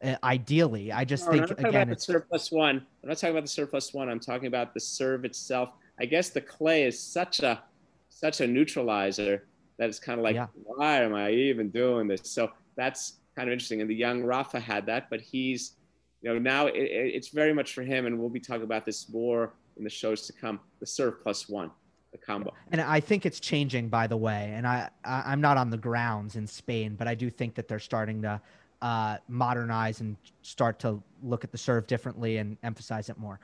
Uh, 0.03 0.15
ideally, 0.23 0.91
I 0.91 1.05
just 1.05 1.25
No, 1.25 1.31
think 1.31 1.43
I'm 1.43 1.47
not 1.49 1.55
talking 1.57 1.65
again, 1.67 1.89
it's 1.91 2.05
serve 2.07 2.27
plus 2.27 2.51
one. 2.51 2.77
I'm 3.03 3.09
not 3.09 3.17
talking 3.17 3.31
about 3.35 3.43
the 3.43 3.49
serve 3.49 3.69
plus 3.69 3.93
one. 3.93 4.09
I'm 4.09 4.19
talking 4.19 4.47
about 4.47 4.73
the 4.73 4.79
serve 4.79 5.25
itself. 5.25 5.73
I 5.99 6.05
guess 6.05 6.29
the 6.29 6.41
clay 6.41 6.83
is 6.85 6.99
such 6.99 7.41
a 7.41 7.61
such 8.09 8.41
a 8.41 8.47
neutralizer 8.47 9.47
that 9.77 9.89
it's 9.89 9.99
kind 9.99 10.19
of 10.19 10.23
like, 10.23 10.35
Yeah. 10.35 10.47
why 10.63 11.01
am 11.01 11.13
I 11.13 11.31
even 11.31 11.69
doing 11.69 12.07
this? 12.07 12.21
So 12.23 12.51
that's 12.75 13.17
kind 13.35 13.47
of 13.47 13.53
interesting. 13.53 13.81
And 13.81 13.89
the 13.89 13.95
young 13.95 14.23
Rafa 14.23 14.59
had 14.59 14.85
that, 14.87 15.09
but 15.09 15.21
he's, 15.21 15.73
you 16.21 16.31
know, 16.33 16.37
now 16.39 16.67
it, 16.67 16.75
it- 16.75 17.15
it's 17.15 17.29
very 17.29 17.53
much 17.53 17.73
for 17.73 17.81
him. 17.83 18.05
And 18.05 18.19
we'll 18.19 18.29
be 18.29 18.39
talking 18.39 18.63
about 18.63 18.85
this 18.85 19.09
more 19.09 19.53
in 19.77 19.83
the 19.83 19.89
shows 19.89 20.25
to 20.27 20.33
come. 20.33 20.59
The 20.79 20.85
serve 20.85 21.21
plus 21.23 21.47
one, 21.47 21.71
the 22.11 22.17
combo. 22.17 22.53
and 22.71 22.81
I 22.81 22.99
think 22.99 23.25
it's 23.25 23.39
changing. 23.39 23.89
By 23.89 24.07
the 24.07 24.17
way, 24.17 24.51
and 24.55 24.67
I, 24.67 24.89
I 25.05 25.23
I'm 25.31 25.41
not 25.41 25.57
on 25.57 25.69
the 25.69 25.77
grounds 25.77 26.35
in 26.35 26.45
Spain, 26.47 26.95
but 26.97 27.07
I 27.07 27.13
do 27.15 27.29
think 27.29 27.53
that 27.55 27.67
they're 27.67 27.79
starting 27.79 28.21
to 28.23 28.41
uh, 28.81 29.17
modernize 29.27 30.01
and 30.01 30.17
start 30.41 30.79
to 30.79 31.01
look 31.21 31.43
at 31.43 31.51
the 31.51 31.57
serve 31.57 31.87
differently 31.87 32.37
and 32.37 32.57
emphasize 32.63 33.09
it 33.09 33.17
more. 33.17 33.39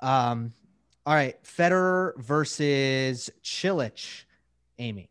Um, 0.00 0.52
all 1.04 1.14
right, 1.14 1.42
Federer 1.42 2.16
versus 2.18 3.30
Cilic, 3.42 4.24
Amy. 4.78 5.08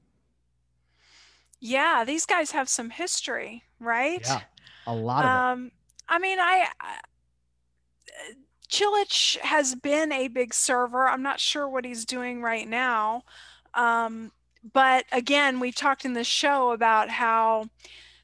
Yeah, 1.59 2.03
these 2.05 2.25
guys 2.25 2.51
have 2.51 2.69
some 2.69 2.89
history, 2.89 3.63
right? 3.79 4.21
Yeah, 4.25 4.41
a 4.87 4.95
lot 4.95 5.25
of 5.25 5.29
it. 5.29 5.35
Um, 5.35 5.71
I 6.07 6.19
mean, 6.19 6.39
I, 6.39 6.67
I 6.79 6.99
Cilic 8.69 9.37
has 9.39 9.75
been 9.75 10.11
a 10.13 10.29
big 10.29 10.53
server. 10.53 11.07
I'm 11.07 11.21
not 11.21 11.39
sure 11.39 11.67
what 11.67 11.83
he's 11.83 12.05
doing 12.05 12.41
right 12.41 12.67
now. 12.67 13.23
Um, 13.73 14.31
but 14.73 15.05
again, 15.11 15.59
we've 15.59 15.75
talked 15.75 16.05
in 16.05 16.13
this 16.13 16.27
show 16.27 16.71
about 16.71 17.09
how 17.09 17.69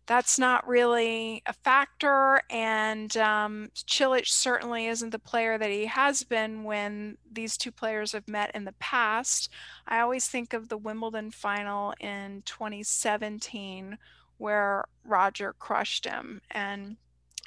that's 0.08 0.40
not 0.40 0.68
really 0.68 1.44
a 1.46 1.54
factor. 1.54 2.42
And 2.50 3.16
um, 3.18 3.70
Cilic 3.76 4.28
certainly 4.28 4.88
isn't 4.88 5.12
the 5.12 5.20
player 5.20 5.58
that 5.58 5.70
he 5.70 5.86
has 5.86 6.24
been 6.24 6.64
when 6.64 7.18
these 7.32 7.58
two 7.58 7.72
players 7.72 8.14
have 8.14 8.28
met 8.28 8.52
in 8.56 8.66
the 8.66 8.74
past. 8.80 9.50
I 9.88 10.00
always 10.00 10.28
think 10.28 10.54
of 10.54 10.70
the 10.70 10.78
Wimbledon 10.78 11.32
final 11.32 11.94
in 12.00 12.42
2017 12.46 13.98
where 14.38 14.86
Roger 15.04 15.54
crushed 15.54 16.06
him 16.06 16.42
and 16.52 16.98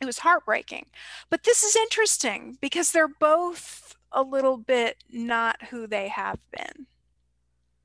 it 0.00 0.06
was 0.06 0.18
heartbreaking. 0.18 0.86
But 1.28 1.44
this 1.44 1.62
is 1.62 1.76
interesting 1.76 2.58
because 2.60 2.92
they're 2.92 3.08
both 3.08 3.96
a 4.12 4.22
little 4.22 4.56
bit 4.56 4.96
not 5.10 5.62
who 5.70 5.86
they 5.86 6.08
have 6.08 6.38
been. 6.50 6.86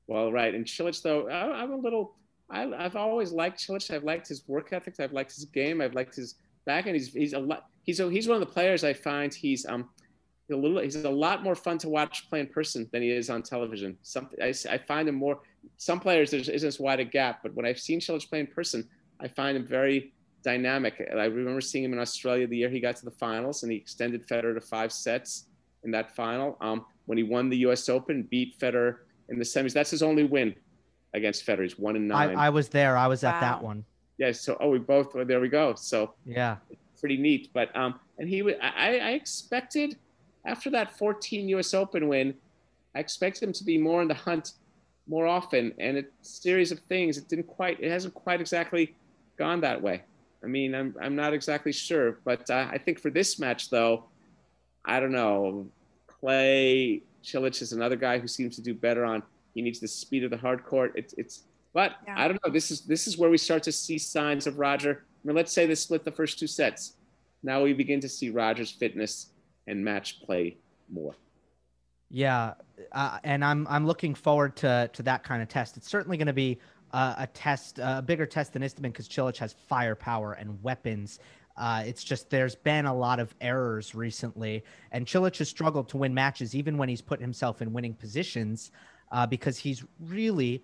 Well, 0.06 0.32
right. 0.32 0.54
And 0.54 0.64
Cilic, 0.64 1.00
though, 1.02 1.28
I'm 1.28 1.72
a 1.72 1.76
little. 1.76 2.14
I, 2.50 2.64
I've 2.72 2.96
always 2.96 3.32
liked 3.32 3.58
Cilic. 3.58 3.92
I've 3.92 4.04
liked 4.04 4.28
his 4.28 4.46
work 4.46 4.72
ethic. 4.72 5.00
I've 5.00 5.12
liked 5.12 5.34
his 5.34 5.44
game. 5.46 5.80
I've 5.80 5.94
liked 5.94 6.14
his 6.14 6.36
back, 6.64 6.86
and 6.86 6.94
he's 6.94 7.12
he's 7.12 7.32
a 7.32 7.38
lot. 7.38 7.66
He's 7.82 8.00
a, 8.00 8.10
he's 8.10 8.28
one 8.28 8.40
of 8.40 8.46
the 8.46 8.52
players 8.52 8.84
I 8.84 8.92
find 8.92 9.32
he's 9.32 9.66
um 9.66 9.88
a 10.50 10.56
little. 10.56 10.78
He's 10.78 10.96
a 10.96 11.10
lot 11.10 11.42
more 11.42 11.56
fun 11.56 11.78
to 11.78 11.88
watch 11.88 12.28
play 12.28 12.40
in 12.40 12.46
person 12.46 12.88
than 12.92 13.02
he 13.02 13.10
is 13.10 13.30
on 13.30 13.42
television. 13.42 13.96
Some 14.02 14.30
I, 14.40 14.54
I 14.70 14.78
find 14.78 15.08
him 15.08 15.16
more. 15.16 15.40
Some 15.76 15.98
players 15.98 16.30
there 16.30 16.40
isn't 16.40 16.64
as 16.64 16.78
wide 16.78 17.00
a 17.00 17.04
gap, 17.04 17.40
but 17.42 17.54
when 17.54 17.66
I've 17.66 17.80
seen 17.80 18.00
Cilic 18.00 18.28
play 18.28 18.40
in 18.40 18.46
person, 18.46 18.88
I 19.20 19.28
find 19.28 19.56
him 19.56 19.66
very 19.66 20.12
dynamic. 20.44 21.04
I 21.10 21.24
remember 21.24 21.60
seeing 21.60 21.84
him 21.84 21.92
in 21.92 21.98
Australia 21.98 22.46
the 22.46 22.58
year 22.58 22.70
he 22.70 22.78
got 22.78 22.96
to 22.96 23.04
the 23.04 23.10
finals, 23.10 23.64
and 23.64 23.72
he 23.72 23.78
extended 23.78 24.26
Federer 24.28 24.54
to 24.54 24.60
five 24.60 24.92
sets 24.92 25.46
in 25.82 25.90
that 25.90 26.14
final. 26.14 26.56
Um, 26.60 26.86
when 27.06 27.18
he 27.18 27.24
won 27.24 27.48
the 27.48 27.58
U.S. 27.58 27.88
Open, 27.88 28.22
beat 28.30 28.58
Federer 28.60 28.98
in 29.28 29.38
the 29.38 29.44
semis. 29.44 29.72
That's 29.72 29.90
his 29.90 30.02
only 30.02 30.24
win 30.24 30.54
against 31.16 31.44
Federer. 31.46 31.62
He's 31.64 31.78
one 31.78 31.96
and 31.96 32.06
nine. 32.08 32.36
I 32.36 32.50
was 32.50 32.68
there. 32.68 32.96
I 32.96 33.06
was 33.06 33.24
at 33.24 33.40
that 33.40 33.62
one. 33.62 33.84
yeah. 34.18 34.32
So 34.32 34.56
oh, 34.60 34.70
we 34.70 34.78
both. 34.78 35.14
Well, 35.14 35.24
there 35.24 35.40
we 35.40 35.48
go. 35.48 35.74
So 35.74 36.14
Yeah. 36.24 36.56
pretty 37.00 37.16
neat. 37.16 37.50
But 37.52 37.74
um, 37.76 37.98
and 38.18 38.28
he, 38.28 38.42
wa- 38.42 38.52
I, 38.62 38.98
I 38.98 39.10
expected 39.12 39.96
after 40.44 40.70
that 40.70 40.96
14 40.96 41.48
U.S. 41.50 41.74
Open 41.74 42.06
win, 42.08 42.34
I 42.94 43.00
expected 43.00 43.42
him 43.42 43.52
to 43.54 43.64
be 43.64 43.78
more 43.78 44.00
in 44.02 44.08
the 44.08 44.14
hunt 44.14 44.52
more 45.08 45.26
often. 45.26 45.72
And 45.78 45.98
a 45.98 46.04
series 46.22 46.70
of 46.72 46.78
things, 46.80 47.18
it 47.18 47.28
didn't 47.28 47.46
quite. 47.48 47.80
It 47.80 47.90
hasn't 47.90 48.14
quite 48.14 48.40
exactly 48.40 48.94
gone 49.38 49.60
that 49.62 49.80
way. 49.82 50.02
I 50.44 50.46
mean, 50.46 50.74
I'm 50.74 50.94
I'm 51.00 51.16
not 51.16 51.32
exactly 51.34 51.72
sure, 51.72 52.18
but 52.24 52.48
uh, 52.50 52.68
I 52.70 52.78
think 52.78 53.00
for 53.00 53.10
this 53.10 53.38
match 53.38 53.70
though, 53.70 54.04
I 54.84 55.00
don't 55.00 55.12
know. 55.12 55.66
Clay 56.06 57.02
Cilic 57.22 57.60
is 57.60 57.72
another 57.72 57.96
guy 57.96 58.18
who 58.18 58.26
seems 58.28 58.56
to 58.56 58.62
do 58.62 58.72
better 58.74 59.04
on. 59.04 59.22
He 59.56 59.62
needs 59.62 59.80
the 59.80 59.88
speed 59.88 60.22
of 60.22 60.30
the 60.30 60.36
hard 60.36 60.66
court. 60.66 60.92
It's 60.96 61.14
it's. 61.14 61.44
But 61.72 61.92
Yeah. 62.06 62.14
I 62.18 62.28
don't 62.28 62.38
know. 62.44 62.52
This 62.52 62.70
is 62.70 62.82
this 62.82 63.06
is 63.06 63.16
where 63.16 63.30
we 63.30 63.38
start 63.38 63.62
to 63.62 63.72
see 63.72 63.96
signs 63.96 64.46
of 64.46 64.58
Roger. 64.58 65.04
I 65.24 65.26
mean, 65.26 65.34
let's 65.34 65.50
say 65.50 65.64
they 65.64 65.74
split 65.74 66.04
the 66.04 66.12
first 66.12 66.38
two 66.38 66.46
sets. 66.46 66.96
Now 67.42 67.62
we 67.62 67.72
begin 67.72 67.98
to 68.00 68.08
see 68.08 68.28
Roger's 68.28 68.70
fitness 68.70 69.30
and 69.66 69.82
match 69.82 70.20
play 70.20 70.58
more. 70.92 71.14
Yeah, 72.10 72.52
uh, 72.92 73.18
and 73.24 73.42
I'm 73.42 73.66
I'm 73.68 73.86
looking 73.86 74.14
forward 74.14 74.56
to 74.56 74.90
to 74.92 75.02
that 75.04 75.24
kind 75.24 75.40
of 75.42 75.48
test. 75.48 75.78
It's 75.78 75.88
certainly 75.88 76.18
going 76.18 76.26
to 76.26 76.34
be 76.34 76.58
uh, 76.92 77.14
a 77.16 77.26
test, 77.28 77.78
a 77.78 78.02
bigger 78.02 78.26
test 78.26 78.52
than 78.52 78.60
Istomin 78.60 78.92
because 78.92 79.08
Cilic 79.08 79.38
has 79.38 79.54
firepower 79.54 80.34
and 80.34 80.62
weapons. 80.62 81.18
Uh, 81.56 81.82
it's 81.86 82.04
just 82.04 82.28
there's 82.28 82.54
been 82.56 82.84
a 82.84 82.94
lot 82.94 83.20
of 83.20 83.34
errors 83.40 83.94
recently, 83.94 84.62
and 84.92 85.06
Cilic 85.06 85.38
has 85.38 85.48
struggled 85.48 85.88
to 85.88 85.96
win 85.96 86.12
matches 86.12 86.54
even 86.54 86.76
when 86.76 86.90
he's 86.90 87.00
put 87.00 87.22
himself 87.22 87.62
in 87.62 87.72
winning 87.72 87.94
positions 87.94 88.70
uh, 89.12 89.26
because 89.26 89.58
he's 89.58 89.84
really, 90.00 90.62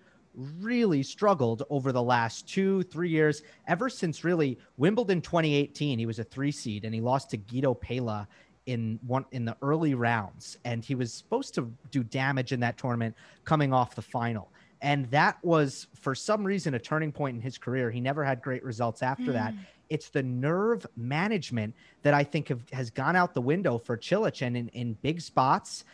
really 0.59 1.03
struggled 1.03 1.63
over 1.69 1.91
the 1.91 2.01
last 2.01 2.47
two, 2.47 2.83
three 2.83 3.09
years, 3.09 3.41
ever 3.67 3.89
since 3.89 4.23
really 4.23 4.57
Wimbledon 4.77 5.21
2018. 5.21 5.99
He 5.99 6.05
was 6.05 6.19
a 6.19 6.23
three 6.23 6.51
seed 6.51 6.85
and 6.85 6.93
he 6.93 7.01
lost 7.01 7.29
to 7.31 7.37
Guido 7.37 7.73
Pella 7.73 8.27
in 8.65 8.99
one 9.05 9.25
in 9.31 9.45
the 9.45 9.57
early 9.61 9.93
rounds. 9.93 10.57
And 10.63 10.83
he 10.83 10.95
was 10.95 11.13
supposed 11.13 11.53
to 11.55 11.71
do 11.91 12.03
damage 12.03 12.51
in 12.51 12.59
that 12.61 12.77
tournament 12.77 13.15
coming 13.43 13.73
off 13.73 13.95
the 13.95 14.01
final. 14.01 14.49
And 14.81 15.09
that 15.11 15.37
was, 15.43 15.87
for 15.93 16.13
some 16.13 16.43
reason, 16.43 16.73
a 16.73 16.79
turning 16.79 17.11
point 17.11 17.35
in 17.35 17.41
his 17.41 17.57
career. 17.57 17.89
He 17.89 18.01
never 18.01 18.23
had 18.23 18.41
great 18.41 18.63
results 18.63 19.01
after 19.01 19.31
mm. 19.31 19.33
that. 19.33 19.53
It's 19.89 20.09
the 20.09 20.23
nerve 20.23 20.85
management 20.97 21.73
that 22.01 22.13
I 22.13 22.23
think 22.23 22.49
have, 22.49 22.61
has 22.73 22.89
gone 22.89 23.15
out 23.15 23.33
the 23.33 23.41
window 23.41 23.77
for 23.77 23.97
Cilic. 23.97 24.45
And 24.45 24.57
in, 24.57 24.67
in 24.69 24.93
big 25.01 25.21
spots, 25.21 25.85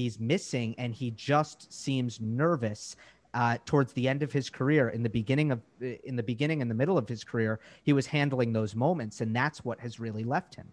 he's 0.00 0.18
missing 0.18 0.74
and 0.78 0.94
he 0.94 1.10
just 1.12 1.72
seems 1.72 2.20
nervous 2.20 2.96
uh, 3.32 3.56
towards 3.64 3.92
the 3.92 4.08
end 4.08 4.22
of 4.22 4.32
his 4.32 4.50
career. 4.50 4.88
In 4.88 5.02
the 5.02 5.08
beginning 5.08 5.52
of 5.52 5.60
in 5.80 6.16
the 6.16 6.22
beginning 6.22 6.62
and 6.62 6.70
the 6.70 6.74
middle 6.74 6.98
of 6.98 7.08
his 7.08 7.22
career 7.24 7.60
he 7.82 7.92
was 7.92 8.06
handling 8.06 8.52
those 8.52 8.74
moments 8.74 9.20
and 9.20 9.34
that's 9.34 9.64
what 9.64 9.78
has 9.80 10.00
really 10.00 10.24
left 10.24 10.54
him. 10.54 10.68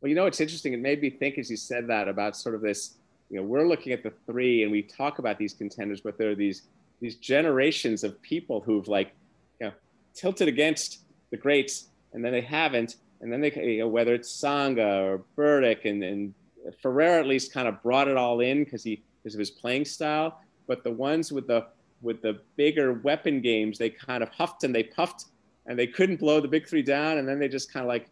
Well 0.00 0.08
you 0.08 0.14
know 0.14 0.26
it's 0.26 0.40
interesting. 0.40 0.72
It 0.72 0.80
made 0.80 1.00
me 1.00 1.10
think 1.10 1.38
as 1.38 1.50
you 1.50 1.56
said 1.56 1.86
that 1.88 2.08
about 2.08 2.36
sort 2.36 2.54
of 2.54 2.60
this 2.60 2.96
you 3.30 3.36
know 3.38 3.42
we're 3.42 3.66
looking 3.66 3.92
at 3.92 4.02
the 4.02 4.12
three 4.26 4.62
and 4.62 4.70
we 4.70 4.82
talk 4.82 5.18
about 5.18 5.38
these 5.38 5.54
contenders 5.54 6.00
but 6.00 6.18
there 6.18 6.30
are 6.30 6.34
these 6.34 6.62
these 7.00 7.16
generations 7.16 8.04
of 8.04 8.20
people 8.22 8.60
who've 8.60 8.88
like 8.88 9.12
you 9.60 9.66
know 9.66 9.72
tilted 10.14 10.48
against 10.48 11.00
the 11.30 11.36
greats 11.36 11.88
and 12.14 12.24
then 12.24 12.32
they 12.32 12.40
haven't. 12.40 12.96
And 13.20 13.32
then 13.32 13.40
they 13.40 13.52
you 13.54 13.80
know 13.80 13.88
whether 13.88 14.14
it's 14.14 14.32
Tsonga 14.40 15.02
or 15.02 15.22
Berdych 15.36 15.84
and, 15.84 16.02
and 16.02 16.34
Ferrer 16.82 17.18
at 17.18 17.26
least 17.26 17.52
kind 17.52 17.68
of 17.68 17.82
brought 17.82 18.08
it 18.08 18.16
all 18.16 18.40
in 18.40 18.64
because 18.64 18.82
he 18.82 19.02
because 19.22 19.34
of 19.34 19.38
his 19.38 19.50
playing 19.50 19.84
style. 19.84 20.40
But 20.66 20.84
the 20.84 20.90
ones 20.90 21.32
with 21.32 21.46
the 21.46 21.66
with 22.02 22.22
the 22.22 22.40
bigger 22.56 22.92
weapon 22.92 23.40
games, 23.40 23.78
they 23.78 23.90
kind 23.90 24.22
of 24.22 24.28
huffed 24.28 24.64
and 24.64 24.74
they 24.74 24.82
puffed, 24.82 25.26
and 25.66 25.78
they 25.78 25.86
couldn't 25.86 26.16
blow 26.16 26.40
the 26.40 26.48
big 26.48 26.68
three 26.68 26.82
down, 26.82 27.18
and 27.18 27.26
then 27.26 27.38
they 27.38 27.48
just 27.48 27.72
kind 27.72 27.84
of 27.84 27.88
like, 27.88 28.10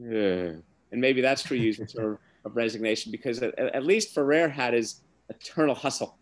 Ugh. 0.00 0.62
and 0.92 1.00
maybe 1.00 1.20
that's 1.20 1.42
for 1.42 1.54
you 1.54 1.72
sort 1.86 2.14
of, 2.14 2.18
resignation 2.54 3.12
because 3.12 3.42
at, 3.42 3.58
at 3.58 3.84
least 3.84 4.14
Ferrer 4.14 4.48
had 4.48 4.72
his 4.72 5.02
eternal 5.28 5.74
hustle 5.74 6.16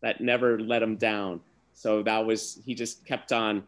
that 0.00 0.20
never 0.20 0.58
let 0.58 0.82
him 0.82 0.96
down. 0.96 1.40
So 1.72 2.02
that 2.02 2.26
was 2.26 2.60
he 2.64 2.74
just 2.74 3.06
kept 3.06 3.30
on 3.32 3.62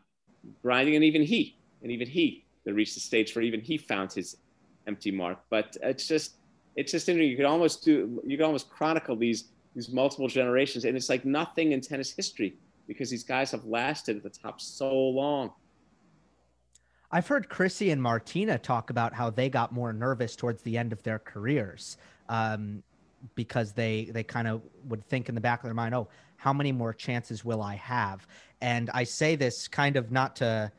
grinding, 0.60 0.96
and 0.96 1.04
even 1.04 1.22
he, 1.22 1.56
and 1.82 1.92
even 1.92 2.08
he, 2.08 2.44
that 2.64 2.74
reached 2.74 2.94
the 2.94 3.00
stage 3.00 3.34
where 3.36 3.44
even 3.44 3.60
he 3.60 3.78
found 3.78 4.12
his 4.12 4.38
empty 4.86 5.10
mark. 5.10 5.38
But 5.50 5.76
it's 5.82 6.08
just 6.08 6.34
it's 6.76 6.92
just 6.92 7.08
interesting. 7.08 7.30
You 7.30 7.36
could 7.36 7.46
almost 7.46 7.84
do 7.84 8.20
you 8.24 8.36
could 8.36 8.44
almost 8.44 8.70
chronicle 8.70 9.16
these 9.16 9.44
these 9.74 9.90
multiple 9.90 10.28
generations, 10.28 10.84
and 10.84 10.96
it's 10.96 11.08
like 11.08 11.24
nothing 11.24 11.72
in 11.72 11.80
tennis 11.80 12.12
history 12.12 12.56
because 12.86 13.10
these 13.10 13.24
guys 13.24 13.50
have 13.50 13.64
lasted 13.64 14.16
at 14.16 14.22
the 14.22 14.30
top 14.30 14.60
so 14.60 14.92
long. 14.94 15.52
I've 17.10 17.26
heard 17.26 17.48
Chrissy 17.48 17.90
and 17.90 18.02
Martina 18.02 18.58
talk 18.58 18.90
about 18.90 19.14
how 19.14 19.30
they 19.30 19.48
got 19.48 19.72
more 19.72 19.92
nervous 19.92 20.34
towards 20.34 20.62
the 20.62 20.76
end 20.76 20.92
of 20.92 21.02
their 21.02 21.18
careers 21.18 21.96
um, 22.28 22.82
because 23.34 23.72
they 23.72 24.10
they 24.12 24.24
kind 24.24 24.48
of 24.48 24.62
would 24.88 25.04
think 25.04 25.28
in 25.28 25.34
the 25.34 25.40
back 25.40 25.60
of 25.60 25.64
their 25.64 25.74
mind, 25.74 25.94
"Oh, 25.94 26.08
how 26.36 26.52
many 26.52 26.72
more 26.72 26.92
chances 26.92 27.44
will 27.44 27.62
I 27.62 27.76
have?" 27.76 28.26
And 28.60 28.90
I 28.94 29.04
say 29.04 29.36
this 29.36 29.68
kind 29.68 29.96
of 29.96 30.10
not 30.10 30.36
to 30.36 30.72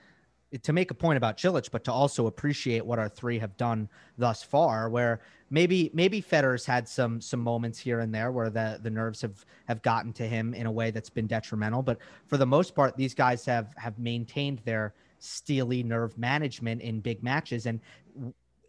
to 0.61 0.73
make 0.73 0.91
a 0.91 0.93
point 0.93 1.17
about 1.17 1.37
Cilic, 1.37 1.69
but 1.71 1.83
to 1.85 1.91
also 1.91 2.27
appreciate 2.27 2.85
what 2.85 2.99
our 2.99 3.09
three 3.09 3.39
have 3.39 3.57
done 3.57 3.89
thus 4.17 4.43
far. 4.43 4.89
Where 4.89 5.21
maybe 5.49 5.91
maybe 5.93 6.21
Federer's 6.21 6.65
had 6.65 6.87
some 6.87 7.19
some 7.19 7.39
moments 7.39 7.79
here 7.79 7.99
and 7.99 8.13
there 8.13 8.31
where 8.31 8.49
the 8.49 8.79
the 8.81 8.89
nerves 8.89 9.21
have 9.21 9.45
have 9.67 9.81
gotten 9.81 10.13
to 10.13 10.27
him 10.27 10.53
in 10.53 10.65
a 10.65 10.71
way 10.71 10.91
that's 10.91 11.09
been 11.09 11.27
detrimental, 11.27 11.81
but 11.81 11.97
for 12.27 12.37
the 12.37 12.45
most 12.45 12.75
part, 12.75 12.95
these 12.95 13.13
guys 13.13 13.45
have 13.45 13.73
have 13.77 13.97
maintained 13.99 14.59
their 14.65 14.93
steely 15.19 15.81
nerve 15.81 16.17
management 16.17 16.81
in 16.81 16.99
big 16.99 17.23
matches 17.23 17.65
and 17.65 17.79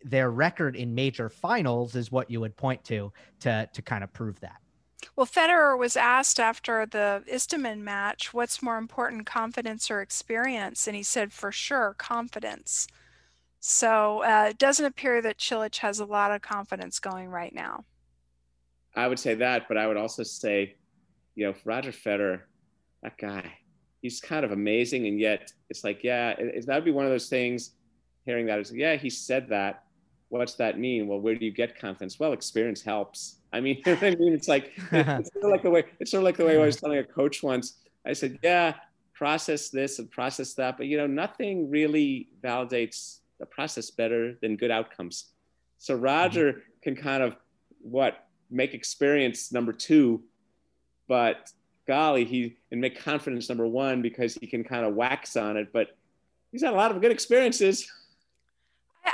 their 0.04 0.30
record 0.30 0.76
in 0.76 0.94
major 0.94 1.28
finals 1.28 1.96
is 1.96 2.12
what 2.12 2.30
you 2.30 2.40
would 2.40 2.56
point 2.56 2.82
to 2.84 3.12
to 3.40 3.68
to 3.72 3.82
kind 3.82 4.02
of 4.04 4.12
prove 4.12 4.38
that. 4.40 4.60
Well, 5.14 5.26
Federer 5.26 5.78
was 5.78 5.96
asked 5.96 6.40
after 6.40 6.86
the 6.86 7.22
Istomin 7.30 7.80
match, 7.80 8.32
what's 8.32 8.62
more 8.62 8.78
important, 8.78 9.26
confidence 9.26 9.90
or 9.90 10.00
experience? 10.00 10.86
And 10.86 10.96
he 10.96 11.02
said, 11.02 11.32
for 11.32 11.52
sure, 11.52 11.94
confidence. 11.98 12.86
So 13.60 14.22
uh, 14.22 14.48
it 14.50 14.58
doesn't 14.58 14.84
appear 14.84 15.20
that 15.22 15.38
Cilic 15.38 15.76
has 15.78 16.00
a 16.00 16.04
lot 16.04 16.32
of 16.32 16.42
confidence 16.42 16.98
going 16.98 17.28
right 17.28 17.54
now. 17.54 17.84
I 18.94 19.08
would 19.08 19.18
say 19.18 19.34
that, 19.34 19.68
but 19.68 19.76
I 19.76 19.86
would 19.86 19.98
also 19.98 20.22
say, 20.22 20.76
you 21.34 21.46
know, 21.46 21.54
Roger 21.64 21.92
Federer, 21.92 22.40
that 23.02 23.18
guy, 23.18 23.52
he's 24.00 24.20
kind 24.20 24.44
of 24.44 24.52
amazing. 24.52 25.06
And 25.06 25.20
yet 25.20 25.52
it's 25.68 25.84
like, 25.84 26.04
yeah, 26.04 26.30
it, 26.38 26.66
that 26.66 26.74
would 26.74 26.84
be 26.84 26.90
one 26.90 27.04
of 27.04 27.10
those 27.10 27.28
things, 27.28 27.72
hearing 28.24 28.46
that 28.46 28.58
is, 28.58 28.72
yeah, 28.72 28.96
he 28.96 29.10
said 29.10 29.48
that. 29.50 29.82
What's 30.28 30.54
that 30.54 30.78
mean? 30.78 31.06
Well, 31.06 31.20
where 31.20 31.34
do 31.34 31.44
you 31.44 31.52
get 31.52 31.78
confidence? 31.78 32.18
Well, 32.18 32.32
experience 32.32 32.82
helps. 32.82 33.36
I 33.56 33.60
mean, 33.60 33.82
I 33.86 34.14
mean, 34.14 34.32
it's 34.32 34.48
like 34.48 34.72
it's 34.92 35.32
sort 35.32 35.44
of 35.44 35.50
like 35.50 35.62
the 35.62 35.70
way 35.70 35.84
it's 35.98 36.10
sort 36.10 36.20
of 36.20 36.24
like 36.24 36.36
the 36.36 36.44
way 36.44 36.60
I 36.60 36.64
was 36.64 36.76
telling 36.76 36.98
a 36.98 37.04
coach 37.04 37.42
once. 37.42 37.78
I 38.04 38.12
said, 38.12 38.38
"Yeah, 38.42 38.74
process 39.14 39.70
this 39.70 39.98
and 39.98 40.10
process 40.10 40.54
that, 40.54 40.76
but 40.76 40.86
you 40.86 40.96
know, 40.96 41.06
nothing 41.06 41.70
really 41.70 42.28
validates 42.42 43.18
the 43.38 43.46
process 43.46 43.90
better 43.90 44.34
than 44.40 44.56
good 44.56 44.70
outcomes." 44.70 45.32
So 45.78 45.94
Roger 45.94 46.52
mm-hmm. 46.52 46.60
can 46.82 46.96
kind 46.96 47.22
of 47.22 47.36
what 47.80 48.26
make 48.50 48.74
experience 48.74 49.52
number 49.52 49.72
two, 49.72 50.22
but 51.08 51.50
golly, 51.86 52.24
he 52.24 52.56
and 52.70 52.80
make 52.80 53.00
confidence 53.00 53.48
number 53.48 53.66
one 53.66 54.02
because 54.02 54.34
he 54.34 54.46
can 54.46 54.64
kind 54.64 54.84
of 54.84 54.94
wax 54.94 55.36
on 55.36 55.56
it. 55.56 55.72
But 55.72 55.96
he's 56.52 56.62
had 56.62 56.72
a 56.72 56.76
lot 56.76 56.90
of 56.90 57.00
good 57.00 57.12
experiences. 57.12 57.90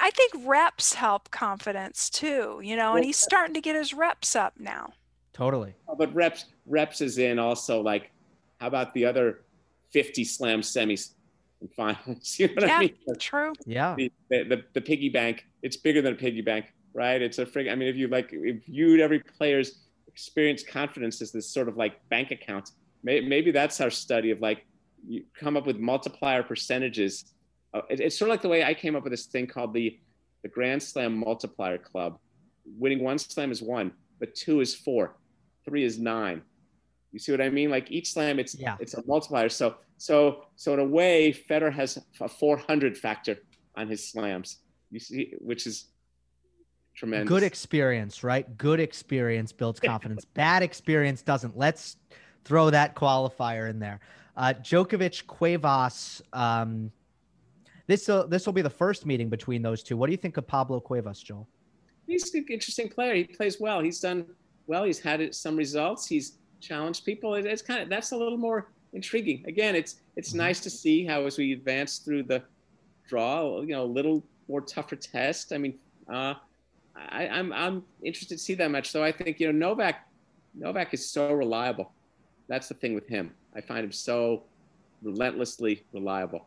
I 0.02 0.10
think 0.10 0.32
reps 0.44 0.94
help 0.94 1.30
confidence 1.30 2.10
too, 2.10 2.60
you 2.62 2.74
know, 2.74 2.96
and 2.96 3.04
he's 3.04 3.18
starting 3.18 3.54
to 3.54 3.60
get 3.60 3.76
his 3.76 3.94
reps 3.94 4.34
up 4.34 4.54
now. 4.58 4.92
Totally. 5.32 5.74
Oh, 5.88 5.94
but 5.94 6.12
reps 6.12 6.46
reps 6.66 7.00
is 7.00 7.18
in 7.18 7.38
also 7.38 7.80
like 7.80 8.10
how 8.58 8.66
about 8.66 8.92
the 8.94 9.04
other 9.04 9.42
50 9.92 10.24
slam 10.24 10.60
semis 10.60 11.12
and 11.60 11.72
finals? 11.72 12.36
You 12.38 12.48
know 12.48 12.54
what 12.54 12.66
yeah, 12.66 12.76
I 12.76 12.80
mean? 12.80 12.96
True. 13.18 13.52
Yeah. 13.64 13.94
The, 13.96 14.12
the, 14.28 14.44
the, 14.44 14.64
the, 14.74 14.80
piggy 14.80 15.08
bank, 15.08 15.46
it's 15.62 15.76
bigger 15.76 16.02
than 16.02 16.14
a 16.14 16.16
piggy 16.16 16.42
bank, 16.42 16.66
right? 16.94 17.20
It's 17.20 17.38
a 17.38 17.46
frig. 17.46 17.70
I 17.70 17.74
mean, 17.74 17.88
if 17.88 17.96
you 17.96 18.08
like, 18.08 18.30
if 18.32 18.64
viewed 18.64 19.00
every 19.00 19.20
player's 19.20 19.80
experience 20.06 20.62
confidence 20.62 21.20
as 21.22 21.32
this 21.32 21.48
sort 21.48 21.68
of 21.68 21.76
like 21.76 22.08
bank 22.08 22.30
account, 22.30 22.70
maybe, 23.02 23.26
maybe 23.26 23.50
that's 23.50 23.80
our 23.80 23.90
study 23.90 24.30
of 24.30 24.40
like, 24.40 24.64
you 25.06 25.24
come 25.34 25.56
up 25.56 25.66
with 25.66 25.78
multiplier 25.78 26.44
percentages 26.44 27.24
uh, 27.24 27.41
it, 27.74 28.00
it's 28.00 28.18
sort 28.18 28.28
of 28.30 28.34
like 28.34 28.42
the 28.42 28.48
way 28.48 28.64
I 28.64 28.74
came 28.74 28.96
up 28.96 29.04
with 29.04 29.12
this 29.12 29.26
thing 29.26 29.46
called 29.46 29.72
the 29.74 29.98
the 30.42 30.48
Grand 30.48 30.82
Slam 30.82 31.16
Multiplier 31.16 31.78
Club. 31.78 32.18
Winning 32.78 33.02
one 33.02 33.18
slam 33.18 33.50
is 33.50 33.62
one, 33.62 33.92
but 34.18 34.34
two 34.34 34.60
is 34.60 34.74
four, 34.74 35.16
three 35.64 35.84
is 35.84 35.98
nine. 35.98 36.42
You 37.12 37.18
see 37.18 37.32
what 37.32 37.40
I 37.40 37.50
mean? 37.50 37.70
Like 37.70 37.90
each 37.90 38.12
slam, 38.12 38.38
it's 38.38 38.54
yeah. 38.54 38.76
it's 38.80 38.94
a 38.94 39.04
multiplier. 39.06 39.48
So 39.48 39.76
so 39.98 40.44
so 40.56 40.74
in 40.74 40.80
a 40.80 40.84
way, 40.84 41.32
Federer 41.32 41.72
has 41.72 41.98
a 42.20 42.28
400 42.28 42.96
factor 42.96 43.38
on 43.76 43.88
his 43.88 44.08
slams. 44.10 44.58
You 44.90 45.00
see, 45.00 45.34
which 45.38 45.66
is 45.66 45.86
tremendous. 46.94 47.28
Good 47.28 47.42
experience, 47.42 48.24
right? 48.24 48.56
Good 48.56 48.80
experience 48.80 49.52
builds 49.52 49.80
confidence. 49.90 50.24
Bad 50.24 50.62
experience 50.62 51.22
doesn't. 51.22 51.56
Let's 51.56 51.96
throw 52.44 52.70
that 52.70 52.94
qualifier 52.94 53.68
in 53.68 53.78
there. 53.78 54.00
Uh, 54.36 54.54
Djokovic, 54.62 55.26
Cuevas. 55.26 56.22
Um, 56.32 56.90
this 57.86 58.08
will 58.08 58.26
this 58.26 58.46
will 58.46 58.52
be 58.52 58.62
the 58.62 58.70
first 58.70 59.06
meeting 59.06 59.28
between 59.28 59.62
those 59.62 59.82
two. 59.82 59.96
What 59.96 60.06
do 60.06 60.12
you 60.12 60.18
think 60.18 60.36
of 60.36 60.46
Pablo 60.46 60.80
Cuevas, 60.80 61.22
Joel? 61.22 61.48
He's 62.06 62.34
an 62.34 62.44
interesting 62.50 62.88
player. 62.88 63.14
He 63.14 63.24
plays 63.24 63.60
well. 63.60 63.80
He's 63.80 64.00
done 64.00 64.26
well. 64.66 64.84
He's 64.84 64.98
had 64.98 65.34
some 65.34 65.56
results. 65.56 66.06
He's 66.06 66.38
challenged 66.60 67.04
people. 67.04 67.34
It's 67.34 67.62
kind 67.62 67.82
of 67.82 67.88
that's 67.88 68.12
a 68.12 68.16
little 68.16 68.38
more 68.38 68.68
intriguing. 68.92 69.44
Again, 69.46 69.74
it's 69.74 69.96
it's 70.16 70.30
mm-hmm. 70.30 70.38
nice 70.38 70.60
to 70.60 70.70
see 70.70 71.04
how 71.04 71.24
as 71.26 71.38
we 71.38 71.52
advance 71.52 71.98
through 71.98 72.24
the 72.24 72.42
draw, 73.08 73.60
you 73.60 73.68
know, 73.68 73.82
a 73.82 73.84
little 73.84 74.22
more 74.48 74.60
tougher 74.60 74.96
test. 74.96 75.52
I 75.52 75.58
mean, 75.58 75.78
uh, 76.12 76.34
I, 76.96 77.28
I'm 77.28 77.52
I'm 77.52 77.82
interested 78.02 78.38
to 78.38 78.44
see 78.44 78.54
that 78.54 78.70
match. 78.70 78.92
Though 78.92 79.04
I 79.04 79.12
think 79.12 79.40
you 79.40 79.52
know 79.52 79.58
Novak 79.66 80.06
Novak 80.54 80.94
is 80.94 81.08
so 81.08 81.32
reliable. 81.32 81.92
That's 82.48 82.68
the 82.68 82.74
thing 82.74 82.94
with 82.94 83.08
him. 83.08 83.32
I 83.54 83.60
find 83.60 83.84
him 83.84 83.92
so 83.92 84.44
relentlessly 85.02 85.84
reliable. 85.92 86.46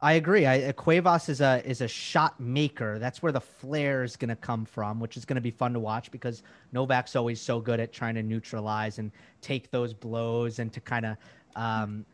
I 0.00 0.12
agree. 0.12 0.46
I, 0.46 0.70
Cuevas 0.72 1.28
is 1.28 1.40
a 1.40 1.60
is 1.64 1.80
a 1.80 1.88
shot 1.88 2.38
maker. 2.38 3.00
That's 3.00 3.20
where 3.20 3.32
the 3.32 3.40
flair 3.40 4.04
is 4.04 4.16
going 4.16 4.28
to 4.28 4.36
come 4.36 4.64
from, 4.64 5.00
which 5.00 5.16
is 5.16 5.24
going 5.24 5.34
to 5.34 5.40
be 5.40 5.50
fun 5.50 5.72
to 5.72 5.80
watch 5.80 6.12
because 6.12 6.44
Novak's 6.72 7.16
always 7.16 7.40
so 7.40 7.60
good 7.60 7.80
at 7.80 7.92
trying 7.92 8.14
to 8.14 8.22
neutralize 8.22 9.00
and 9.00 9.10
take 9.40 9.72
those 9.72 9.92
blows 9.92 10.60
and 10.60 10.72
to 10.72 10.80
kind 10.80 11.04
of 11.04 11.16
um, 11.56 12.06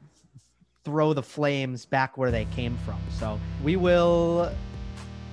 throw 0.84 1.12
the 1.12 1.22
flames 1.22 1.84
back 1.84 2.16
where 2.16 2.30
they 2.30 2.46
came 2.46 2.78
from. 2.86 2.98
So 3.18 3.38
we 3.62 3.76
will 3.76 4.50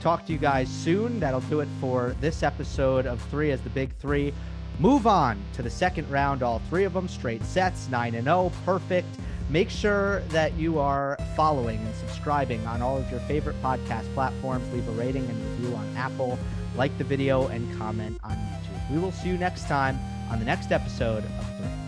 talk 0.02 0.26
to 0.26 0.34
you 0.34 0.38
guys 0.38 0.68
soon. 0.70 1.22
That'll 1.22 1.40
do 1.42 1.62
it 1.62 1.70
for 1.80 2.18
this 2.20 2.44
episode 2.44 3.06
of 3.06 3.22
Three 3.30 3.52
as 3.52 3.62
the 3.62 3.70
Big 3.70 3.96
Three. 3.98 4.34
move 4.78 5.08
on 5.08 5.42
to 5.54 5.62
the 5.62 5.70
second 5.70 6.10
round. 6.10 6.44
All 6.44 6.60
three 6.70 6.84
of 6.84 6.94
them 6.94 7.08
straight 7.08 7.44
sets, 7.46 7.88
9 7.88 8.16
and 8.16 8.26
0, 8.26 8.52
perfect. 8.66 9.08
Make 9.52 9.70
sure 9.70 10.22
that 10.30 10.54
you 10.54 10.80
are 10.80 11.18
following 11.36 11.78
and 11.80 11.94
subscribing 11.96 12.66
on 12.66 12.82
all 12.82 12.98
of 12.98 13.12
your 13.12 13.20
favorite 13.22 13.62
podcast 13.62 14.12
platforms. 14.14 14.64
Leave 14.74 14.88
a 14.88 14.92
rating 14.92 15.30
and 15.30 15.60
review 15.60 15.76
on 15.76 15.98
Apple, 15.98 16.40
like 16.78 16.98
the 16.98 17.04
video, 17.04 17.48
and 17.48 17.78
comment 17.78 18.18
on 18.24 18.32
YouTube. 18.32 18.92
We 18.92 19.00
will 19.00 19.12
see 19.12 19.28
you 19.28 19.38
next 19.38 19.68
time 19.68 20.00
on 20.30 20.40
the 20.40 20.46
next 20.46 20.72
episode 20.72 21.26
of 21.26 21.81